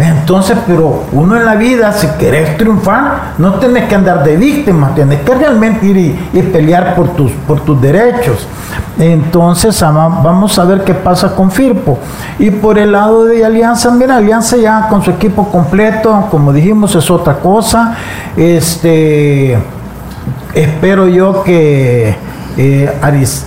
Entonces, 0.00 0.56
pero 0.66 1.04
uno 1.12 1.36
en 1.36 1.44
la 1.44 1.56
vida, 1.56 1.92
si 1.92 2.06
querés 2.18 2.56
triunfar, 2.56 3.34
no 3.36 3.54
tienes 3.54 3.86
que 3.86 3.94
andar 3.94 4.24
de 4.24 4.36
víctima, 4.36 4.92
tienes 4.94 5.20
que 5.20 5.34
realmente 5.34 5.84
ir 5.86 5.96
y, 6.32 6.42
pelear 6.42 6.94
por 6.94 7.10
tus, 7.10 7.30
por 7.46 7.60
tus 7.60 7.78
derechos. 7.78 8.46
Entonces, 8.98 9.78
vamos 9.82 10.58
a 10.58 10.64
ver 10.64 10.84
qué 10.84 10.94
pasa 10.94 11.34
con 11.34 11.50
Firpo. 11.50 11.98
Y 12.38 12.50
por 12.50 12.78
el 12.78 12.92
lado 12.92 13.26
de 13.26 13.44
Alianza, 13.44 13.90
mira, 13.90 14.16
Alianza 14.16 14.56
ya 14.56 14.88
con 14.88 15.02
su 15.02 15.10
equipo 15.10 15.50
completo, 15.50 16.28
como 16.30 16.50
dijimos, 16.50 16.94
es 16.94 17.10
otra 17.10 17.34
cosa. 17.34 17.94
Este, 18.36 19.58
espero 20.54 21.08
yo 21.08 21.42
que 21.42 22.16
eh, 22.56 22.90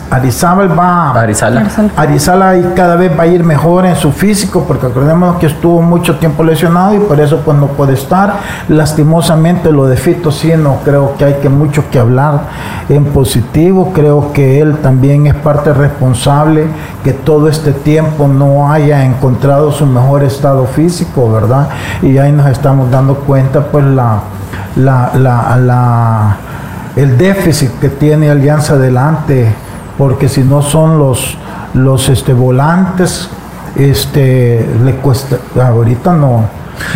Arizábal 0.09 0.77
va 0.77 1.11
Arizala. 1.11 1.65
Arizala 1.95 2.57
y 2.57 2.63
cada 2.75 2.95
vez 2.95 3.11
va 3.17 3.23
a 3.23 3.27
ir 3.27 3.43
mejor 3.43 3.85
en 3.85 3.95
su 3.95 4.11
físico 4.11 4.65
porque 4.67 4.87
acordemos 4.87 5.37
que 5.37 5.47
estuvo 5.47 5.81
mucho 5.81 6.17
tiempo 6.17 6.43
lesionado 6.43 6.95
y 6.95 6.99
por 6.99 7.19
eso 7.19 7.41
pues 7.43 7.57
no 7.57 7.67
puede 7.67 7.93
estar 7.93 8.33
lastimosamente 8.69 9.71
lo 9.71 9.87
de 9.87 9.97
Fito 9.97 10.31
sí 10.31 10.53
no 10.57 10.77
creo 10.83 11.15
que 11.17 11.25
hay 11.25 11.33
que 11.35 11.49
mucho 11.49 11.89
que 11.89 11.99
hablar 11.99 12.41
en 12.89 13.05
positivo. 13.05 13.91
Creo 13.93 14.33
que 14.33 14.59
él 14.59 14.77
también 14.77 15.27
es 15.27 15.35
parte 15.35 15.73
responsable 15.73 16.67
que 17.03 17.13
todo 17.13 17.47
este 17.47 17.71
tiempo 17.71 18.27
no 18.27 18.71
haya 18.71 19.03
encontrado 19.03 19.71
su 19.71 19.85
mejor 19.85 20.23
estado 20.23 20.65
físico 20.65 21.31
verdad 21.31 21.69
y 22.01 22.17
ahí 22.17 22.31
nos 22.31 22.47
estamos 22.47 22.89
dando 22.89 23.15
cuenta 23.15 23.61
pues 23.61 23.85
la 23.85 24.19
la, 24.75 25.11
la, 25.15 25.57
la 25.57 26.37
el 26.95 27.17
déficit 27.17 27.71
que 27.79 27.89
tiene 27.89 28.29
Alianza 28.29 28.73
adelante, 28.73 29.47
porque 29.97 30.29
si 30.29 30.41
no 30.41 30.61
son 30.61 30.99
los, 30.99 31.37
los 31.73 32.09
este, 32.09 32.33
volantes, 32.33 33.29
este, 33.75 34.65
le 34.83 34.95
cuesta, 34.95 35.37
ahorita 35.59 36.13
no, 36.13 36.45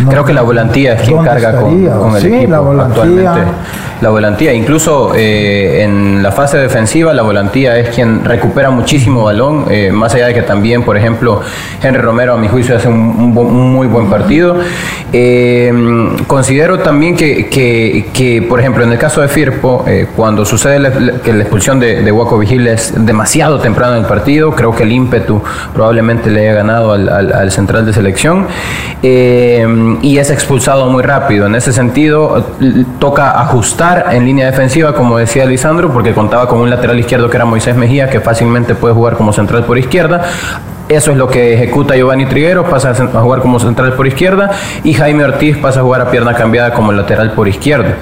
Creo 0.08 0.24
que 0.24 0.32
la 0.32 0.42
volantía 0.42 0.94
es 0.94 1.02
quien 1.02 1.24
carga 1.24 1.60
con, 1.60 1.86
con, 1.86 2.16
el 2.16 2.22
sí, 2.22 2.34
equipo 2.34 2.50
la 2.50 2.60
volantía. 2.60 3.02
actualmente. 3.02 3.52
La 4.00 4.10
volantía, 4.10 4.52
incluso 4.52 5.12
eh, 5.16 5.82
en 5.82 6.22
la 6.22 6.30
fase 6.30 6.56
defensiva, 6.56 7.12
la 7.12 7.22
volantía 7.22 7.76
es 7.78 7.88
quien 7.88 8.24
recupera 8.24 8.70
muchísimo 8.70 9.24
balón, 9.24 9.64
eh, 9.70 9.90
más 9.90 10.14
allá 10.14 10.26
de 10.28 10.34
que 10.34 10.42
también, 10.42 10.84
por 10.84 10.96
ejemplo, 10.96 11.40
Henry 11.82 12.00
Romero, 12.00 12.34
a 12.34 12.36
mi 12.36 12.46
juicio, 12.46 12.76
hace 12.76 12.86
un, 12.86 13.32
muy 13.34 13.88
buen 13.88 14.08
partido. 14.08 14.56
Eh, 15.12 15.72
considero 16.28 16.78
también 16.78 17.16
que, 17.16 17.48
que- 17.48 18.06
que, 18.12 18.42
por 18.42 18.60
ejemplo, 18.60 18.84
en 18.84 18.92
el 18.92 18.98
caso 18.98 19.20
de 19.20 19.26
Firpo, 19.28 19.84
eh, 19.88 20.06
cuando 20.14 20.44
sucede 20.44 20.78
que 21.24 21.32
la 21.32 21.40
expulsión 21.40 21.80
de, 21.80 22.02
de 22.02 22.12
Waco 22.12 22.38
Vigil 22.38 22.68
es 22.68 22.92
demasiado 23.04 23.58
temprano 23.58 23.94
en 23.96 24.02
el 24.02 24.06
partido, 24.06 24.52
creo 24.52 24.76
que 24.76 24.84
el 24.84 24.92
ímpetu 24.92 25.42
probablemente 25.74 26.30
le 26.30 26.42
haya 26.42 26.52
ganado 26.54 26.92
al, 26.92 27.08
al- 27.08 27.32
al 27.32 27.50
central 27.50 27.84
de 27.86 27.92
selección 27.92 28.46
y 29.02 30.18
es 30.18 30.30
expulsado 30.30 30.88
muy 30.90 31.02
rápido. 31.02 31.46
En 31.46 31.54
ese 31.54 31.72
sentido, 31.72 32.44
toca 32.98 33.40
ajustar 33.40 33.87
en 33.96 34.24
línea 34.24 34.46
defensiva, 34.46 34.94
como 34.94 35.16
decía 35.16 35.46
Lisandro, 35.46 35.90
porque 35.90 36.12
contaba 36.12 36.46
con 36.46 36.60
un 36.60 36.68
lateral 36.68 36.98
izquierdo 36.98 37.30
que 37.30 37.36
era 37.36 37.46
Moisés 37.46 37.74
Mejía, 37.74 38.10
que 38.10 38.20
fácilmente 38.20 38.74
puede 38.74 38.94
jugar 38.94 39.16
como 39.16 39.32
central 39.32 39.64
por 39.64 39.78
izquierda. 39.78 40.24
Eso 40.88 41.12
es 41.12 41.16
lo 41.16 41.28
que 41.28 41.54
ejecuta 41.54 41.96
Giovanni 41.96 42.26
Triguero, 42.26 42.64
pasa 42.64 42.90
a 42.90 43.20
jugar 43.20 43.40
como 43.40 43.58
central 43.58 43.92
por 43.94 44.06
izquierda 44.06 44.50
y 44.84 44.94
Jaime 44.94 45.24
Ortiz 45.24 45.56
pasa 45.58 45.80
a 45.80 45.82
jugar 45.82 46.00
a 46.02 46.10
pierna 46.10 46.34
cambiada 46.34 46.72
como 46.72 46.92
lateral 46.92 47.32
por 47.32 47.48
izquierda. 47.48 47.96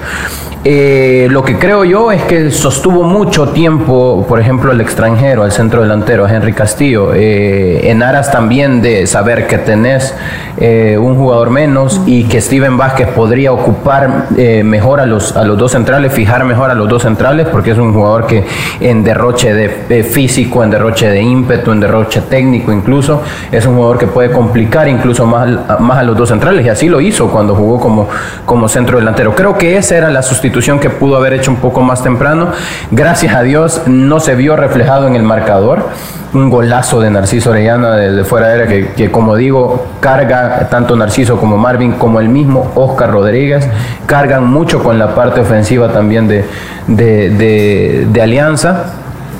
Eh, 0.69 1.29
lo 1.31 1.45
que 1.45 1.57
creo 1.57 1.85
yo 1.85 2.11
es 2.11 2.21
que 2.23 2.51
sostuvo 2.51 3.03
mucho 3.03 3.47
tiempo, 3.51 4.25
por 4.27 4.37
ejemplo, 4.37 4.73
el 4.73 4.81
extranjero, 4.81 5.45
el 5.45 5.53
centro 5.53 5.81
delantero, 5.81 6.27
Henry 6.27 6.51
Castillo, 6.51 7.13
eh, 7.13 7.89
en 7.89 8.03
aras 8.03 8.33
también 8.33 8.81
de 8.81 9.07
saber 9.07 9.47
que 9.47 9.59
tenés 9.59 10.13
eh, 10.57 10.97
un 10.99 11.15
jugador 11.15 11.51
menos 11.51 12.01
y 12.05 12.25
que 12.25 12.41
Steven 12.41 12.75
Vázquez 12.75 13.07
podría 13.07 13.53
ocupar 13.53 14.25
eh, 14.35 14.61
mejor 14.65 14.99
a 14.99 15.05
los, 15.05 15.37
a 15.37 15.45
los 15.45 15.57
dos 15.57 15.71
centrales, 15.71 16.11
fijar 16.11 16.43
mejor 16.43 16.69
a 16.69 16.73
los 16.73 16.89
dos 16.89 17.03
centrales, 17.03 17.47
porque 17.47 17.71
es 17.71 17.77
un 17.77 17.93
jugador 17.93 18.27
que 18.27 18.43
en 18.81 19.05
derroche 19.05 19.53
de, 19.53 19.85
de 19.87 20.03
físico, 20.03 20.65
en 20.65 20.71
derroche 20.71 21.09
de 21.09 21.21
ímpetu, 21.21 21.71
en 21.71 21.79
derroche 21.79 22.19
técnico 22.23 22.73
incluso, 22.73 23.23
es 23.53 23.65
un 23.65 23.75
jugador 23.75 23.99
que 23.99 24.07
puede 24.07 24.31
complicar 24.31 24.89
incluso 24.89 25.25
más, 25.25 25.47
más 25.79 25.99
a 25.99 26.03
los 26.03 26.17
dos 26.17 26.27
centrales 26.27 26.65
y 26.65 26.67
así 26.69 26.89
lo 26.89 26.99
hizo 26.99 27.29
cuando 27.29 27.55
jugó 27.55 27.79
como, 27.79 28.09
como 28.43 28.67
centro 28.67 28.97
delantero. 28.97 29.33
Creo 29.33 29.57
que 29.57 29.77
esa 29.77 29.95
era 29.95 30.09
la 30.09 30.21
sustitución 30.21 30.56
que 30.79 30.89
pudo 30.89 31.17
haber 31.17 31.33
hecho 31.33 31.51
un 31.51 31.57
poco 31.57 31.81
más 31.81 32.01
temprano. 32.03 32.47
Gracias 32.91 33.35
a 33.35 33.43
Dios 33.43 33.81
no 33.85 34.19
se 34.19 34.35
vio 34.35 34.55
reflejado 34.55 35.07
en 35.07 35.15
el 35.15 35.23
marcador. 35.23 35.89
Un 36.33 36.49
golazo 36.49 36.99
de 36.99 37.09
Narciso 37.09 37.51
Orellana 37.51 37.95
desde 37.95 38.23
fuera 38.25 38.47
de 38.49 38.63
área 38.63 38.85
que, 38.95 39.11
como 39.11 39.35
digo, 39.35 39.85
carga 39.99 40.67
tanto 40.69 40.95
Narciso 40.95 41.37
como 41.39 41.57
Marvin, 41.57 41.93
como 41.93 42.19
el 42.19 42.27
mismo 42.27 42.71
Oscar 42.75 43.11
Rodríguez, 43.11 43.67
cargan 44.07 44.45
mucho 44.45 44.83
con 44.83 44.99
la 44.99 45.15
parte 45.15 45.39
ofensiva 45.41 45.89
también 45.89 46.27
de- 46.27 46.45
de- 46.87 48.07
de 48.11 48.21
Alianza. 48.21 48.93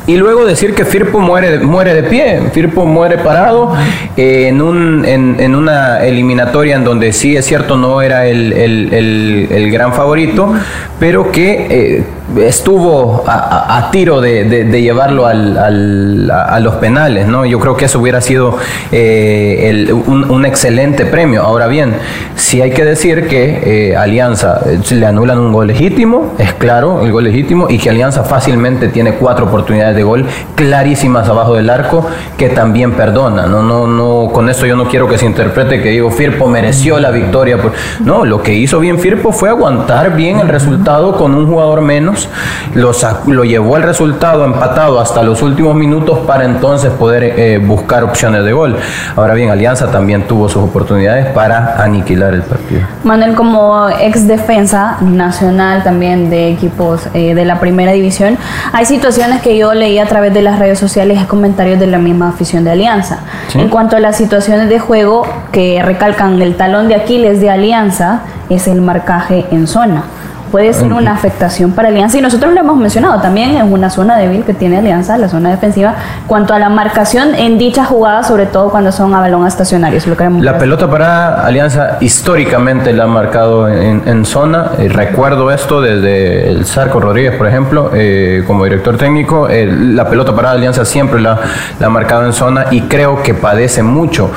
Y 0.08 0.16
luego 0.16 0.46
decir 0.46 0.74
que 0.74 0.86
Firpo 0.86 1.20
muere, 1.20 1.60
muere 1.60 1.94
de 1.94 2.04
pie, 2.04 2.40
Firpo 2.54 2.86
muere 2.86 3.18
parado 3.18 3.74
eh, 4.16 4.48
en, 4.48 4.62
un, 4.62 5.04
en, 5.04 5.36
en 5.40 5.54
una 5.54 6.02
eliminatoria 6.06 6.78
en 6.78 6.86
donde 6.86 7.12
sí 7.12 7.36
es 7.36 7.46
cierto 7.46 7.76
no 7.76 8.02
era 8.02 8.26
el, 8.26 8.54
el- 8.54 9.48
el- 9.52 9.70
gran 9.70 9.92
favorito, 9.92 10.54
pero 10.98 11.30
que 11.30 11.68
eh, 11.70 12.04
estuvo 12.48 13.26
a, 13.28 13.78
a- 13.78 13.92
tiro 13.92 14.22
de, 14.22 14.46
de- 14.46 14.82
llevarlo 14.82 15.26
al- 15.26 15.58
al- 15.58 16.32
a, 16.32 16.58
los 16.62 16.76
penales, 16.76 17.28
¿no? 17.28 17.46
Yo 17.46 17.60
creo 17.60 17.76
que 17.76 17.86
eso 17.86 18.00
hubiera 18.00 18.22
sido 18.22 18.58
eh, 18.94 19.68
el- 19.70 19.92
un, 19.92 20.30
un 20.32 20.46
excelente 20.46 21.06
premio. 21.06 21.42
Ahora 21.44 21.68
bien, 21.68 21.94
sí 22.36 22.62
hay 22.62 22.72
que 22.72 22.86
decir 22.86 23.28
que 23.28 23.90
eh, 23.92 23.96
Alianza 23.98 24.62
le 24.90 25.06
anulan 25.06 25.38
un 25.40 25.52
gol 25.52 25.68
legítimo, 25.68 26.34
es 26.38 26.54
claro, 26.54 27.02
el 27.02 27.12
gol 27.12 27.26
legítimo, 27.26 27.68
y 27.70 27.78
que 27.78 27.90
Alianza 27.90 28.24
fácilmente 28.24 28.88
tiene 28.88 29.14
cuatro 29.14 29.46
oportunidades 29.48 29.97
de 29.98 30.04
gol 30.04 30.26
clarísimas 30.56 31.28
abajo 31.28 31.56
del 31.56 31.70
arco 31.70 32.08
que 32.38 32.50
también 32.50 32.94
perdona. 32.94 33.48
No, 33.48 33.62
no, 33.62 33.88
no, 33.88 34.32
con 34.32 34.50
esto 34.50 34.66
yo 34.66 34.76
no 34.76 34.86
quiero 34.86 35.08
que 35.10 35.18
se 35.18 35.26
interprete 35.26 35.82
que 35.82 35.90
digo 35.90 36.10
Firpo 36.12 36.48
mereció 36.48 37.00
la 37.00 37.12
victoria. 37.12 37.58
No, 38.00 38.24
lo 38.24 38.42
que 38.42 38.54
hizo 38.54 38.80
bien 38.80 39.00
Firpo 39.00 39.32
fue 39.32 39.50
aguantar 39.50 40.16
bien 40.16 40.40
el 40.40 40.48
resultado 40.48 41.18
con 41.18 41.36
un 41.36 41.48
jugador 41.48 41.82
menos, 41.82 42.30
lo, 42.74 42.92
lo 43.28 43.44
llevó 43.44 43.76
al 43.76 43.84
resultado 43.84 44.46
empatado 44.46 45.00
hasta 45.00 45.24
los 45.24 45.42
últimos 45.42 45.76
minutos 45.76 46.20
para 46.20 46.46
entonces 46.46 46.92
poder 46.92 47.24
eh, 47.24 47.58
buscar 47.58 48.04
opciones 48.04 48.44
de 48.44 48.54
gol. 48.54 48.78
Ahora 49.16 49.34
bien, 49.34 49.50
Alianza 49.50 49.92
también 49.92 50.28
tuvo 50.28 50.48
sus 50.50 50.64
oportunidades 50.64 51.28
para 51.28 51.82
aniquilar 51.84 52.34
el 52.34 52.44
partido. 52.44 52.82
Manuel, 53.04 53.34
como 53.36 53.90
ex 53.90 54.28
defensa 54.28 54.98
nacional 55.02 55.84
también 55.84 56.30
de 56.30 56.50
equipos 56.50 57.08
eh, 57.14 57.34
de 57.34 57.46
la 57.46 57.60
primera 57.60 57.92
división, 57.92 58.38
hay 58.74 58.86
situaciones 58.86 59.42
que 59.42 59.58
yo 59.58 59.74
leí 59.88 60.00
a 60.00 60.06
través 60.06 60.34
de 60.34 60.42
las 60.42 60.60
redes 60.60 60.78
sociales 60.80 61.20
y 61.22 61.26
comentarios 61.26 61.80
de 61.80 61.88
la 61.88 61.98
misma 61.98 62.30
afición 62.30 62.64
de 62.64 62.72
Alianza. 62.72 63.20
Sí. 63.48 63.60
En 63.60 63.70
cuanto 63.70 63.96
a 63.96 64.00
las 64.00 64.18
situaciones 64.18 64.68
de 64.70 64.80
juego 64.80 65.26
que 65.52 65.82
recalcan 65.82 66.42
el 66.42 66.56
talón 66.56 66.88
de 66.88 66.96
Aquiles 66.96 67.40
de 67.40 67.50
Alianza, 67.50 68.22
es 68.50 68.68
el 68.68 68.82
marcaje 68.82 69.46
en 69.52 69.68
zona. 69.68 70.04
Puede 70.52 70.72
ser 70.74 70.92
una 70.94 71.12
afectación 71.12 71.72
para 71.74 71.90
Alianza 71.90 72.18
y 72.18 72.22
nosotros 72.22 72.54
lo 72.54 72.60
hemos 72.62 72.78
mencionado 72.78 73.22
también 73.22 73.56
es 73.58 73.64
una 73.64 73.90
zona 73.90 74.18
débil 74.18 74.44
que 74.44 74.54
tiene 74.54 74.78
Alianza, 74.78 75.18
la 75.18 75.28
zona 75.30 75.50
defensiva, 75.50 75.96
cuanto 76.28 76.54
a 76.54 76.60
la 76.60 76.70
marcación 76.70 77.36
en 77.36 77.58
dicha 77.58 77.84
jugada, 77.86 78.24
sobre 78.24 78.46
todo 78.46 78.70
cuando 78.70 78.92
son 78.92 79.14
a 79.14 79.20
balón 79.20 79.46
estacionario. 79.46 80.00
si 80.00 80.10
lo 80.10 80.16
queremos 80.18 80.42
La 80.44 80.58
pelota 80.58 80.90
para 80.90 81.46
Alianza 81.46 81.98
históricamente 82.00 82.94
la 82.94 83.04
ha 83.06 83.08
marcado 83.08 83.68
en, 83.70 84.04
en 84.06 84.26
zona. 84.26 84.72
Eh, 84.80 84.90
recuerdo 84.90 85.52
esto 85.52 85.82
desde 85.82 86.50
el 86.50 86.66
Sarco 86.66 87.00
Rodríguez, 87.00 87.36
por 87.36 87.48
ejemplo, 87.48 87.92
eh, 87.94 88.44
como 88.48 88.64
director 88.64 88.98
técnico. 88.98 89.50
Eh, 89.50 89.66
la 89.66 90.10
pelota 90.10 90.34
para 90.36 90.52
Alianza 90.52 90.86
siempre 90.86 91.22
la, 91.22 91.40
la 91.80 91.88
ha 91.88 91.90
marcado 91.90 92.26
en 92.26 92.34
zona 92.34 92.66
y 92.72 92.82
creo 92.82 93.22
que 93.24 93.34
padece 93.34 93.84
mucho. 93.84 94.32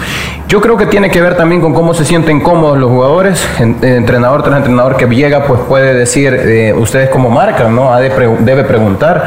Yo 0.48 0.60
creo 0.60 0.76
que 0.76 0.86
tiene 0.86 1.10
que 1.10 1.20
ver 1.20 1.36
también 1.36 1.60
con 1.60 1.72
cómo 1.74 1.94
se 1.94 2.04
sienten 2.04 2.40
cómodos 2.40 2.76
los 2.78 2.90
jugadores. 2.90 3.46
En- 3.60 3.76
eh, 3.82 3.96
entrenador 3.96 4.42
tras 4.42 4.56
entrenador 4.56 4.96
que 4.96 5.06
llega, 5.06 5.44
pues 5.44 5.60
puede 5.68 5.94
decir, 6.00 6.34
eh, 6.34 6.72
ustedes 6.72 7.08
cómo 7.08 7.30
marcan, 7.30 7.74
¿no? 7.74 7.92
Ha 7.92 8.00
debe 8.00 8.64
preguntar. 8.64 9.24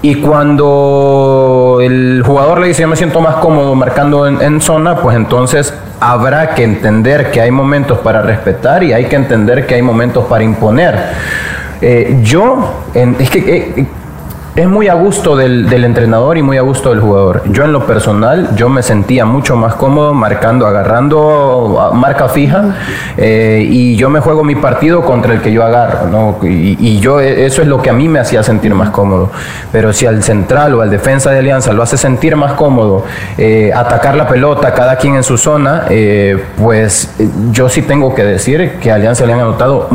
Y 0.00 0.16
cuando 0.16 1.78
el 1.82 2.22
jugador 2.24 2.60
le 2.60 2.68
dice 2.68 2.82
yo 2.82 2.88
me 2.88 2.94
siento 2.94 3.20
más 3.20 3.36
cómodo 3.36 3.74
marcando 3.74 4.28
en, 4.28 4.60
zona, 4.60 4.96
pues 4.96 5.16
entonces 5.16 5.74
habrá 5.98 6.54
que 6.54 6.62
entender 6.62 7.32
que 7.32 7.40
hay 7.40 7.50
momentos 7.50 7.98
para 7.98 8.22
respetar 8.22 8.84
y 8.84 8.92
hay 8.92 9.06
que 9.06 9.16
entender 9.16 9.66
que 9.66 9.74
hay 9.74 9.82
momentos 9.82 10.26
para 10.26 10.44
imponer. 10.44 10.96
Eh, 11.80 12.20
yo, 12.22 12.84
es 12.94 13.30
que 13.30 13.74
eh, 13.76 13.86
es 14.56 14.66
muy 14.68 14.88
a 14.88 14.94
gusto 14.94 15.36
del, 15.36 15.68
del 15.68 15.84
entrenador 15.84 16.36
y 16.38 16.42
muy 16.42 16.56
a 16.56 16.62
gusto 16.62 16.90
del 16.90 17.00
jugador. 17.00 17.42
Yo 17.50 17.64
en 17.64 17.72
lo 17.72 17.86
personal, 17.86 18.56
yo 18.56 18.68
me 18.68 18.82
sentía 18.82 19.24
mucho 19.24 19.56
más 19.56 19.74
cómodo 19.74 20.14
marcando, 20.14 20.66
agarrando 20.66 21.90
marca 21.94 22.28
fija 22.28 22.76
eh, 23.16 23.66
y 23.68 23.96
yo 23.96 24.10
me 24.10 24.20
juego 24.20 24.44
mi 24.44 24.56
partido 24.56 25.02
contra 25.02 25.32
el 25.34 25.40
que 25.40 25.52
yo 25.52 25.62
agarro. 25.64 26.08
¿no? 26.08 26.38
Y, 26.42 26.98
yo 26.98 27.20
eh, 27.20 27.46
eso 27.46 27.62
es 27.62 27.68
lo 27.68 27.80
que 27.80 27.90
a 27.90 27.92
mí 27.92 28.08
me 28.08 28.18
hacía 28.18 28.42
sentir 28.42 28.74
más 28.74 28.90
cómodo. 28.90 29.30
Pero 29.70 29.92
si 29.92 30.06
al 30.06 30.22
central 30.22 30.74
o 30.74 30.82
al 30.82 30.90
defensa 30.90 31.30
de 31.30 31.38
Alianza 31.38 31.72
lo 31.72 31.82
hace 31.82 31.96
sentir 31.96 32.36
más 32.36 32.52
cómodo, 32.52 33.04
eh, 33.36 33.70
atacar 33.74 34.16
la 34.16 34.26
pelota, 34.28 34.72
cada 34.74 34.96
quien 34.96 35.14
en 35.14 35.22
su 35.22 35.38
zona, 35.38 35.84
eh, 35.90 36.42
pues 36.60 37.14
eh, 37.18 37.28
yo 37.52 37.68
sí 37.68 37.82
tengo 37.82 38.14
que 38.14 38.24
decir 38.24 38.78
que 38.80 38.90
a 38.90 38.96
Alianza 38.96 39.26
le 39.26 39.32
han 39.32 39.40
anotado 39.40 39.88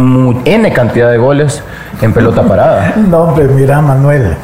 N 0.46 0.74
cantidad 0.74 1.10
de 1.10 1.18
goles 1.18 1.64
en 2.02 2.14
pelota 2.14 2.44
parada. 2.44 2.94
No, 2.98 3.20
hombre, 3.20 3.48
mira, 3.48 3.82
Manuel, 3.82 4.36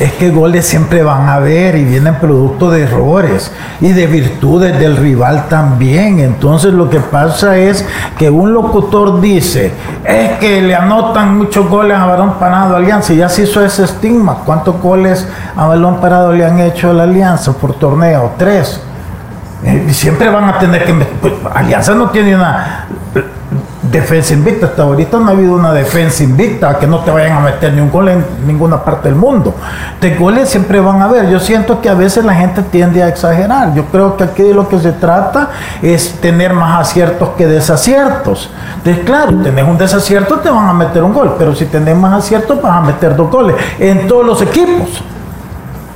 es 0.00 0.12
que 0.12 0.30
goles 0.30 0.66
siempre 0.66 1.02
van 1.02 1.28
a 1.28 1.34
haber 1.34 1.76
y 1.76 1.84
vienen 1.84 2.16
producto 2.16 2.70
de 2.70 2.82
errores 2.82 3.50
y 3.80 3.92
de 3.92 4.06
virtudes 4.06 4.78
del 4.78 4.96
rival 4.96 5.46
también. 5.48 6.20
Entonces, 6.20 6.72
lo 6.72 6.88
que 6.90 7.00
pasa 7.00 7.56
es 7.56 7.84
que 8.16 8.30
un 8.30 8.52
locutor 8.52 9.20
dice: 9.20 9.72
es 10.04 10.38
que 10.38 10.62
le 10.62 10.74
anotan 10.74 11.36
muchos 11.36 11.68
goles 11.68 11.96
a 11.96 12.06
balón 12.06 12.34
parado 12.38 12.76
Alianza 12.76 13.12
y 13.12 13.16
ya 13.16 13.28
se 13.28 13.42
hizo 13.42 13.64
ese 13.64 13.84
estigma. 13.84 14.38
¿Cuántos 14.44 14.80
goles 14.80 15.26
a 15.56 15.66
balón 15.66 16.00
parado 16.00 16.32
le 16.32 16.44
han 16.44 16.60
hecho 16.60 16.90
a 16.90 16.92
la 16.92 17.04
Alianza 17.04 17.52
por 17.52 17.74
torneo? 17.74 18.32
Tres. 18.38 18.80
Eh, 19.64 19.88
siempre 19.90 20.28
van 20.28 20.44
a 20.44 20.58
tener 20.58 20.84
que. 20.84 20.94
pues, 20.94 21.34
Alianza 21.52 21.94
no 21.94 22.10
tiene 22.10 22.36
una 22.36 22.86
defensa 23.90 24.34
invicta. 24.34 24.66
Hasta 24.66 24.82
ahorita 24.82 25.18
no 25.18 25.28
ha 25.28 25.30
habido 25.30 25.54
una 25.54 25.72
defensa 25.72 26.22
invicta 26.22 26.78
que 26.78 26.86
no 26.86 27.00
te 27.00 27.10
vayan 27.10 27.38
a 27.38 27.40
meter 27.40 27.72
ni 27.72 27.80
un 27.80 27.90
gol 27.90 28.08
en 28.08 28.24
ninguna 28.46 28.82
parte 28.82 29.08
del 29.08 29.16
mundo. 29.16 29.54
De 30.00 30.14
goles 30.16 30.48
siempre 30.48 30.80
van 30.80 31.00
a 31.02 31.04
haber. 31.04 31.28
Yo 31.30 31.40
siento 31.40 31.80
que 31.80 31.88
a 31.88 31.94
veces 31.94 32.24
la 32.24 32.34
gente 32.34 32.62
tiende 32.62 33.02
a 33.02 33.08
exagerar. 33.08 33.74
Yo 33.74 33.84
creo 33.86 34.16
que 34.16 34.24
aquí 34.24 34.42
de 34.42 34.54
lo 34.54 34.68
que 34.68 34.78
se 34.78 34.92
trata 34.92 35.50
es 35.82 36.14
tener 36.20 36.52
más 36.52 36.80
aciertos 36.80 37.30
que 37.30 37.46
desaciertos. 37.46 38.50
Entonces, 38.76 39.04
claro, 39.04 39.34
tenés 39.42 39.66
un 39.66 39.78
desacierto, 39.78 40.36
te 40.36 40.50
van 40.50 40.68
a 40.68 40.72
meter 40.72 41.02
un 41.02 41.12
gol. 41.12 41.34
Pero 41.38 41.54
si 41.54 41.66
tenés 41.66 41.96
más 41.96 42.24
aciertos, 42.24 42.60
vas 42.60 42.76
a 42.76 42.80
meter 42.80 43.16
dos 43.16 43.30
goles. 43.30 43.56
En 43.78 44.06
todos 44.06 44.24
los 44.24 44.42
equipos. 44.42 45.02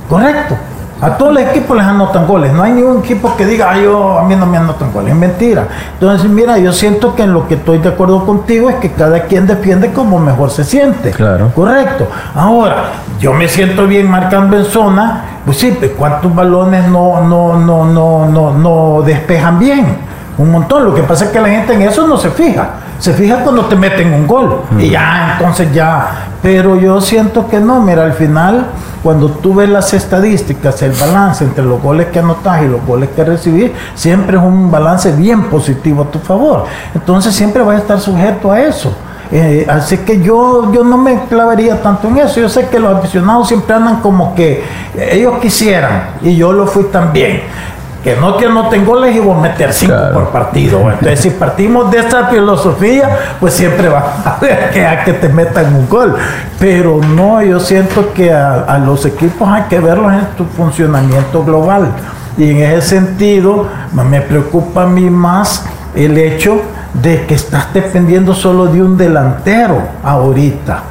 Correcto. 0.09 0.55
A 1.03 1.17
todos 1.17 1.33
los 1.33 1.43
equipos 1.43 1.75
les 1.75 1.85
anotan 1.85 2.25
goles. 2.25 2.53
No 2.53 2.63
hay 2.63 2.71
ningún 2.71 2.99
equipo 2.99 3.35
que 3.35 3.45
diga, 3.45 3.71
Ay, 3.71 3.83
yo, 3.83 4.17
a 4.17 4.23
mí 4.23 4.35
no 4.35 4.45
me 4.45 4.57
anotan 4.57 4.91
goles. 4.93 5.11
Es 5.11 5.19
mentira. 5.19 5.67
Entonces, 5.93 6.29
mira, 6.29 6.57
yo 6.57 6.71
siento 6.71 7.13
que 7.15 7.23
en 7.23 7.33
lo 7.33 7.47
que 7.47 7.55
estoy 7.55 7.79
de 7.79 7.89
acuerdo 7.89 8.25
contigo 8.25 8.69
es 8.69 8.77
que 8.77 8.91
cada 8.91 9.23
quien 9.23 9.45
defiende 9.45 9.91
como 9.91 10.17
mejor 10.19 10.49
se 10.49 10.63
siente. 10.63 11.11
Claro. 11.11 11.51
Correcto. 11.53 12.07
Ahora, 12.33 12.85
yo 13.19 13.33
me 13.33 13.47
siento 13.47 13.85
bien 13.85 14.09
marcando 14.09 14.57
en 14.57 14.65
zona. 14.65 15.25
Pues 15.45 15.57
sí, 15.57 15.75
pues, 15.77 15.91
¿cuántos 15.97 16.33
balones 16.33 16.87
no, 16.87 17.21
no, 17.21 17.59
no, 17.59 17.85
no, 17.85 18.25
no, 18.25 18.53
no 18.53 19.01
despejan 19.01 19.59
bien? 19.59 19.97
Un 20.37 20.51
montón. 20.51 20.85
Lo 20.85 20.95
que 20.95 21.03
pasa 21.03 21.25
es 21.25 21.31
que 21.31 21.39
la 21.41 21.49
gente 21.49 21.73
en 21.73 21.81
eso 21.81 22.07
no 22.07 22.17
se 22.17 22.29
fija. 22.31 22.69
Se 22.99 23.13
fija 23.13 23.43
cuando 23.43 23.65
te 23.65 23.75
meten 23.75 24.13
un 24.13 24.27
gol. 24.27 24.61
Y 24.79 24.89
ya, 24.89 25.33
entonces 25.37 25.73
ya. 25.73 26.27
Pero 26.41 26.79
yo 26.79 27.01
siento 27.01 27.47
que 27.47 27.59
no. 27.59 27.81
Mira, 27.81 28.03
al 28.03 28.13
final, 28.13 28.67
cuando 29.01 29.29
tú 29.29 29.53
ves 29.55 29.69
las 29.69 29.93
estadísticas, 29.93 30.81
el 30.81 30.93
balance 30.93 31.43
entre 31.43 31.63
los 31.63 31.81
goles 31.81 32.07
que 32.07 32.19
anotas 32.19 32.63
y 32.63 32.67
los 32.67 32.85
goles 32.85 33.09
que 33.15 33.23
recibís, 33.23 33.71
siempre 33.95 34.37
es 34.37 34.43
un 34.43 34.71
balance 34.71 35.11
bien 35.11 35.43
positivo 35.43 36.03
a 36.03 36.05
tu 36.11 36.19
favor. 36.19 36.65
Entonces 36.95 37.35
siempre 37.35 37.61
vas 37.63 37.75
a 37.75 37.79
estar 37.79 37.99
sujeto 37.99 38.51
a 38.51 38.61
eso. 38.61 38.93
Eh, 39.31 39.65
así 39.67 39.97
que 39.97 40.21
yo, 40.21 40.71
yo 40.71 40.83
no 40.83 40.97
me 40.97 41.21
clavaría 41.23 41.81
tanto 41.81 42.07
en 42.07 42.19
eso. 42.19 42.39
Yo 42.39 42.47
sé 42.47 42.67
que 42.67 42.79
los 42.79 42.95
aficionados 42.95 43.47
siempre 43.47 43.75
andan 43.75 43.99
como 43.99 44.35
que 44.35 44.63
ellos 44.95 45.39
quisieran, 45.39 46.09
y 46.21 46.35
yo 46.35 46.53
lo 46.53 46.67
fui 46.67 46.83
también. 46.85 47.41
Que 48.03 48.17
no 48.17 48.35
te 48.35 48.47
anoten 48.47 48.85
goles 48.85 49.15
y 49.15 49.19
vos 49.19 49.39
meter 49.41 49.71
cinco 49.71 49.95
por 50.13 50.29
partido. 50.29 50.79
Entonces, 50.91 51.21
si 51.21 51.29
partimos 51.29 51.89
de 51.89 51.99
esta 51.99 52.27
filosofía, 52.27 53.09
pues 53.39 53.53
siempre 53.53 53.87
va 53.87 54.03
a 54.25 54.35
haber 54.35 54.71
que, 54.71 54.85
a 54.85 55.05
que 55.05 55.13
te 55.13 55.29
metan 55.29 55.73
un 55.73 55.87
gol. 55.87 56.15
Pero 56.59 56.99
no, 56.99 57.41
yo 57.41 57.59
siento 57.61 58.11
que 58.13 58.33
a, 58.33 58.63
a 58.63 58.77
los 58.77 59.05
equipos 59.05 59.47
hay 59.47 59.63
que 59.63 59.79
verlos 59.79 60.11
en 60.11 60.27
su 60.37 60.45
funcionamiento 60.45 61.45
global. 61.45 61.91
Y 62.37 62.49
en 62.49 62.63
ese 62.63 62.97
sentido, 62.97 63.67
me 63.93 64.21
preocupa 64.21 64.83
a 64.83 64.87
mí 64.87 65.09
más 65.09 65.65
el 65.95 66.17
hecho 66.17 66.61
de 66.93 67.25
que 67.25 67.35
estás 67.35 67.73
dependiendo 67.73 68.33
solo 68.33 68.67
de 68.67 68.81
un 68.81 68.97
delantero 68.97 69.81
ahorita. 70.03 70.83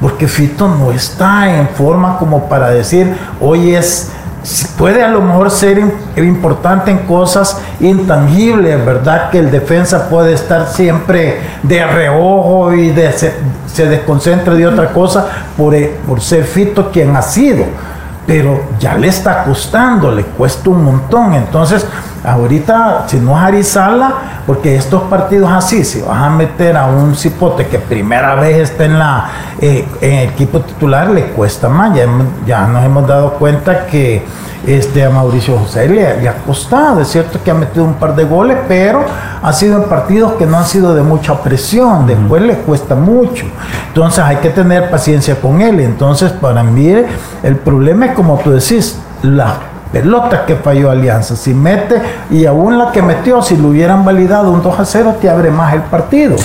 Porque 0.00 0.28
Fito 0.28 0.68
no 0.68 0.92
está 0.92 1.52
en 1.56 1.68
forma 1.68 2.18
como 2.18 2.48
para 2.48 2.70
decir, 2.70 3.16
hoy 3.40 3.74
es, 3.74 4.12
puede 4.76 5.02
a 5.02 5.08
lo 5.08 5.20
mejor 5.20 5.50
ser 5.50 5.78
im- 5.78 5.92
importante 6.16 6.90
en 6.90 6.98
cosas 6.98 7.60
intangibles, 7.80 8.84
¿verdad? 8.84 9.30
Que 9.30 9.38
el 9.38 9.50
defensa 9.50 10.08
puede 10.08 10.32
estar 10.32 10.68
siempre 10.68 11.38
de 11.62 11.84
reojo 11.86 12.72
y 12.72 12.90
de, 12.90 13.12
se, 13.12 13.34
se 13.66 13.86
desconcentra 13.86 14.54
de 14.54 14.66
otra 14.66 14.92
cosa 14.92 15.26
por, 15.56 15.74
eh, 15.74 15.96
por 16.06 16.20
ser 16.20 16.44
Fito 16.44 16.90
quien 16.90 17.14
ha 17.16 17.22
sido 17.22 17.64
pero 18.26 18.60
ya 18.78 18.92
le 18.94 19.08
está 19.08 19.42
costando, 19.44 20.10
le 20.12 20.22
cuesta 20.22 20.68
un 20.68 20.84
montón. 20.84 21.32
Entonces, 21.32 21.86
ahorita, 22.24 23.04
si 23.06 23.18
no 23.18 23.32
es 23.36 23.42
Arizala, 23.44 24.12
porque 24.46 24.76
estos 24.76 25.02
partidos 25.04 25.50
así, 25.52 25.84
si 25.84 26.00
vas 26.02 26.22
a 26.22 26.30
meter 26.30 26.76
a 26.76 26.86
un 26.86 27.14
cipote 27.14 27.66
que 27.66 27.78
primera 27.78 28.34
vez 28.34 28.70
está 28.70 28.84
en, 28.84 28.98
la, 28.98 29.26
eh, 29.60 29.86
en 30.00 30.12
el 30.14 30.28
equipo 30.30 30.60
titular, 30.60 31.10
le 31.10 31.26
cuesta 31.32 31.68
más. 31.68 31.94
Ya, 31.94 32.02
hemos- 32.04 32.26
ya 32.46 32.66
nos 32.66 32.84
hemos 32.84 33.06
dado 33.06 33.32
cuenta 33.34 33.86
que 33.86 34.24
este, 34.66 35.04
a 35.04 35.10
Mauricio 35.10 35.56
José 35.56 35.88
le, 35.88 36.20
le 36.20 36.28
ha 36.28 36.34
costado. 36.44 37.00
Es 37.00 37.08
cierto 37.08 37.38
que 37.42 37.50
ha 37.50 37.54
metido 37.54 37.84
un 37.84 37.94
par 37.94 38.14
de 38.16 38.24
goles, 38.24 38.56
pero 38.66 39.04
ha 39.42 39.52
sido 39.52 39.76
en 39.82 39.88
partidos 39.88 40.32
que 40.32 40.46
no 40.46 40.58
han 40.58 40.64
sido 40.64 40.94
de 40.94 41.02
mucha 41.02 41.40
presión. 41.42 42.06
Después 42.06 42.42
le 42.42 42.54
cuesta 42.54 42.94
mucho. 42.94 43.44
Entonces 43.88 44.18
hay 44.24 44.36
que 44.36 44.50
tener 44.50 44.90
paciencia 44.90 45.36
con 45.40 45.60
él. 45.60 45.78
Entonces, 45.80 46.32
para 46.32 46.62
mí, 46.64 46.92
el 47.42 47.56
problema 47.56 48.06
es 48.06 48.12
como 48.12 48.36
tú 48.38 48.50
decís, 48.50 48.98
la 49.22 49.54
pelota 49.92 50.44
que 50.44 50.56
falló 50.56 50.90
Alianza. 50.90 51.36
Si 51.36 51.54
mete, 51.54 52.00
y 52.30 52.46
aún 52.46 52.78
la 52.78 52.92
que 52.92 53.02
metió, 53.02 53.42
si 53.42 53.56
lo 53.56 53.68
hubieran 53.68 54.04
validado 54.04 54.50
un 54.50 54.62
2 54.62 54.80
a 54.80 54.84
0, 54.84 55.16
te 55.20 55.28
abre 55.28 55.50
más 55.50 55.74
el 55.74 55.82
partido. 55.82 56.36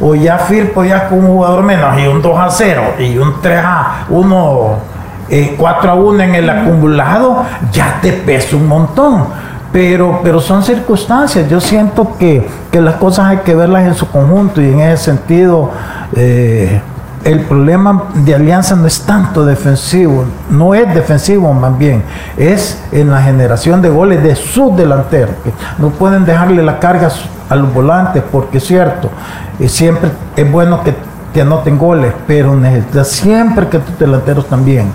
O 0.00 0.14
ya 0.14 0.38
Firpo 0.38 0.84
ya 0.84 1.08
con 1.08 1.20
un 1.20 1.26
jugador 1.28 1.62
menos 1.62 1.98
y 1.98 2.06
un 2.06 2.22
2 2.22 2.38
a 2.38 2.50
0 2.50 2.82
y 2.98 3.18
un 3.18 3.40
3 3.40 3.60
a 3.64 4.06
1 4.08 4.98
eh, 5.30 5.54
4 5.58 5.90
a 5.90 5.94
1 5.94 6.22
en 6.22 6.34
el 6.36 6.48
acumulado, 6.48 7.44
ya 7.70 7.98
te 8.00 8.12
pesa 8.12 8.56
un 8.56 8.66
montón. 8.66 9.26
Pero, 9.70 10.20
pero 10.22 10.40
son 10.40 10.62
circunstancias. 10.62 11.48
Yo 11.50 11.60
siento 11.60 12.16
que, 12.18 12.48
que 12.70 12.80
las 12.80 12.94
cosas 12.94 13.26
hay 13.26 13.36
que 13.38 13.54
verlas 13.54 13.84
en 13.84 13.94
su 13.94 14.08
conjunto 14.08 14.62
y 14.62 14.72
en 14.72 14.80
ese 14.80 15.04
sentido 15.04 15.70
eh, 16.16 16.80
el 17.24 17.40
problema 17.40 18.04
de 18.14 18.34
Alianza 18.34 18.76
no 18.76 18.86
es 18.86 19.00
tanto 19.02 19.44
defensivo, 19.44 20.24
no 20.50 20.74
es 20.74 20.92
defensivo 20.94 21.52
más 21.52 21.76
bien, 21.76 22.02
es 22.36 22.82
en 22.92 23.10
la 23.10 23.22
generación 23.22 23.82
de 23.82 23.88
goles 23.88 24.22
de 24.22 24.36
sus 24.36 24.76
delanteros. 24.76 25.34
No 25.78 25.90
pueden 25.90 26.24
dejarle 26.24 26.62
la 26.62 26.78
carga 26.78 27.08
a 27.48 27.56
los 27.56 27.72
volantes 27.72 28.22
porque 28.30 28.58
es 28.58 28.64
cierto, 28.64 29.10
eh, 29.58 29.68
siempre 29.68 30.10
es 30.36 30.50
bueno 30.50 30.82
que 30.82 30.94
te 31.32 31.40
anoten 31.40 31.78
goles, 31.78 32.12
pero 32.26 32.54
necesitas 32.54 33.08
siempre 33.08 33.68
que 33.68 33.78
tus 33.78 33.98
delanteros 33.98 34.46
también. 34.46 34.92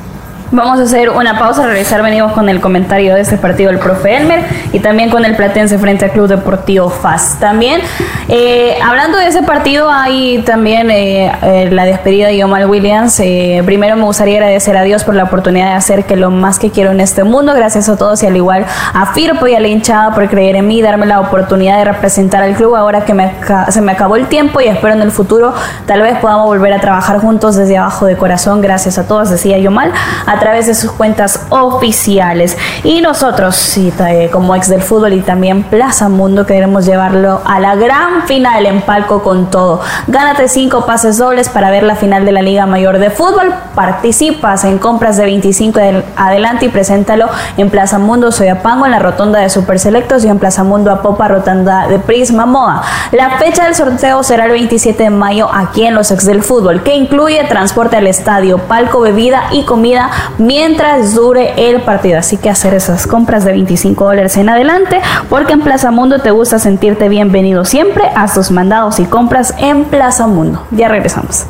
Vamos 0.52 0.80
a 0.80 0.84
hacer 0.84 1.10
una 1.10 1.40
pausa, 1.40 1.66
regresar, 1.66 2.04
venimos 2.04 2.32
con 2.34 2.48
el 2.48 2.62
comentario 2.62 3.16
de 3.16 3.22
este 3.22 3.38
partido 3.38 3.72
del 3.72 3.80
profe 3.80 4.18
Elmer 4.18 4.44
y 4.72 4.80
también 4.80 5.10
con 5.10 5.26
el 5.26 5.36
Platense 5.36 5.80
frente 5.80 6.06
al 6.06 6.12
Club 6.12 6.28
Deportivo 6.28 6.90
FAS. 6.90 7.38
También, 7.40 7.82
eh, 8.28 8.78
hablando 8.84 9.18
de 9.18 9.28
ese 9.28 9.42
partido, 9.42 9.90
hay 9.90 10.44
también 10.46 10.92
eh, 10.92 11.32
eh, 11.42 11.70
la 11.72 11.86
despedida 11.86 12.28
de 12.28 12.38
Yomal 12.38 12.70
Williams. 12.70 13.20
Eh, 13.20 13.64
primero 13.66 13.96
me 13.96 14.04
gustaría 14.04 14.36
agradecer 14.36 14.78
a 14.78 14.84
Dios 14.84 15.04
por 15.04 15.16
la 15.16 15.24
oportunidad 15.24 15.68
de 15.68 15.74
hacer 15.74 16.06
que 16.06 16.16
lo 16.16 16.30
más 16.30 16.60
que 16.60 16.70
quiero 16.70 16.92
en 16.92 17.00
este 17.00 17.24
mundo. 17.24 17.54
Gracias 17.54 17.90
a 17.90 17.98
todos 17.98 18.22
y 18.24 18.28
al 18.28 18.36
igual 18.36 18.66
a 18.94 19.14
Firpo 19.14 19.48
y 19.48 19.56
a 19.56 19.60
la 19.60 19.68
hinchada 19.68 20.14
por 20.14 20.30
creer 20.30 20.56
en 20.56 20.68
mí 20.68 20.82
darme 20.82 21.06
la 21.06 21.20
oportunidad 21.20 21.78
de 21.78 21.86
representar 21.86 22.44
al 22.44 22.54
club 22.54 22.76
ahora 22.76 23.06
que 23.06 23.14
me 23.14 23.34
se 23.70 23.82
me 23.82 23.92
acabó 23.92 24.16
el 24.16 24.28
tiempo 24.28 24.62
y 24.62 24.68
espero 24.68 24.94
en 24.94 25.02
el 25.02 25.12
futuro 25.12 25.54
tal 25.86 26.02
vez 26.02 26.18
podamos 26.20 26.46
volver 26.46 26.74
a 26.74 26.80
trabajar 26.80 27.20
juntos 27.20 27.56
desde 27.56 27.78
abajo 27.78 28.06
de 28.06 28.16
corazón. 28.18 28.62
Gracias 28.62 28.98
a 28.98 29.08
todos, 29.08 29.30
decía 29.30 29.58
Yomal, 29.58 29.92
a 30.26 30.40
través 30.44 30.68
de 30.68 30.76
sus 30.76 30.92
cuentas 30.92 31.42
oficiales. 31.50 32.58
Y 32.84 33.02
nosotros, 33.02 33.78
eh, 33.78 34.30
como 34.32 34.56
ex 34.56 34.70
del 34.70 34.82
fútbol 34.82 35.14
y 35.14 35.22
también 35.22 35.64
Plaza 35.64 36.10
Mundo, 36.10 36.46
queremos 36.46 36.86
llevarlo 36.86 37.42
a 37.46 37.60
la 37.60 37.76
gran 37.76 38.24
final 38.28 38.66
en 38.66 38.82
palco 38.82 39.24
con 39.24 39.50
todo. 39.50 39.82
Gánate 40.08 40.48
cinco 40.48 40.86
pases 40.86 41.18
dobles 41.18 41.50
para 41.50 41.70
ver 41.72 41.84
la 41.84 41.96
final 41.96 42.26
de 42.26 42.32
la 42.32 42.42
Liga 42.42 42.66
Mayor 42.66 43.00
de 43.00 43.10
Fútbol. 43.10 43.54
Participas 43.76 44.64
en 44.64 44.80
compras 44.80 45.18
de 45.18 45.26
25 45.26 45.80
del- 45.80 46.04
adelante 46.18 46.66
y 46.66 46.70
preséntalo 46.70 47.30
en 47.58 47.70
Plaza 47.70 48.00
Mundo 48.00 48.32
Soyapango, 48.32 48.86
en 48.86 48.92
la 48.92 49.00
rotonda 49.00 49.40
de 49.40 49.50
Super 49.50 49.80
Selectos 49.80 50.24
y 50.26 50.28
en 50.28 50.40
Plaza 50.40 50.64
Mundo 50.64 50.92
Apopa, 50.92 51.28
rotonda 51.28 51.88
de 51.88 52.00
Prisma 52.00 52.46
Moda. 52.46 52.82
La 53.12 53.38
fecha 53.38 53.66
del 53.66 53.76
sorteo 53.76 54.24
será 54.24 54.46
el 54.46 54.52
27 54.52 55.04
de 55.04 55.10
mayo 55.10 55.50
aquí 55.54 55.86
en 55.86 55.96
los 55.96 56.12
ex 56.12 56.26
del 56.26 56.44
fútbol, 56.44 56.84
que 56.84 56.96
incluye 56.96 57.44
transporte 57.46 57.96
al 57.98 58.08
estadio, 58.08 58.58
palco, 58.58 59.00
bebida 59.02 59.44
y 59.52 59.64
comida 59.64 60.10
mientras 60.38 61.14
dure 61.16 61.54
el 61.70 61.82
partido. 61.82 62.20
Así 62.20 62.38
que 62.38 62.50
hacer 62.50 62.74
esas 62.74 63.08
compras 63.08 63.44
de 63.46 63.52
25 63.52 64.06
dólares 64.06 64.38
en 64.38 64.50
adelante, 64.50 65.02
porque 65.30 65.54
en 65.54 65.62
Plaza 65.62 65.92
Mundo 65.92 66.20
te 66.20 66.32
gusta 66.32 66.60
sentirte 66.60 67.10
bienvenido 67.10 67.66
siempre. 67.66 68.06
Haz 68.16 68.34
tus 68.34 68.52
mandados 68.52 69.00
y 69.00 69.06
compras 69.06 69.54
en 69.58 69.86
Plaza 69.86 70.28
Mundo. 70.28 70.66
Ya 70.72 70.88
regresamos. 70.88 71.46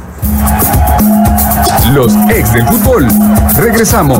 Los 1.93 2.15
ex 2.29 2.53
del 2.53 2.65
fútbol. 2.65 3.07
Regresamos. 3.55 4.19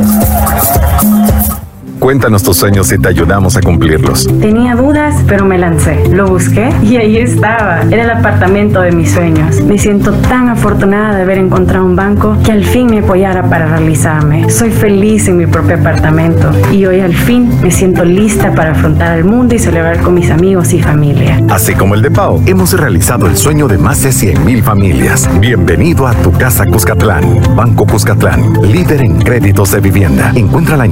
Cuéntanos 2.04 2.44
tus 2.44 2.58
sueños 2.58 2.92
y 2.92 2.98
te 2.98 3.08
ayudamos 3.08 3.56
a 3.56 3.62
cumplirlos. 3.62 4.28
Tenía 4.42 4.76
dudas, 4.76 5.16
pero 5.26 5.46
me 5.46 5.58
lancé. 5.58 6.10
Lo 6.10 6.28
busqué 6.28 6.70
y 6.84 6.98
ahí 6.98 7.16
estaba. 7.16 7.84
Era 7.90 8.04
el 8.04 8.10
apartamento 8.10 8.82
de 8.82 8.92
mis 8.92 9.14
sueños. 9.14 9.62
Me 9.62 9.78
siento 9.78 10.12
tan 10.12 10.50
afortunada 10.50 11.16
de 11.16 11.22
haber 11.22 11.38
encontrado 11.38 11.86
un 11.86 11.96
banco 11.96 12.36
que 12.44 12.52
al 12.52 12.66
fin 12.66 12.88
me 12.88 13.00
apoyara 13.00 13.50
para 13.50 13.68
realizarme. 13.68 14.50
Soy 14.50 14.72
feliz 14.72 15.30
en 15.30 15.38
mi 15.38 15.48
propio 15.48 15.78
apartamento 15.78 16.52
y 16.74 16.86
hoy 16.86 17.00
al 17.00 17.14
fin 17.14 17.50
me 17.62 17.72
siento 17.72 18.04
lista 18.04 18.54
para 18.54 18.72
afrontar 18.72 19.18
el 19.18 19.24
mundo 19.24 19.56
y 19.56 19.60
celebrar 19.60 20.02
con 20.02 20.14
mis 20.14 20.30
amigos 20.30 20.74
y 20.74 20.82
familia. 20.82 21.42
Así 21.50 21.74
como 21.74 21.96
el 21.96 22.02
de 22.02 22.12
Pau, 22.12 22.44
hemos 22.46 22.74
realizado 22.74 23.28
el 23.28 23.38
sueño 23.38 23.70
de 23.70 23.78
más 23.78 24.04
de 24.04 24.10
100.000 24.10 24.62
familias. 24.62 25.30
Bienvenido 25.40 26.06
a 26.06 26.14
Tu 26.16 26.34
Casa 26.34 26.66
Cuscatlán. 26.66 27.40
Banco 27.56 27.86
Cuscatlán, 27.86 28.62
líder 28.62 29.04
en 29.04 29.22
créditos 29.22 29.72
de 29.72 29.80
vivienda. 29.80 30.34
Encuéntrala 30.36 30.84
en 30.84 30.92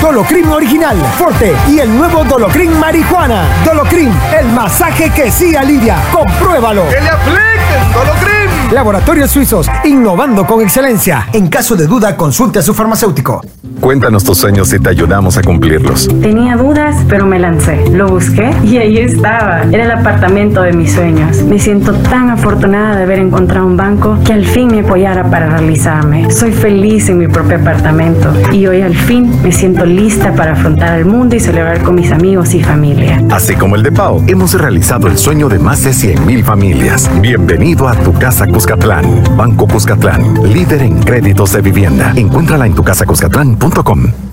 Dolocrim 0.00 0.50
original, 0.52 0.96
fuerte 1.18 1.54
y 1.68 1.78
el 1.78 1.96
nuevo 1.96 2.24
Dolocrim 2.24 2.72
marihuana. 2.78 3.44
Dolocrim, 3.64 4.12
el 4.38 4.46
masaje 4.48 5.10
que 5.10 5.30
sí 5.30 5.56
alivia. 5.56 5.96
Compruébalo. 6.12 6.88
¡Que 6.88 7.00
le 7.00 7.10
Dolocrim! 7.94 8.43
Laboratorios 8.72 9.30
Suizos, 9.30 9.68
innovando 9.84 10.46
con 10.46 10.60
excelencia. 10.60 11.28
En 11.32 11.48
caso 11.48 11.76
de 11.76 11.86
duda, 11.86 12.16
consulte 12.16 12.58
a 12.58 12.62
su 12.62 12.74
farmacéutico. 12.74 13.40
Cuéntanos 13.80 14.24
tus 14.24 14.38
sueños 14.38 14.72
y 14.72 14.78
te 14.78 14.88
ayudamos 14.88 15.36
a 15.36 15.42
cumplirlos. 15.42 16.08
Tenía 16.22 16.56
dudas, 16.56 16.96
pero 17.08 17.26
me 17.26 17.38
lancé. 17.38 17.90
Lo 17.90 18.08
busqué 18.08 18.50
y 18.64 18.78
ahí 18.78 18.98
estaba. 18.98 19.62
Era 19.70 19.84
el 19.84 19.90
apartamento 19.90 20.62
de 20.62 20.72
mis 20.72 20.92
sueños. 20.92 21.42
Me 21.42 21.58
siento 21.58 21.92
tan 21.92 22.30
afortunada 22.30 22.96
de 22.96 23.02
haber 23.02 23.18
encontrado 23.18 23.66
un 23.66 23.76
banco 23.76 24.18
que 24.24 24.32
al 24.32 24.46
fin 24.46 24.68
me 24.68 24.80
apoyara 24.80 25.30
para 25.30 25.50
realizarme. 25.50 26.30
Soy 26.30 26.52
feliz 26.52 27.08
en 27.10 27.18
mi 27.18 27.28
propio 27.28 27.56
apartamento 27.56 28.32
y 28.52 28.66
hoy 28.66 28.80
al 28.80 28.96
fin 28.96 29.30
me 29.42 29.52
siento 29.52 29.84
lista 29.84 30.34
para 30.34 30.52
afrontar 30.52 30.98
el 30.98 31.04
mundo 31.04 31.36
y 31.36 31.40
celebrar 31.40 31.82
con 31.82 31.94
mis 31.94 32.10
amigos 32.10 32.54
y 32.54 32.62
familia. 32.62 33.22
Así 33.30 33.54
como 33.54 33.76
el 33.76 33.82
de 33.82 33.92
Pau, 33.92 34.24
hemos 34.26 34.54
realizado 34.54 35.08
el 35.08 35.18
sueño 35.18 35.48
de 35.48 35.58
más 35.58 35.84
de 35.84 35.90
100.000 35.90 36.42
familias. 36.42 37.10
Bienvenido 37.20 37.86
a 37.86 37.94
tu 37.96 38.14
casa 38.14 38.46
Cuscatlán. 38.54 39.36
Banco 39.36 39.66
Cuscatlán, 39.66 40.40
líder 40.44 40.82
en 40.82 41.02
créditos 41.02 41.52
de 41.52 41.60
vivienda. 41.60 42.12
Encuéntrala 42.14 42.66
en 42.66 42.74
tucasacuscatlán.com. 42.74 44.23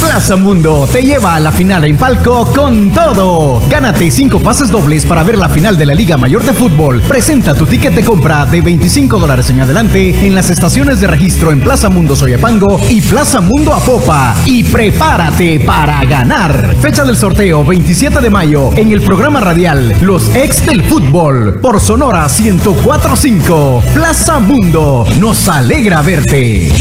Plaza 0.00 0.36
Mundo 0.36 0.88
te 0.90 1.02
lleva 1.02 1.34
a 1.34 1.40
la 1.40 1.52
final 1.52 1.84
en 1.84 1.96
palco 1.96 2.46
con 2.54 2.90
todo. 2.90 3.60
Gánate 3.68 4.10
cinco 4.10 4.40
pases 4.40 4.70
dobles 4.70 5.04
para 5.04 5.22
ver 5.22 5.36
la 5.36 5.48
final 5.48 5.76
de 5.76 5.86
la 5.86 5.94
Liga 5.94 6.16
Mayor 6.16 6.42
de 6.44 6.52
Fútbol. 6.52 7.00
Presenta 7.02 7.54
tu 7.54 7.66
ticket 7.66 7.94
de 7.94 8.04
compra 8.04 8.46
de 8.46 8.60
25 8.60 9.18
dólares 9.18 9.50
en 9.50 9.60
adelante 9.60 10.26
en 10.26 10.34
las 10.34 10.50
estaciones 10.50 11.00
de 11.00 11.06
registro 11.08 11.50
en 11.52 11.60
Plaza 11.60 11.88
Mundo 11.88 12.16
Soyapango 12.16 12.80
y 12.88 13.00
Plaza 13.00 13.40
Mundo 13.40 13.74
Apopa. 13.74 14.34
Y 14.46 14.64
prepárate 14.64 15.60
para 15.60 16.04
ganar. 16.04 16.74
Fecha 16.80 17.04
del 17.04 17.16
sorteo 17.16 17.64
27 17.64 18.20
de 18.20 18.30
mayo 18.30 18.70
en 18.76 18.92
el 18.92 19.02
programa 19.02 19.40
radial 19.40 19.94
Los 20.00 20.34
Ex 20.34 20.64
del 20.64 20.82
Fútbol 20.84 21.60
por 21.60 21.80
Sonora 21.80 22.26
1045. 22.28 23.82
Plaza 23.94 24.38
Mundo 24.38 25.06
nos 25.18 25.48
alegra 25.48 26.02
verte. 26.02 26.72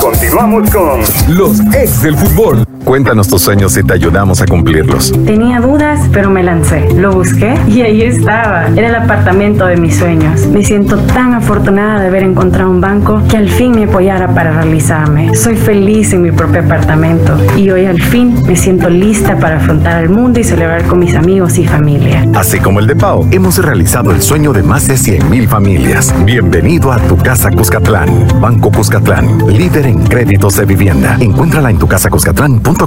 Continuamos 0.00 0.70
con 0.70 1.00
los 1.28 1.60
ex 1.74 2.02
del 2.02 2.16
fútbol. 2.16 2.67
Cuéntanos 2.88 3.28
tus 3.28 3.42
sueños 3.42 3.76
y 3.76 3.82
te 3.82 3.92
ayudamos 3.92 4.40
a 4.40 4.46
cumplirlos. 4.46 5.12
Tenía 5.26 5.60
dudas, 5.60 6.00
pero 6.10 6.30
me 6.30 6.42
lancé. 6.42 6.88
Lo 6.94 7.12
busqué 7.12 7.54
y 7.68 7.82
ahí 7.82 8.00
estaba. 8.00 8.68
Era 8.68 8.88
el 8.88 8.94
apartamento 8.94 9.66
de 9.66 9.76
mis 9.76 9.96
sueños. 9.96 10.46
Me 10.46 10.64
siento 10.64 10.96
tan 10.96 11.34
afortunada 11.34 12.00
de 12.00 12.06
haber 12.06 12.22
encontrado 12.22 12.70
un 12.70 12.80
banco 12.80 13.20
que 13.28 13.36
al 13.36 13.50
fin 13.50 13.72
me 13.72 13.84
apoyara 13.84 14.34
para 14.34 14.52
realizarme. 14.52 15.34
Soy 15.34 15.56
feliz 15.56 16.14
en 16.14 16.22
mi 16.22 16.32
propio 16.32 16.62
apartamento 16.62 17.36
y 17.58 17.68
hoy 17.68 17.84
al 17.84 18.00
fin 18.00 18.34
me 18.46 18.56
siento 18.56 18.88
lista 18.88 19.38
para 19.38 19.58
afrontar 19.58 20.02
el 20.02 20.08
mundo 20.08 20.40
y 20.40 20.44
celebrar 20.44 20.86
con 20.86 21.00
mis 21.00 21.14
amigos 21.14 21.58
y 21.58 21.66
familia. 21.66 22.26
Así 22.34 22.58
como 22.58 22.80
el 22.80 22.86
de 22.86 22.96
Pau, 22.96 23.28
hemos 23.30 23.58
realizado 23.58 24.12
el 24.12 24.22
sueño 24.22 24.54
de 24.54 24.62
más 24.62 24.88
de 24.88 24.94
100.000 24.94 25.46
familias. 25.46 26.14
Bienvenido 26.24 26.90
a 26.90 26.96
tu 27.00 27.18
casa 27.18 27.50
Cuscatlán. 27.50 28.08
Banco 28.40 28.70
Cuscatlán, 28.70 29.46
líder 29.46 29.88
en 29.88 30.04
créditos 30.04 30.56
de 30.56 30.64
vivienda. 30.64 31.18
Encuéntrala 31.20 31.68
en 31.68 31.78
tucasacuscatlán.com. 31.78 32.77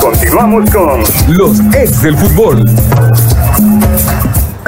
Continuamos 0.00 0.70
con 0.70 1.00
los 1.36 1.60
ex 1.74 2.00
del 2.02 2.16
fútbol. 2.16 2.64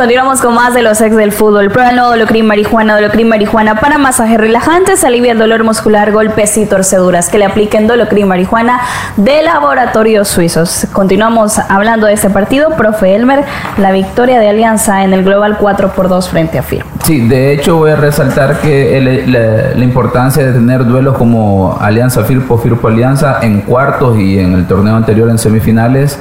Continuamos 0.04 0.40
con 0.40 0.54
más 0.54 0.72
de 0.72 0.80
los 0.80 0.98
ex 1.02 1.14
del 1.14 1.30
fútbol. 1.30 1.70
Prueba 1.70 1.92
nuevo 1.92 2.08
Dolocrim 2.08 2.46
marihuana, 2.46 2.94
Dolocrim 2.94 3.28
marihuana 3.28 3.80
para 3.80 3.98
masajes 3.98 4.40
relajantes, 4.40 5.04
alivia 5.04 5.32
el 5.32 5.38
dolor 5.38 5.62
muscular, 5.62 6.10
golpes 6.10 6.56
y 6.56 6.64
torceduras. 6.64 7.28
Que 7.28 7.36
le 7.36 7.44
apliquen 7.44 7.86
Dolocrim 7.86 8.26
marihuana 8.26 8.80
de 9.18 9.42
laboratorios 9.42 10.26
suizos. 10.28 10.86
Continuamos 10.94 11.58
hablando 11.58 12.06
de 12.06 12.14
este 12.14 12.30
partido. 12.30 12.70
Profe 12.78 13.14
Elmer, 13.14 13.44
la 13.76 13.92
victoria 13.92 14.40
de 14.40 14.48
Alianza 14.48 15.04
en 15.04 15.12
el 15.12 15.22
Global 15.22 15.58
4 15.60 15.90
por 15.92 16.08
2 16.08 16.30
frente 16.30 16.58
a 16.58 16.62
FIR. 16.62 16.82
Sí, 17.04 17.28
de 17.28 17.52
hecho 17.52 17.76
voy 17.76 17.90
a 17.90 17.96
resaltar 17.96 18.58
que 18.62 18.96
el- 18.96 19.30
la, 19.30 19.74
la 19.74 19.84
importancia 19.84 20.42
de 20.46 20.52
tener 20.54 20.86
duelos 20.86 21.18
como 21.18 21.76
Alianza 21.78 22.24
Firpo, 22.24 22.56
Firpo 22.56 22.88
Alianza 22.88 23.40
en 23.42 23.60
cuartos 23.60 24.16
y 24.18 24.38
en 24.38 24.54
el 24.54 24.66
torneo 24.66 24.96
anterior 24.96 25.28
en 25.28 25.36
semifinales 25.36 26.18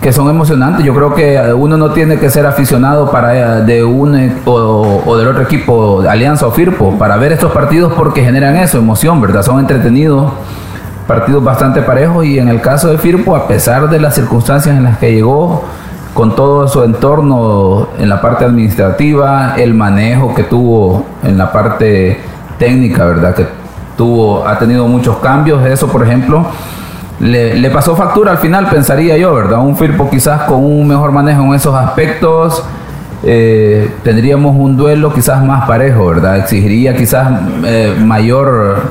que 0.00 0.12
son 0.12 0.28
emocionantes. 0.30 0.84
Yo 0.84 0.94
creo 0.94 1.14
que 1.14 1.40
uno 1.54 1.76
no 1.76 1.90
tiene 1.90 2.18
que 2.18 2.30
ser 2.30 2.46
aficionado 2.46 3.10
para 3.10 3.58
eh, 3.58 3.62
de 3.62 3.84
un 3.84 4.16
eh, 4.16 4.32
o, 4.44 5.02
o 5.04 5.16
del 5.16 5.28
otro 5.28 5.42
equipo, 5.42 6.02
Alianza 6.08 6.46
o 6.46 6.50
Firpo, 6.50 6.96
para 6.98 7.16
ver 7.16 7.32
estos 7.32 7.52
partidos 7.52 7.92
porque 7.94 8.22
generan 8.22 8.56
eso, 8.56 8.78
emoción, 8.78 9.20
¿verdad? 9.20 9.42
Son 9.42 9.58
entretenidos, 9.58 10.32
partidos 11.06 11.42
bastante 11.42 11.82
parejos 11.82 12.24
y 12.24 12.38
en 12.38 12.48
el 12.48 12.60
caso 12.60 12.88
de 12.88 12.98
Firpo, 12.98 13.34
a 13.34 13.48
pesar 13.48 13.90
de 13.90 13.98
las 14.00 14.14
circunstancias 14.14 14.76
en 14.76 14.84
las 14.84 14.98
que 14.98 15.12
llegó, 15.12 15.64
con 16.14 16.34
todo 16.34 16.66
su 16.66 16.82
entorno 16.82 17.88
en 17.98 18.08
la 18.08 18.20
parte 18.20 18.44
administrativa, 18.44 19.54
el 19.56 19.74
manejo 19.74 20.34
que 20.34 20.42
tuvo 20.42 21.04
en 21.22 21.38
la 21.38 21.52
parte 21.52 22.20
técnica, 22.58 23.04
¿verdad? 23.04 23.34
Que 23.34 23.46
tuvo, 23.96 24.46
ha 24.46 24.58
tenido 24.58 24.86
muchos 24.88 25.18
cambios, 25.18 25.64
eso 25.66 25.86
por 25.88 26.02
ejemplo, 26.02 26.46
le, 27.20 27.54
le 27.54 27.70
pasó 27.70 27.96
factura 27.96 28.32
al 28.32 28.38
final, 28.38 28.68
pensaría 28.68 29.16
yo, 29.16 29.34
¿verdad? 29.34 29.58
Un 29.58 29.76
Firpo 29.76 30.08
quizás 30.08 30.42
con 30.42 30.64
un 30.64 30.86
mejor 30.86 31.12
manejo 31.12 31.42
en 31.42 31.54
esos 31.54 31.74
aspectos, 31.74 32.64
eh, 33.24 33.90
tendríamos 34.04 34.54
un 34.56 34.76
duelo 34.76 35.12
quizás 35.12 35.42
más 35.42 35.66
parejo, 35.66 36.06
¿verdad? 36.06 36.38
Exigiría 36.38 36.96
quizás 36.96 37.28
eh, 37.64 37.96
mayor 37.98 38.82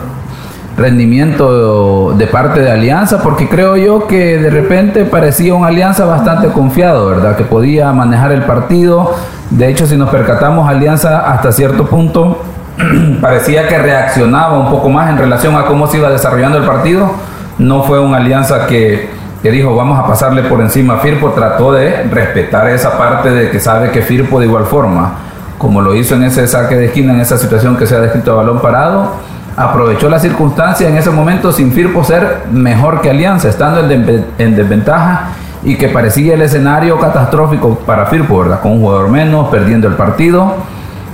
rendimiento 0.77 2.13
de 2.13 2.27
parte 2.27 2.59
de 2.59 2.69
Alianza, 2.69 3.23
porque 3.23 3.47
creo 3.47 3.77
yo 3.77 4.05
que 4.05 4.37
de 4.37 4.49
repente 4.49 5.05
parecía 5.05 5.53
una 5.53 5.67
Alianza 5.67 6.05
bastante 6.05 6.49
confiado, 6.49 7.07
¿verdad? 7.07 7.35
Que 7.37 7.45
podía 7.45 7.91
manejar 7.93 8.31
el 8.31 8.43
partido. 8.43 9.15
De 9.49 9.69
hecho, 9.69 9.87
si 9.87 9.95
nos 9.95 10.09
percatamos, 10.09 10.69
Alianza 10.69 11.31
hasta 11.31 11.51
cierto 11.51 11.85
punto 11.85 12.43
parecía 13.21 13.67
que 13.67 13.77
reaccionaba 13.77 14.59
un 14.59 14.69
poco 14.69 14.89
más 14.89 15.09
en 15.09 15.17
relación 15.17 15.55
a 15.55 15.65
cómo 15.65 15.87
se 15.87 15.97
iba 15.97 16.09
desarrollando 16.09 16.57
el 16.57 16.65
partido. 16.65 17.11
No 17.59 17.83
fue 17.83 17.99
una 17.99 18.17
Alianza 18.17 18.67
que, 18.67 19.09
que 19.41 19.51
dijo 19.51 19.75
vamos 19.75 19.99
a 19.99 20.05
pasarle 20.05 20.43
por 20.43 20.61
encima 20.61 20.95
a 20.95 20.97
Firpo, 20.97 21.31
trató 21.31 21.71
de 21.73 22.03
respetar 22.03 22.67
esa 22.69 22.97
parte 22.97 23.31
de 23.31 23.49
que 23.49 23.59
sabe 23.59 23.91
que 23.91 24.01
Firpo 24.01 24.39
de 24.39 24.45
igual 24.45 24.65
forma, 24.65 25.13
como 25.57 25.81
lo 25.81 25.95
hizo 25.95 26.15
en 26.15 26.23
ese 26.23 26.47
saque 26.47 26.75
de 26.75 26.85
esquina, 26.85 27.13
en 27.13 27.19
esa 27.21 27.37
situación 27.37 27.75
que 27.77 27.87
se 27.87 27.95
ha 27.95 27.99
descrito 27.99 28.31
a 28.33 28.35
balón 28.35 28.59
parado, 28.61 29.11
aprovechó 29.55 30.07
la 30.07 30.19
circunstancia 30.19 30.87
en 30.87 30.97
ese 30.97 31.09
momento 31.09 31.51
sin 31.51 31.71
Firpo 31.71 32.03
ser 32.03 32.43
mejor 32.51 33.01
que 33.01 33.09
Alianza, 33.09 33.49
estando 33.49 33.79
en, 33.91 34.05
de- 34.05 34.23
en 34.37 34.55
desventaja 34.55 35.29
y 35.63 35.75
que 35.77 35.89
parecía 35.89 36.35
el 36.35 36.43
escenario 36.43 36.99
catastrófico 36.99 37.75
para 37.79 38.05
Firpo, 38.05 38.37
¿verdad? 38.39 38.59
Con 38.61 38.73
un 38.73 38.81
jugador 38.81 39.09
menos, 39.09 39.47
perdiendo 39.49 39.87
el 39.87 39.95
partido. 39.95 40.53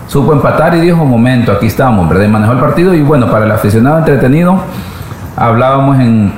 Supo 0.10 0.34
empatar 0.34 0.76
y 0.76 0.82
dijo, 0.82 1.06
momento, 1.06 1.54
aquí 1.54 1.68
estamos, 1.68 2.08
¿verdad? 2.10 2.28
Manejó 2.28 2.52
el 2.52 2.60
partido 2.60 2.94
y 2.94 3.02
bueno, 3.02 3.32
para 3.32 3.46
el 3.46 3.52
aficionado 3.52 4.00
entretenido, 4.00 4.58
hablábamos 5.36 6.00
en, 6.00 6.32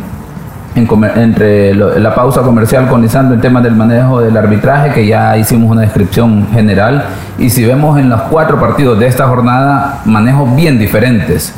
en 0.76 0.88
entre 1.18 1.74
lo- 1.74 1.98
la 2.00 2.14
pausa 2.16 2.42
comercial 2.42 2.88
con 2.90 3.02
Lisandro 3.02 3.36
en 3.36 3.42
temas 3.42 3.64
del 3.64 3.76
manejo 3.76 4.20
del 4.22 4.36
arbitraje, 4.36 4.92
que 4.94 5.06
ya 5.08 5.38
hicimos 5.38 5.72
una 5.72 5.82
descripción 5.82 6.48
general. 6.54 7.06
Y 7.38 7.50
si 7.50 7.66
vemos 7.66 7.98
en 8.00 8.10
los 8.10 8.22
cuatro 8.24 8.60
partidos 8.60 9.00
de 9.00 9.08
esta 9.08 9.28
jornada, 9.28 10.00
manejos 10.06 10.54
bien 10.56 10.78
diferentes. 10.78 11.54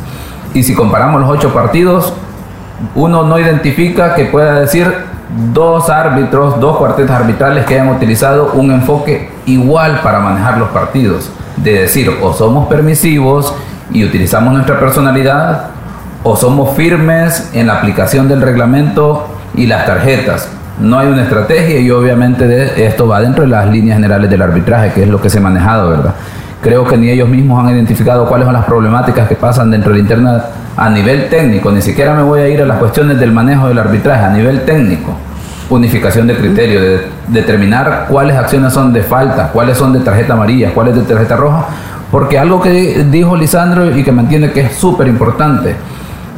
Y 0.53 0.63
si 0.63 0.73
comparamos 0.73 1.21
los 1.21 1.29
ocho 1.29 1.53
partidos, 1.53 2.13
uno 2.95 3.23
no 3.23 3.39
identifica 3.39 4.13
que 4.15 4.25
pueda 4.25 4.59
decir 4.59 4.91
dos 5.53 5.89
árbitros, 5.89 6.59
dos 6.59 6.77
cuartetas 6.77 7.19
arbitrales 7.21 7.65
que 7.65 7.73
hayan 7.75 7.89
utilizado 7.89 8.51
un 8.53 8.71
enfoque 8.71 9.29
igual 9.45 9.99
para 10.01 10.19
manejar 10.19 10.57
los 10.57 10.69
partidos. 10.69 11.29
De 11.57 11.81
decir, 11.81 12.09
o 12.21 12.33
somos 12.33 12.67
permisivos 12.67 13.53
y 13.91 14.05
utilizamos 14.05 14.53
nuestra 14.53 14.79
personalidad, 14.79 15.71
o 16.29 16.35
somos 16.35 16.75
firmes 16.75 17.51
en 17.53 17.67
la 17.67 17.77
aplicación 17.77 18.27
del 18.27 18.41
reglamento 18.41 19.25
y 19.55 19.65
las 19.65 19.85
tarjetas. 19.85 20.49
No 20.77 20.99
hay 20.99 21.07
una 21.07 21.23
estrategia 21.23 21.79
y 21.79 21.89
obviamente 21.89 22.85
esto 22.85 23.07
va 23.07 23.21
dentro 23.21 23.43
de 23.43 23.49
las 23.49 23.65
líneas 23.69 23.95
generales 23.95 24.29
del 24.29 24.41
arbitraje, 24.41 24.91
que 24.91 25.03
es 25.03 25.09
lo 25.09 25.21
que 25.21 25.29
se 25.29 25.37
ha 25.37 25.41
manejado, 25.41 25.89
¿verdad? 25.89 26.15
Creo 26.61 26.83
que 26.83 26.97
ni 26.97 27.09
ellos 27.09 27.29
mismos 27.29 27.63
han 27.63 27.73
identificado 27.73 28.27
cuáles 28.27 28.43
son 28.43 28.53
las 28.53 28.65
problemáticas 28.65 29.25
que 29.29 29.35
pasan 29.35 29.71
dentro 29.71 29.91
de 29.91 29.99
la 29.99 30.01
interna 30.01 30.43
a 30.75 30.89
nivel 30.89 31.29
técnico. 31.29 31.71
Ni 31.71 31.81
siquiera 31.81 32.13
me 32.13 32.23
voy 32.23 32.41
a 32.41 32.49
ir 32.49 32.61
a 32.61 32.65
las 32.65 32.77
cuestiones 32.77 33.17
del 33.17 33.31
manejo 33.31 33.69
del 33.69 33.79
arbitraje, 33.79 34.25
a 34.25 34.29
nivel 34.29 34.65
técnico. 34.65 35.13
Unificación 35.69 36.27
de 36.27 36.35
criterio, 36.35 36.81
de 36.81 37.07
determinar 37.29 38.07
cuáles 38.09 38.35
acciones 38.35 38.73
son 38.73 38.91
de 38.91 39.01
falta, 39.01 39.47
cuáles 39.53 39.77
son 39.77 39.93
de 39.93 40.01
tarjeta 40.01 40.33
amarilla, 40.33 40.73
cuáles 40.73 40.93
de 40.93 41.03
tarjeta 41.03 41.37
roja. 41.37 41.67
Porque 42.11 42.37
algo 42.37 42.61
que 42.61 43.05
dijo 43.09 43.37
Lisandro 43.37 43.97
y 43.97 44.03
que 44.03 44.11
mantiene 44.11 44.51
que 44.51 44.59
es 44.59 44.75
súper 44.75 45.07
importante, 45.07 45.75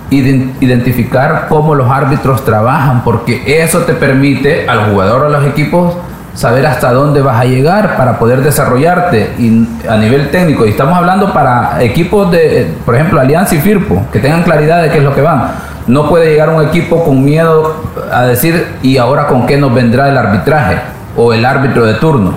identificar 0.10 1.46
cómo 1.50 1.76
los 1.76 1.90
árbitros 1.90 2.44
trabajan, 2.44 3.04
porque 3.04 3.62
eso 3.62 3.80
te 3.80 3.94
permite 3.94 4.68
al 4.68 4.92
jugador 4.92 5.24
o 5.24 5.26
a 5.28 5.30
los 5.30 5.46
equipos 5.46 5.96
saber 6.34 6.66
hasta 6.66 6.94
dónde 6.94 7.22
vas 7.22 7.40
a 7.40 7.46
llegar 7.46 7.98
para 7.98 8.18
poder 8.18 8.42
desarrollarte 8.42 9.34
y 9.38 9.68
a 9.88 9.98
nivel 9.98 10.30
técnico. 10.30 10.66
Y 10.66 10.70
estamos 10.70 10.98
hablando 10.98 11.34
para 11.34 11.82
equipos 11.84 12.32
de, 12.32 12.74
por 12.86 12.96
ejemplo, 12.96 13.20
Alianza 13.20 13.56
y 13.56 13.60
Firpo, 13.60 14.06
que 14.12 14.20
tengan 14.20 14.44
claridad 14.44 14.82
de 14.82 14.90
qué 14.90 15.00
es 15.00 15.04
lo 15.04 15.14
que 15.14 15.22
van. 15.22 15.52
No 15.88 16.08
puede 16.08 16.32
llegar 16.32 16.50
un 16.50 16.64
equipo 16.64 17.04
con 17.04 17.24
miedo 17.24 17.84
a 18.12 18.24
decir, 18.24 18.66
¿y 18.82 18.98
ahora 18.98 19.28
con 19.28 19.46
qué 19.48 19.58
nos 19.58 19.74
vendrá 19.74 20.10
el 20.10 20.18
arbitraje 20.18 20.78
o 21.18 21.34
el 21.34 21.46
árbitro 21.46 21.86
de 21.86 21.96
turno? 21.96 22.34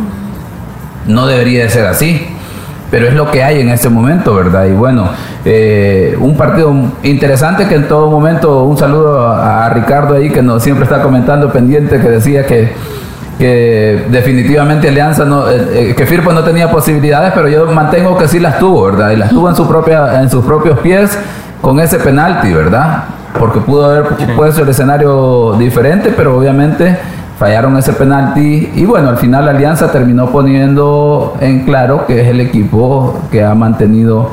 No 1.06 1.26
debería 1.26 1.64
de 1.64 1.70
ser 1.70 1.86
así 1.86 2.36
pero 2.92 3.08
es 3.08 3.14
lo 3.14 3.30
que 3.30 3.42
hay 3.42 3.58
en 3.58 3.70
este 3.70 3.88
momento, 3.88 4.34
¿verdad? 4.34 4.66
Y 4.66 4.72
bueno, 4.72 5.08
eh, 5.44 6.16
un 6.20 6.36
partido 6.36 6.72
interesante 7.02 7.66
que 7.66 7.74
en 7.74 7.88
todo 7.88 8.08
momento, 8.08 8.62
un 8.62 8.78
saludo 8.78 9.26
a, 9.26 9.68
Ricardo 9.70 10.14
ahí 10.14 10.30
que 10.30 10.42
nos 10.42 10.62
siempre 10.62 10.84
está 10.84 11.02
comentando 11.02 11.50
pendiente, 11.52 12.00
que 12.00 12.08
decía 12.08 12.46
que, 12.46 12.72
que 13.38 14.04
definitivamente 14.08 14.88
Alianza, 14.88 15.24
no, 15.24 15.50
eh, 15.50 15.90
eh, 15.90 15.94
que 15.96 16.06
Firpo 16.06 16.32
no 16.32 16.44
tenía 16.44 16.70
posibilidades, 16.70 17.32
pero 17.34 17.48
yo 17.48 17.66
mantengo 17.66 18.16
que 18.16 18.28
sí 18.28 18.38
las 18.38 18.58
tuvo, 18.58 18.84
¿verdad? 18.84 19.10
Y 19.10 19.16
las 19.16 19.30
tuvo 19.30 19.48
en, 19.48 19.56
su 19.56 19.66
propia, 19.66 20.20
en 20.20 20.30
sus 20.30 20.44
propios 20.44 20.78
pies 20.78 21.18
con 21.60 21.80
ese 21.80 21.98
penalti, 21.98 22.52
¿verdad? 22.52 23.04
Porque 23.36 23.58
pudo 23.60 23.86
haber 23.86 24.04
puesto 24.36 24.62
el 24.62 24.68
escenario 24.68 25.54
diferente, 25.58 26.12
pero 26.16 26.36
obviamente 26.36 26.96
fallaron 27.38 27.76
ese 27.76 27.92
penalti 27.94 28.70
y 28.76 28.84
bueno, 28.84 29.08
al 29.08 29.16
final 29.16 29.46
la 29.46 29.50
Alianza 29.50 29.90
terminó 29.90 30.30
poniendo 30.30 31.36
en 31.40 31.64
claro 31.64 32.06
que 32.06 32.20
es 32.20 32.28
el 32.28 32.40
equipo 32.40 33.18
que 33.32 33.42
ha 33.42 33.54
mantenido 33.54 34.30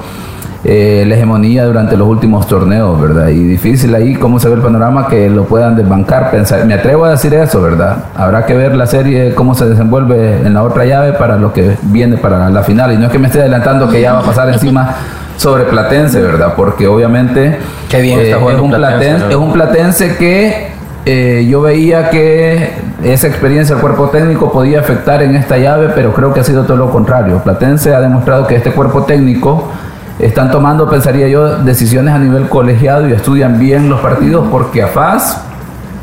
eh, 0.65 1.05
la 1.07 1.15
hegemonía 1.15 1.65
durante 1.65 1.95
los 1.95 2.07
últimos 2.07 2.45
torneos, 2.47 2.99
¿verdad? 2.99 3.29
Y 3.29 3.43
difícil 3.43 3.95
ahí 3.95 4.15
cómo 4.15 4.39
se 4.39 4.49
ve 4.49 4.55
el 4.55 4.61
panorama 4.61 5.07
que 5.07 5.29
lo 5.29 5.45
puedan 5.45 5.75
desbancar, 5.75 6.31
pensar. 6.31 6.65
Me 6.65 6.73
atrevo 6.73 7.05
a 7.05 7.11
decir 7.11 7.33
eso, 7.33 7.61
¿verdad? 7.61 8.05
Habrá 8.15 8.45
que 8.45 8.53
ver 8.53 8.75
la 8.75 8.85
serie, 8.85 9.33
cómo 9.35 9.55
se 9.55 9.69
desenvuelve 9.69 10.41
en 10.45 10.53
la 10.53 10.63
otra 10.63 10.85
llave 10.85 11.13
para 11.13 11.37
lo 11.37 11.53
que 11.53 11.77
viene 11.83 12.17
para 12.17 12.49
la 12.49 12.63
final. 12.63 12.91
Y 12.91 12.97
no 12.97 13.05
es 13.05 13.11
que 13.11 13.19
me 13.19 13.27
esté 13.27 13.39
adelantando 13.39 13.87
que 13.89 14.01
ya 14.01 14.13
va 14.13 14.19
a 14.19 14.23
pasar 14.23 14.49
encima 14.53 14.95
sobre 15.37 15.63
Platense, 15.63 16.21
¿verdad? 16.21 16.53
Porque 16.57 16.87
obviamente 16.87 17.57
Qué 17.87 18.01
bien 18.01 18.19
eh, 18.19 18.31
es, 18.31 18.59
un 18.59 18.71
platense, 18.71 19.29
es 19.29 19.35
un 19.35 19.53
Platense 19.53 20.17
que 20.17 20.71
eh, 21.05 21.47
yo 21.49 21.61
veía 21.61 22.09
que 22.09 22.73
esa 23.01 23.27
experiencia 23.27 23.75
del 23.75 23.81
cuerpo 23.81 24.09
técnico 24.09 24.51
podía 24.51 24.81
afectar 24.81 25.23
en 25.23 25.37
esta 25.37 25.57
llave, 25.57 25.91
pero 25.95 26.11
creo 26.13 26.33
que 26.33 26.41
ha 26.41 26.43
sido 26.43 26.65
todo 26.65 26.75
lo 26.75 26.91
contrario. 26.91 27.41
Platense 27.41 27.95
ha 27.95 28.01
demostrado 28.01 28.45
que 28.45 28.55
este 28.55 28.71
cuerpo 28.71 29.03
técnico 29.03 29.69
están 30.19 30.51
tomando, 30.51 30.89
pensaría 30.89 31.27
yo, 31.29 31.59
decisiones 31.59 32.13
a 32.13 32.19
nivel 32.19 32.49
colegiado 32.49 33.07
y 33.07 33.13
estudian 33.13 33.57
bien 33.57 33.89
los 33.89 34.01
partidos 34.01 34.47
porque 34.51 34.83
a 34.83 34.87
FAS 34.87 35.41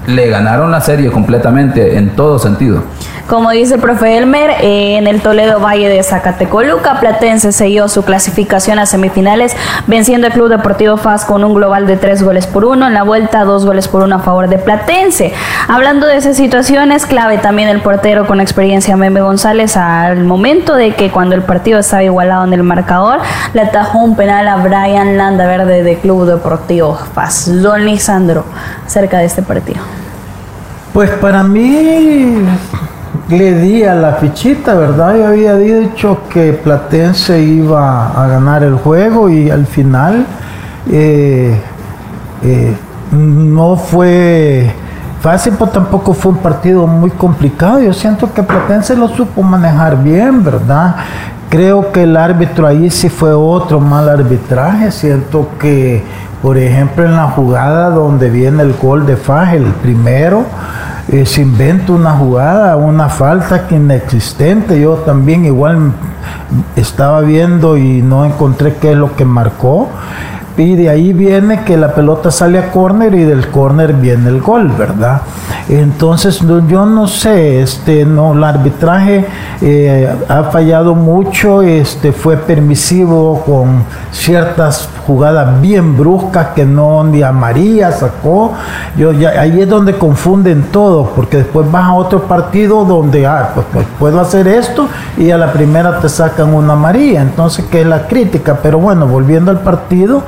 le 0.07 0.29
ganaron 0.29 0.71
la 0.71 0.81
serie 0.81 1.11
completamente 1.11 1.99
en 1.99 2.11
todo 2.11 2.39
sentido. 2.39 2.83
Como 3.27 3.51
dice 3.51 3.75
el 3.75 3.81
profe 3.81 4.19
Elmer, 4.19 4.51
eh, 4.61 4.99
en 4.99 5.09
el 5.09 5.21
Toledo 5.21 5.59
Valle 5.59 5.89
de 5.89 6.01
Zacatecoluca, 6.01 7.01
Platense 7.01 7.51
selló 7.51 7.89
su 7.89 8.05
clasificación 8.05 8.79
a 8.79 8.87
semifinales, 8.87 9.57
venciendo 9.89 10.29
el 10.29 10.33
Club 10.33 10.49
Deportivo 10.49 10.97
FAS 10.97 11.25
con 11.25 11.43
un 11.43 11.53
global 11.53 11.89
de 11.89 11.97
tres 11.97 12.23
goles 12.23 12.47
por 12.47 12.65
uno. 12.65 12.87
En 12.87 12.95
la 12.95 13.03
vuelta, 13.03 13.43
dos 13.43 13.67
goles 13.67 13.89
por 13.89 14.05
uno 14.05 14.17
a 14.17 14.19
favor 14.21 14.49
de 14.49 14.59
Platense. 14.59 15.33
Hablando 15.67 16.07
de 16.07 16.19
esas 16.19 16.37
situaciones, 16.37 17.05
clave 17.05 17.39
también 17.39 17.69
el 17.69 17.81
portero 17.81 18.29
con 18.29 18.41
experiencia 18.41 18.97
Meme 18.97 19.21
González 19.21 19.77
al 19.77 20.23
momento 20.23 20.77
de 20.77 20.95
que 20.95 21.11
cuando 21.11 21.35
el 21.35 21.43
partido 21.43 21.81
estaba 21.81 22.05
igualado 22.05 22.45
en 22.45 22.53
el 22.53 22.63
marcador, 22.63 23.19
le 23.55 23.63
atajó 23.63 24.05
un 24.05 24.15
penal 24.15 24.47
a 24.47 24.59
Brian 24.59 25.17
Landaverde 25.17 25.83
de 25.83 25.99
Club 25.99 26.27
Deportivo 26.27 26.97
FAS. 27.13 27.61
Don 27.61 27.87
Lisandro, 27.87 28.45
cerca 28.87 29.19
de 29.19 29.25
este 29.25 29.43
partido. 29.43 29.81
Pues 30.93 31.11
para 31.11 31.43
mí 31.43 32.47
le 33.29 33.55
di 33.59 33.85
a 33.85 33.95
la 33.95 34.15
fichita, 34.15 34.75
¿verdad? 34.75 35.17
Yo 35.17 35.27
había 35.27 35.57
dicho 35.57 36.21
que 36.31 36.53
Platense 36.53 37.41
iba 37.41 38.09
a 38.09 38.29
ganar 38.29 38.63
el 38.63 38.77
juego 38.77 39.29
y 39.29 39.51
al 39.51 39.67
final 39.67 40.25
eh, 40.91 41.59
eh, 42.43 42.77
no 43.11 43.77
fue 43.77 44.73
fácil, 45.21 45.55
pero 45.59 45.71
tampoco 45.73 46.15
fue 46.15 46.33
un 46.33 46.39
partido 46.39 46.87
muy 46.87 47.11
complicado. 47.11 47.81
Yo 47.81 47.93
siento 47.93 48.33
que 48.33 48.45
Platense 48.45 48.95
lo 48.95 49.09
supo 49.09 49.43
manejar 49.43 50.01
bien, 50.03 50.45
¿verdad? 50.45 50.95
Creo 51.51 51.91
que 51.91 52.05
el 52.05 52.17
árbitro 52.17 52.67
ahí 52.67 52.91
sí 52.91 53.09
fue 53.09 53.33
otro 53.33 53.81
mal 53.81 54.09
arbitraje. 54.09 54.93
Siento 54.93 55.49
que, 55.59 56.05
por 56.43 56.59
ejemplo, 56.59 57.05
en 57.05 57.17
la 57.17 57.27
jugada 57.29 57.91
donde 57.91 58.31
viene 58.31 58.63
el 58.63 58.75
gol 58.75 59.05
de 59.05 59.17
Faje, 59.17 59.57
el 59.57 59.65
primero, 59.65 60.45
eh, 61.09 61.25
se 61.25 61.43
inventa 61.43 61.93
una 61.93 62.13
jugada, 62.13 62.77
una 62.77 63.09
falta 63.09 63.67
que 63.67 63.77
inexistente. 63.77 64.81
Yo 64.81 64.95
también 64.95 65.45
igual 65.45 65.93
estaba 66.75 67.21
viendo 67.21 67.77
y 67.77 68.03
no 68.03 68.25
encontré 68.25 68.75
qué 68.75 68.93
es 68.93 68.97
lo 68.97 69.15
que 69.15 69.25
marcó 69.25 69.89
y 70.57 70.75
de 70.75 70.89
ahí 70.89 71.13
viene 71.13 71.65
que 71.65 71.77
la 71.77 71.95
pelota 71.95 72.31
sale 72.31 72.59
a 72.59 72.71
córner 72.71 73.15
y 73.15 73.25
del 73.25 73.49
córner 73.49 73.93
viene 73.93 74.29
el 74.29 74.41
gol, 74.41 74.73
¿verdad? 74.79 75.23
Entonces 75.69 76.41
yo 76.69 76.87
no 76.87 77.09
sé, 77.09 77.61
este, 77.61 78.05
no, 78.05 78.33
el 78.33 78.45
arbitraje 78.45 79.27
eh, 79.61 80.09
ha 80.29 80.45
fallado 80.45 80.95
mucho, 80.95 81.63
este, 81.63 82.13
fue 82.13 82.37
permisivo 82.37 83.43
con 83.45 83.85
ciertas 84.13 84.89
jugadas 85.07 85.61
bien 85.61 85.97
bruscas 85.97 86.49
que 86.55 86.65
no 86.65 87.05
ni 87.05 87.23
a 87.23 87.33
María 87.33 87.93
sacó. 87.93 88.53
Yo 88.97 89.13
ya, 89.13 89.41
ahí 89.41 89.61
es 89.61 89.69
donde 89.69 89.99
confunden 89.99 90.65
todo, 90.73 91.11
porque 91.15 91.39
después 91.39 91.71
vas 91.71 91.85
a 91.85 91.95
otro 91.95 92.23
partido 92.23 92.85
donde 92.85 93.27
ah, 93.27 93.51
pues, 93.55 93.67
pues 93.73 93.87
puedo 93.99 94.21
hacer 94.21 94.49
esto 94.49 94.89
y 95.17 95.31
a 95.31 95.39
la 95.39 95.53
primera 95.53 95.99
te 96.01 96.09
sacan 96.09 96.55
una 96.55 96.75
María. 96.75 97.23
Entonces, 97.23 97.65
¿qué 97.71 97.83
es 97.83 97.87
la 97.87 98.07
crítica? 98.07 98.59
Pero 98.63 98.79
bueno, 98.79 99.07
volviendo 99.07 99.51
al 99.51 99.61
partido, 99.61 100.23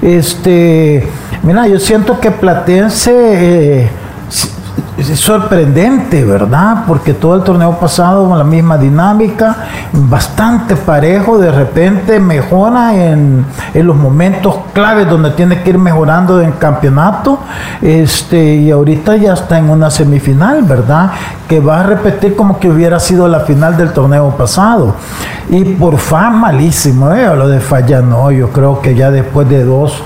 este, 0.00 1.06
mira, 1.42 1.66
yo 1.68 1.78
siento 1.78 2.20
que 2.20 2.30
Platense 2.30 3.12
eh, 3.12 3.90
es 4.98 5.18
sorprendente, 5.18 6.22
¿verdad? 6.24 6.84
Porque 6.86 7.14
todo 7.14 7.36
el 7.36 7.42
torneo 7.42 7.78
pasado 7.78 8.28
con 8.28 8.36
la 8.36 8.44
misma 8.44 8.76
dinámica, 8.76 9.56
bastante 9.92 10.76
parejo, 10.76 11.38
de 11.38 11.50
repente 11.50 12.20
mejora 12.20 12.94
en, 12.94 13.46
los 13.74 13.96
momentos 13.96 14.54
claves 14.74 15.08
donde 15.08 15.30
tiene 15.30 15.62
que 15.62 15.70
ir 15.70 15.78
mejorando 15.78 16.40
en 16.42 16.52
campeonato, 16.52 17.38
este, 17.80 18.56
y 18.56 18.70
ahorita 18.70 19.16
ya 19.16 19.32
está 19.32 19.58
en 19.58 19.70
una 19.70 19.90
semifinal, 19.90 20.62
¿verdad? 20.62 21.10
Que 21.48 21.60
va 21.60 21.80
a 21.80 21.82
repetir 21.84 22.36
como 22.36 22.58
que 22.58 22.68
hubiera 22.68 23.00
sido 23.00 23.28
la 23.28 23.40
final 23.40 23.76
del 23.76 23.92
torneo 23.92 24.30
pasado. 24.36 24.94
Y 25.48 25.64
por 25.64 25.96
fan 25.96 26.38
malísimo, 26.38 27.12
¿eh? 27.12 27.34
Lo 27.34 27.48
de 27.48 27.60
Falla 27.60 28.02
no, 28.02 28.30
yo 28.30 28.50
creo 28.50 28.80
que 28.80 28.94
ya 28.94 29.10
después 29.10 29.48
de 29.48 29.64
dos 29.64 30.02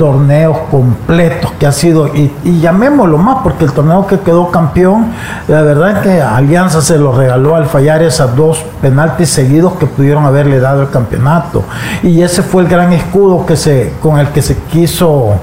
torneos 0.00 0.56
completos 0.70 1.52
que 1.58 1.66
ha 1.66 1.72
sido, 1.72 2.08
y, 2.16 2.32
llamémoslo 2.58 3.18
más, 3.18 3.40
porque 3.42 3.66
el 3.66 3.72
torneo 3.72 4.06
que 4.06 4.18
quedó 4.20 4.50
campeón, 4.50 5.12
la 5.46 5.60
verdad 5.60 5.90
es 5.90 5.98
que 5.98 6.22
Alianza 6.22 6.80
se 6.80 6.96
lo 6.96 7.12
regaló 7.12 7.54
al 7.54 7.66
fallar 7.66 8.00
esas 8.00 8.34
dos 8.34 8.64
penaltis 8.80 9.28
seguidos 9.28 9.74
que 9.74 9.84
pudieron 9.84 10.24
haberle 10.24 10.58
dado 10.58 10.80
el 10.80 10.88
campeonato. 10.88 11.64
Y 12.02 12.22
ese 12.22 12.42
fue 12.42 12.62
el 12.62 12.68
gran 12.68 12.94
escudo 12.94 13.44
que 13.44 13.56
se, 13.56 13.92
con 14.00 14.18
el 14.18 14.28
que 14.28 14.40
se 14.40 14.56
quiso 14.72 15.34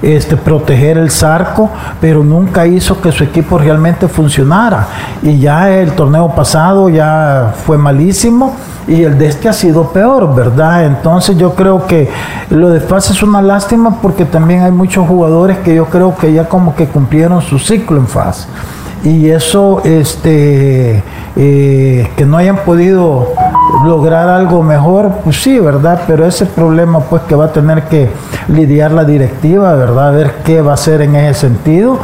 este, 0.00 0.36
proteger 0.36 0.96
el 0.96 1.10
Zarco, 1.10 1.68
pero 2.00 2.22
nunca 2.22 2.68
hizo 2.68 3.00
que 3.00 3.10
su 3.10 3.24
equipo 3.24 3.58
realmente 3.58 4.06
funcionara. 4.06 4.86
Y 5.22 5.40
ya 5.40 5.70
el 5.70 5.90
torneo 5.90 6.28
pasado 6.36 6.88
ya 6.88 7.52
fue 7.66 7.76
malísimo 7.76 8.54
y 8.86 9.02
el 9.02 9.18
de 9.18 9.28
este 9.28 9.48
ha 9.48 9.52
sido 9.52 9.92
peor, 9.92 10.34
¿verdad? 10.34 10.84
Entonces 10.84 11.36
yo 11.36 11.54
creo 11.54 11.86
que 11.86 12.10
lo 12.50 12.70
de 12.70 12.80
FAS 12.80 13.10
es 13.10 13.22
una 13.22 13.40
lástima 13.40 14.00
porque 14.02 14.24
también 14.24 14.62
hay 14.62 14.72
muchos 14.72 15.06
jugadores 15.06 15.58
que 15.58 15.74
yo 15.74 15.86
creo 15.86 16.14
que 16.16 16.32
ya 16.32 16.48
como 16.48 16.74
que 16.74 16.86
cumplieron 16.86 17.40
su 17.42 17.58
ciclo 17.58 17.98
en 17.98 18.06
FAS. 18.06 18.48
Y 19.04 19.30
eso, 19.30 19.82
este, 19.84 21.02
eh, 21.36 22.10
que 22.16 22.24
no 22.24 22.38
hayan 22.38 22.56
podido 22.64 23.32
lograr 23.84 24.28
algo 24.28 24.62
mejor, 24.62 25.12
pues 25.22 25.42
sí, 25.42 25.58
¿verdad? 25.58 26.02
Pero 26.06 26.26
ese 26.26 26.46
problema 26.46 27.00
pues 27.00 27.22
que 27.22 27.34
va 27.34 27.46
a 27.46 27.52
tener 27.52 27.84
que 27.84 28.08
lidiar 28.48 28.92
la 28.92 29.04
directiva, 29.04 29.74
¿verdad? 29.74 30.08
A 30.08 30.10
ver 30.10 30.34
qué 30.44 30.62
va 30.62 30.72
a 30.72 30.74
hacer 30.74 31.02
en 31.02 31.16
ese 31.16 31.40
sentido 31.48 31.98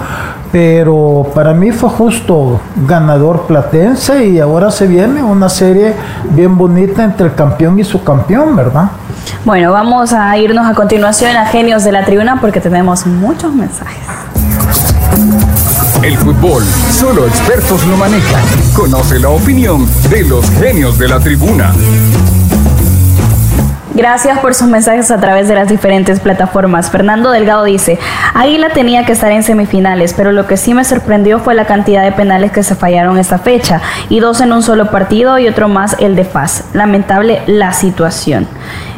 pero 0.53 1.31
para 1.35 1.53
mí 1.55 1.71
fue 1.71 1.89
justo 1.91 2.61
ganador 2.87 3.43
platense 3.47 4.27
y 4.27 4.41
ahora 4.41 4.71
se 4.71 4.87
viene 4.87 5.23
una 5.23 5.49
serie 5.49 5.95
bien 6.31 6.57
bonita 6.57 7.05
entre 7.05 7.27
el 7.27 7.35
campeón 7.35 7.79
y 7.79 7.85
su 7.85 8.03
campeón, 8.03 8.57
¿verdad? 8.57 8.91
Bueno, 9.45 9.73
vamos 9.73 10.13
a 10.13 10.37
irnos 10.39 10.67
a 10.67 10.75
continuación 10.75 11.37
a 11.37 11.47
Genios 11.47 11.85
de 11.85 11.93
la 11.93 12.05
Tribuna 12.05 12.41
porque 12.41 12.61
tenemos 12.61 13.07
muchos 13.07 13.55
mensajes. 13.55 14.01
El 16.03 16.17
fútbol, 16.17 16.65
solo 16.65 17.27
expertos 17.27 17.87
lo 17.87 17.95
manejan. 17.95 18.43
Conoce 18.75 19.19
la 19.19 19.29
opinión 19.29 19.87
de 20.09 20.25
los 20.25 20.51
genios 20.53 20.99
de 20.99 21.09
la 21.09 21.21
tribuna. 21.21 21.75
Gracias 23.93 24.39
por 24.39 24.55
sus 24.55 24.67
mensajes 24.67 25.11
a 25.11 25.21
través 25.21 25.47
de 25.47 25.57
las 25.57 25.69
diferentes 25.69 26.19
plataformas. 26.19 26.91
Fernando 26.91 27.31
Delgado 27.31 27.65
dice, 27.65 27.99
Águila 28.33 28.71
tenía 28.71 29.05
que 29.05 29.13
estar 29.13 29.31
en 29.31 29.43
semifinales, 29.43 30.15
pero 30.15 30.33
lo 30.33 30.47
que 30.47 30.57
sí 30.57 30.73
me 30.73 30.85
sorprendió 30.85 31.39
fue 31.39 31.55
la 31.55 31.67
cantidad 31.67 32.03
de 32.03 32.13
penales 32.13 32.51
que 32.51 32.63
se 32.63 32.75
fallaron 32.75 33.19
esta 33.19 33.39
fecha, 33.39 33.83
y 34.09 34.21
dos 34.21 34.41
en 34.41 34.55
un 34.55 34.63
solo 34.63 34.91
partido 34.91 35.39
y 35.39 35.49
otro 35.49 35.69
más 35.69 35.97
el 35.99 36.17
de 36.17 36.25
Paz. 36.25 36.65
Lamentable 36.73 37.43
la 37.47 37.75
situación. 37.75 38.49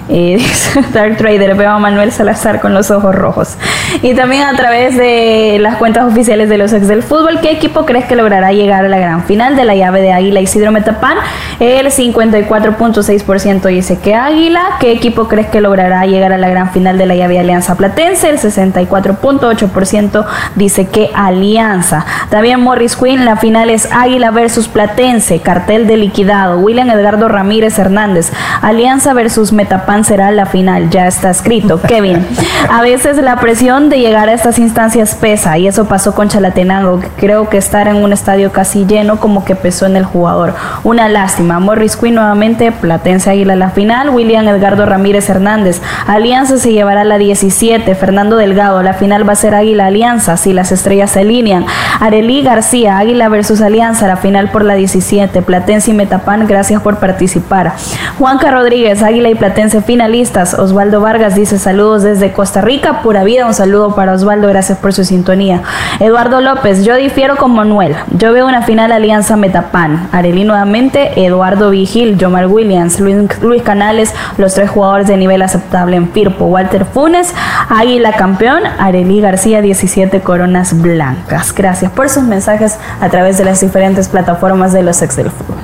Eh, 0.08 0.44
Dark 0.92 1.16
Trader, 1.16 1.54
veo 1.54 1.70
a 1.70 1.78
Manuel 1.78 2.12
Salazar 2.12 2.60
con 2.60 2.74
los 2.74 2.90
ojos 2.90 3.14
rojos. 3.14 3.56
Y 4.02 4.14
también 4.14 4.42
a 4.42 4.56
través 4.56 4.96
de 4.96 5.58
las 5.60 5.76
cuentas 5.76 6.04
oficiales 6.04 6.48
de 6.48 6.58
los 6.58 6.72
ex 6.72 6.88
del 6.88 7.02
fútbol, 7.02 7.40
¿qué 7.40 7.52
equipo 7.52 7.84
crees 7.86 8.04
que 8.06 8.16
logrará 8.16 8.52
llegar 8.52 8.84
a 8.84 8.88
la 8.88 8.98
gran 8.98 9.24
final 9.24 9.56
de 9.56 9.64
la 9.64 9.74
llave 9.74 10.02
de 10.02 10.12
Águila 10.12 10.40
Isidro 10.40 10.72
Metapán? 10.72 11.18
El 11.60 11.86
54.6% 11.86 13.62
dice 13.68 13.98
que 13.98 14.14
Águila. 14.14 14.62
¿Qué 14.80 14.92
equipo 14.92 15.28
crees 15.28 15.46
que 15.48 15.60
logrará 15.60 16.04
llegar 16.06 16.32
a 16.32 16.38
la 16.38 16.48
gran 16.48 16.72
final 16.72 16.98
de 16.98 17.06
la 17.06 17.14
llave 17.14 17.34
de 17.34 17.40
Alianza 17.40 17.76
Platense? 17.76 18.30
El 18.30 18.38
64.8% 18.38 20.26
dice 20.56 20.88
que 20.88 21.10
Alianza. 21.14 22.04
También 22.30 22.60
Morris 22.60 22.96
Quinn, 22.96 23.24
la 23.24 23.36
final 23.36 23.70
es 23.70 23.88
Águila 23.92 24.30
versus 24.30 24.68
Platense, 24.68 25.40
cartel 25.40 25.86
de 25.86 25.96
liquidado. 25.96 26.58
William 26.58 26.90
Edgardo 26.90 27.28
Ramírez 27.28 27.78
Hernández, 27.78 28.32
Alianza 28.60 29.12
versus 29.14 29.52
Metapán 29.52 30.01
será 30.04 30.30
la 30.30 30.46
final, 30.46 30.90
ya 30.90 31.06
está 31.06 31.30
escrito. 31.30 31.80
Kevin, 31.88 32.26
a 32.70 32.82
veces 32.82 33.16
la 33.18 33.36
presión 33.36 33.88
de 33.88 33.98
llegar 33.98 34.28
a 34.28 34.32
estas 34.32 34.58
instancias 34.58 35.14
pesa 35.14 35.58
y 35.58 35.66
eso 35.66 35.86
pasó 35.86 36.14
con 36.14 36.28
Chalatenango. 36.28 37.00
Creo 37.16 37.48
que 37.48 37.58
estar 37.58 37.88
en 37.88 37.96
un 37.96 38.12
estadio 38.12 38.52
casi 38.52 38.86
lleno 38.86 39.20
como 39.20 39.44
que 39.44 39.54
pesó 39.54 39.86
en 39.86 39.96
el 39.96 40.04
jugador. 40.04 40.54
Una 40.84 41.08
lástima. 41.08 41.60
Morris 41.60 41.96
Quinn 41.96 42.14
nuevamente, 42.14 42.72
Platense 42.72 43.30
Águila 43.30 43.56
la 43.56 43.70
final. 43.70 44.10
William 44.10 44.46
Edgardo 44.48 44.86
Ramírez 44.86 45.28
Hernández. 45.28 45.80
Alianza 46.06 46.58
se 46.58 46.72
llevará 46.72 47.04
la 47.04 47.18
17. 47.18 47.94
Fernando 47.94 48.36
Delgado, 48.36 48.82
la 48.82 48.94
final 48.94 49.28
va 49.28 49.32
a 49.32 49.36
ser 49.36 49.54
Águila 49.54 49.86
Alianza 49.86 50.36
si 50.36 50.52
las 50.52 50.72
estrellas 50.72 51.10
se 51.10 51.20
alinean. 51.20 51.66
Arelí 52.02 52.42
García, 52.42 52.98
Águila 52.98 53.28
versus 53.28 53.60
Alianza, 53.60 54.08
la 54.08 54.16
final 54.16 54.50
por 54.50 54.64
la 54.64 54.74
17. 54.74 55.40
Platense 55.40 55.92
y 55.92 55.94
Metapán, 55.94 56.48
gracias 56.48 56.82
por 56.82 56.96
participar. 56.96 57.74
Juanca 58.18 58.50
Rodríguez, 58.50 59.04
Águila 59.04 59.28
y 59.28 59.36
Platense 59.36 59.82
finalistas. 59.82 60.54
Osvaldo 60.54 61.00
Vargas 61.00 61.36
dice 61.36 61.60
saludos 61.60 62.02
desde 62.02 62.32
Costa 62.32 62.60
Rica, 62.60 63.02
pura 63.02 63.22
vida. 63.22 63.46
Un 63.46 63.54
saludo 63.54 63.94
para 63.94 64.14
Osvaldo, 64.14 64.48
gracias 64.48 64.78
por 64.78 64.92
su 64.92 65.04
sintonía. 65.04 65.62
Eduardo 66.00 66.40
López, 66.40 66.84
yo 66.84 66.96
difiero 66.96 67.36
con 67.36 67.54
Manuel. 67.54 67.94
Yo 68.18 68.32
veo 68.32 68.48
una 68.48 68.62
final 68.62 68.90
Alianza 68.90 69.36
Metapán. 69.36 70.08
Arelí 70.10 70.42
nuevamente, 70.42 71.24
Eduardo 71.24 71.70
Vigil, 71.70 72.18
Jomar 72.20 72.48
Williams, 72.48 72.98
Luis, 72.98 73.16
Luis 73.40 73.62
Canales, 73.62 74.12
los 74.38 74.54
tres 74.54 74.70
jugadores 74.70 75.06
de 75.06 75.16
nivel 75.16 75.40
aceptable 75.40 75.94
en 75.94 76.10
Firpo. 76.10 76.46
Walter 76.46 76.84
Funes, 76.84 77.32
Águila 77.68 78.14
campeón, 78.14 78.62
Arelí 78.80 79.20
García, 79.20 79.62
17 79.62 80.20
coronas 80.22 80.82
blancas. 80.82 81.54
Gracias 81.54 81.91
por 81.94 82.08
sus 82.08 82.22
mensajes 82.24 82.76
a 83.00 83.08
través 83.08 83.38
de 83.38 83.44
las 83.44 83.60
diferentes 83.60 84.08
plataformas 84.08 84.72
de 84.72 84.82
los 84.82 85.00
ex 85.02 85.16
del 85.16 85.30
fútbol. 85.30 85.56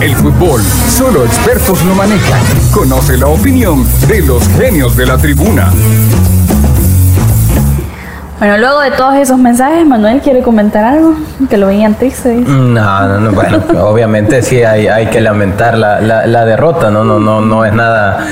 El 0.00 0.14
fútbol, 0.14 0.62
solo 0.96 1.24
expertos 1.24 1.82
lo 1.84 1.94
manejan. 1.94 2.40
Conoce 2.72 3.16
la 3.16 3.26
opinión 3.26 3.84
de 4.06 4.22
los 4.22 4.46
genios 4.50 4.96
de 4.96 5.06
la 5.06 5.18
tribuna. 5.18 5.70
Bueno, 8.38 8.56
luego 8.58 8.78
de 8.80 8.92
todos 8.92 9.16
esos 9.16 9.36
mensajes, 9.36 9.84
Manuel 9.84 10.20
quiere 10.20 10.42
comentar 10.42 10.84
algo, 10.84 11.14
que 11.50 11.56
lo 11.56 11.66
veían 11.66 11.96
triste. 11.96 12.36
No, 12.36 13.08
no, 13.08 13.18
no, 13.18 13.32
bueno, 13.32 13.60
obviamente 13.82 14.42
sí 14.42 14.62
hay, 14.62 14.86
hay 14.86 15.06
que 15.06 15.20
lamentar 15.20 15.76
la, 15.76 16.00
la- 16.00 16.24
la 16.28 16.44
derrota, 16.44 16.88
no, 16.92 17.02
no, 17.02 17.18
no, 17.18 17.40
no 17.40 17.64
es 17.64 17.72
nada 17.72 18.28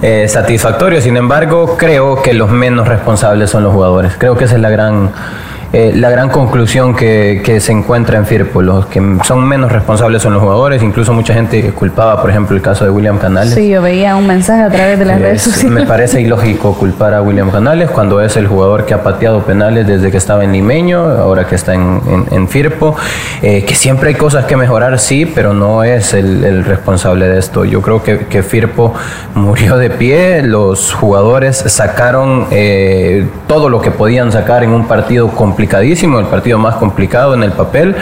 eh, 0.00 0.26
satisfactorio. 0.28 1.02
Sin 1.02 1.18
embargo, 1.18 1.76
creo 1.76 2.22
que 2.22 2.32
los 2.32 2.48
menos 2.48 2.88
responsables 2.88 3.50
son 3.50 3.62
los 3.62 3.74
jugadores. 3.74 4.14
Creo 4.16 4.34
que 4.38 4.44
esa 4.44 4.54
es 4.54 4.62
la 4.62 4.70
gran, 4.70 5.10
eh, 5.72 5.92
la 5.94 6.10
gran 6.10 6.28
conclusión 6.30 6.94
que, 6.96 7.42
que 7.44 7.60
se 7.60 7.72
encuentra 7.72 8.18
en 8.18 8.26
Firpo. 8.26 8.60
Los 8.62 8.86
que 8.86 9.00
son 9.24 9.44
menos 9.46 9.70
responsables 9.70 10.22
son 10.22 10.32
los 10.34 10.42
jugadores. 10.42 10.82
Incluso 10.82 11.12
mucha 11.12 11.32
gente 11.34 11.62
culpaba, 11.72 12.20
por 12.20 12.30
ejemplo, 12.30 12.56
el 12.56 12.62
caso 12.62 12.84
de 12.84 12.90
William 12.90 13.18
Canales. 13.18 13.54
Sí, 13.54 13.68
yo 13.68 13.80
veía 13.82 14.16
un 14.16 14.26
mensaje 14.26 14.62
a 14.62 14.68
través 14.70 14.98
de 14.98 15.04
las 15.04 15.20
redes 15.20 15.46
Es- 15.46 15.52
sociales. 15.54 15.80
me 15.80 15.86
parece 15.86 16.20
ilógico 16.20 16.74
culpar 16.74 17.14
a 17.14 17.22
William 17.22 17.50
Canales 17.50 17.90
cuando 17.90 18.20
es 18.20 18.36
el 18.36 18.46
jugador 18.48 18.84
que 18.86 18.94
ha 18.94 19.02
pateado 19.02 19.42
penales 19.44 19.86
desde 19.86 20.10
que 20.10 20.16
estaba 20.16 20.44
en 20.44 20.52
Limeño, 20.52 21.00
ahora 21.04 21.46
que 21.46 21.54
está 21.54 21.74
en, 21.74 22.00
en- 22.08 22.26
en 22.34 22.48
Firpo, 22.48 22.96
eh, 23.42 23.64
que 23.64 23.74
siempre 23.74 24.08
hay 24.10 24.14
cosas 24.16 24.44
que 24.46 24.56
mejorar, 24.56 24.98
sí, 24.98 25.24
pero 25.26 25.54
no 25.54 25.84
es 25.84 26.14
el, 26.14 26.44
el 26.44 26.64
responsable 26.64 27.28
de 27.28 27.38
esto. 27.38 27.64
Yo 27.64 27.80
creo 27.80 28.02
que, 28.02 28.26
que 28.26 28.42
Firpo 28.42 28.92
murió 29.34 29.76
de 29.76 29.90
pie, 29.90 30.42
los 30.42 30.92
jugadores 30.92 31.56
sacaron 31.58 32.46
eh, 32.50 33.26
todo 33.46 33.68
lo 33.68 33.80
que 33.80 33.90
podían 33.90 34.32
sacar 34.32 34.64
en 34.64 34.70
un 34.70 34.86
partido 34.86 35.28
complicadísimo, 35.60 36.18
el 36.18 36.24
partido 36.26 36.58
más 36.58 36.76
complicado 36.76 37.34
en 37.34 37.42
el 37.42 37.52
papel, 37.52 37.94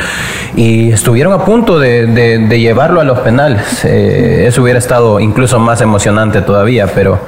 y 0.54 0.92
estuvieron 0.92 1.32
a 1.32 1.44
punto 1.44 1.80
de, 1.80 2.06
de- 2.06 2.38
de 2.38 2.60
llevarlo 2.60 3.00
a 3.00 3.04
los 3.04 3.18
penales. 3.18 3.84
Eh, 3.84 4.44
eso 4.46 4.62
hubiera 4.62 4.78
estado 4.78 5.18
incluso 5.18 5.58
más 5.58 5.80
emocionante 5.80 6.40
todavía, 6.40 6.86
pero, 6.94 7.18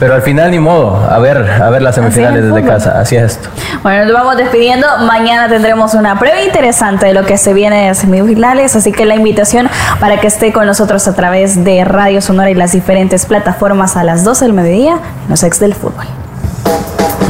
pero 0.00 0.14
al 0.14 0.22
final 0.22 0.50
ni 0.52 0.58
modo, 0.58 0.96
a 1.06 1.18
ver, 1.18 1.36
a 1.62 1.68
ver 1.68 1.82
las 1.82 1.96
semifinales 1.96 2.44
desde 2.46 2.62
casa, 2.66 2.98
así 2.98 3.16
es 3.16 3.32
esto. 3.32 3.50
Bueno, 3.82 4.04
nos 4.06 4.14
vamos 4.14 4.38
despidiendo. 4.38 4.86
Mañana 5.06 5.48
tendremos 5.50 5.92
una 5.92 6.18
prueba 6.18 6.40
interesante 6.40 7.04
de 7.04 7.12
lo 7.12 7.24
que 7.26 7.36
se 7.36 7.52
viene 7.52 7.88
de 7.88 7.94
semifinales, 7.94 8.74
así 8.74 8.90
que 8.90 9.04
la 9.04 9.16
invitación 9.16 9.68
para 10.00 10.18
que 10.18 10.28
esté 10.28 10.50
con 10.54 10.64
nosotros 10.64 11.06
a 11.08 11.14
través 11.14 11.62
de 11.62 11.84
Radio 11.84 12.22
Sonora 12.22 12.48
y 12.50 12.54
las 12.54 12.72
diferentes 12.72 13.26
plataformas 13.26 13.98
a 13.98 14.02
las 14.04 14.24
12 14.24 14.46
del 14.46 14.54
mediodía 14.54 14.94
en 14.94 15.28
los 15.30 15.42
ex 15.42 15.60
del 15.60 15.74
fútbol. 15.74 16.06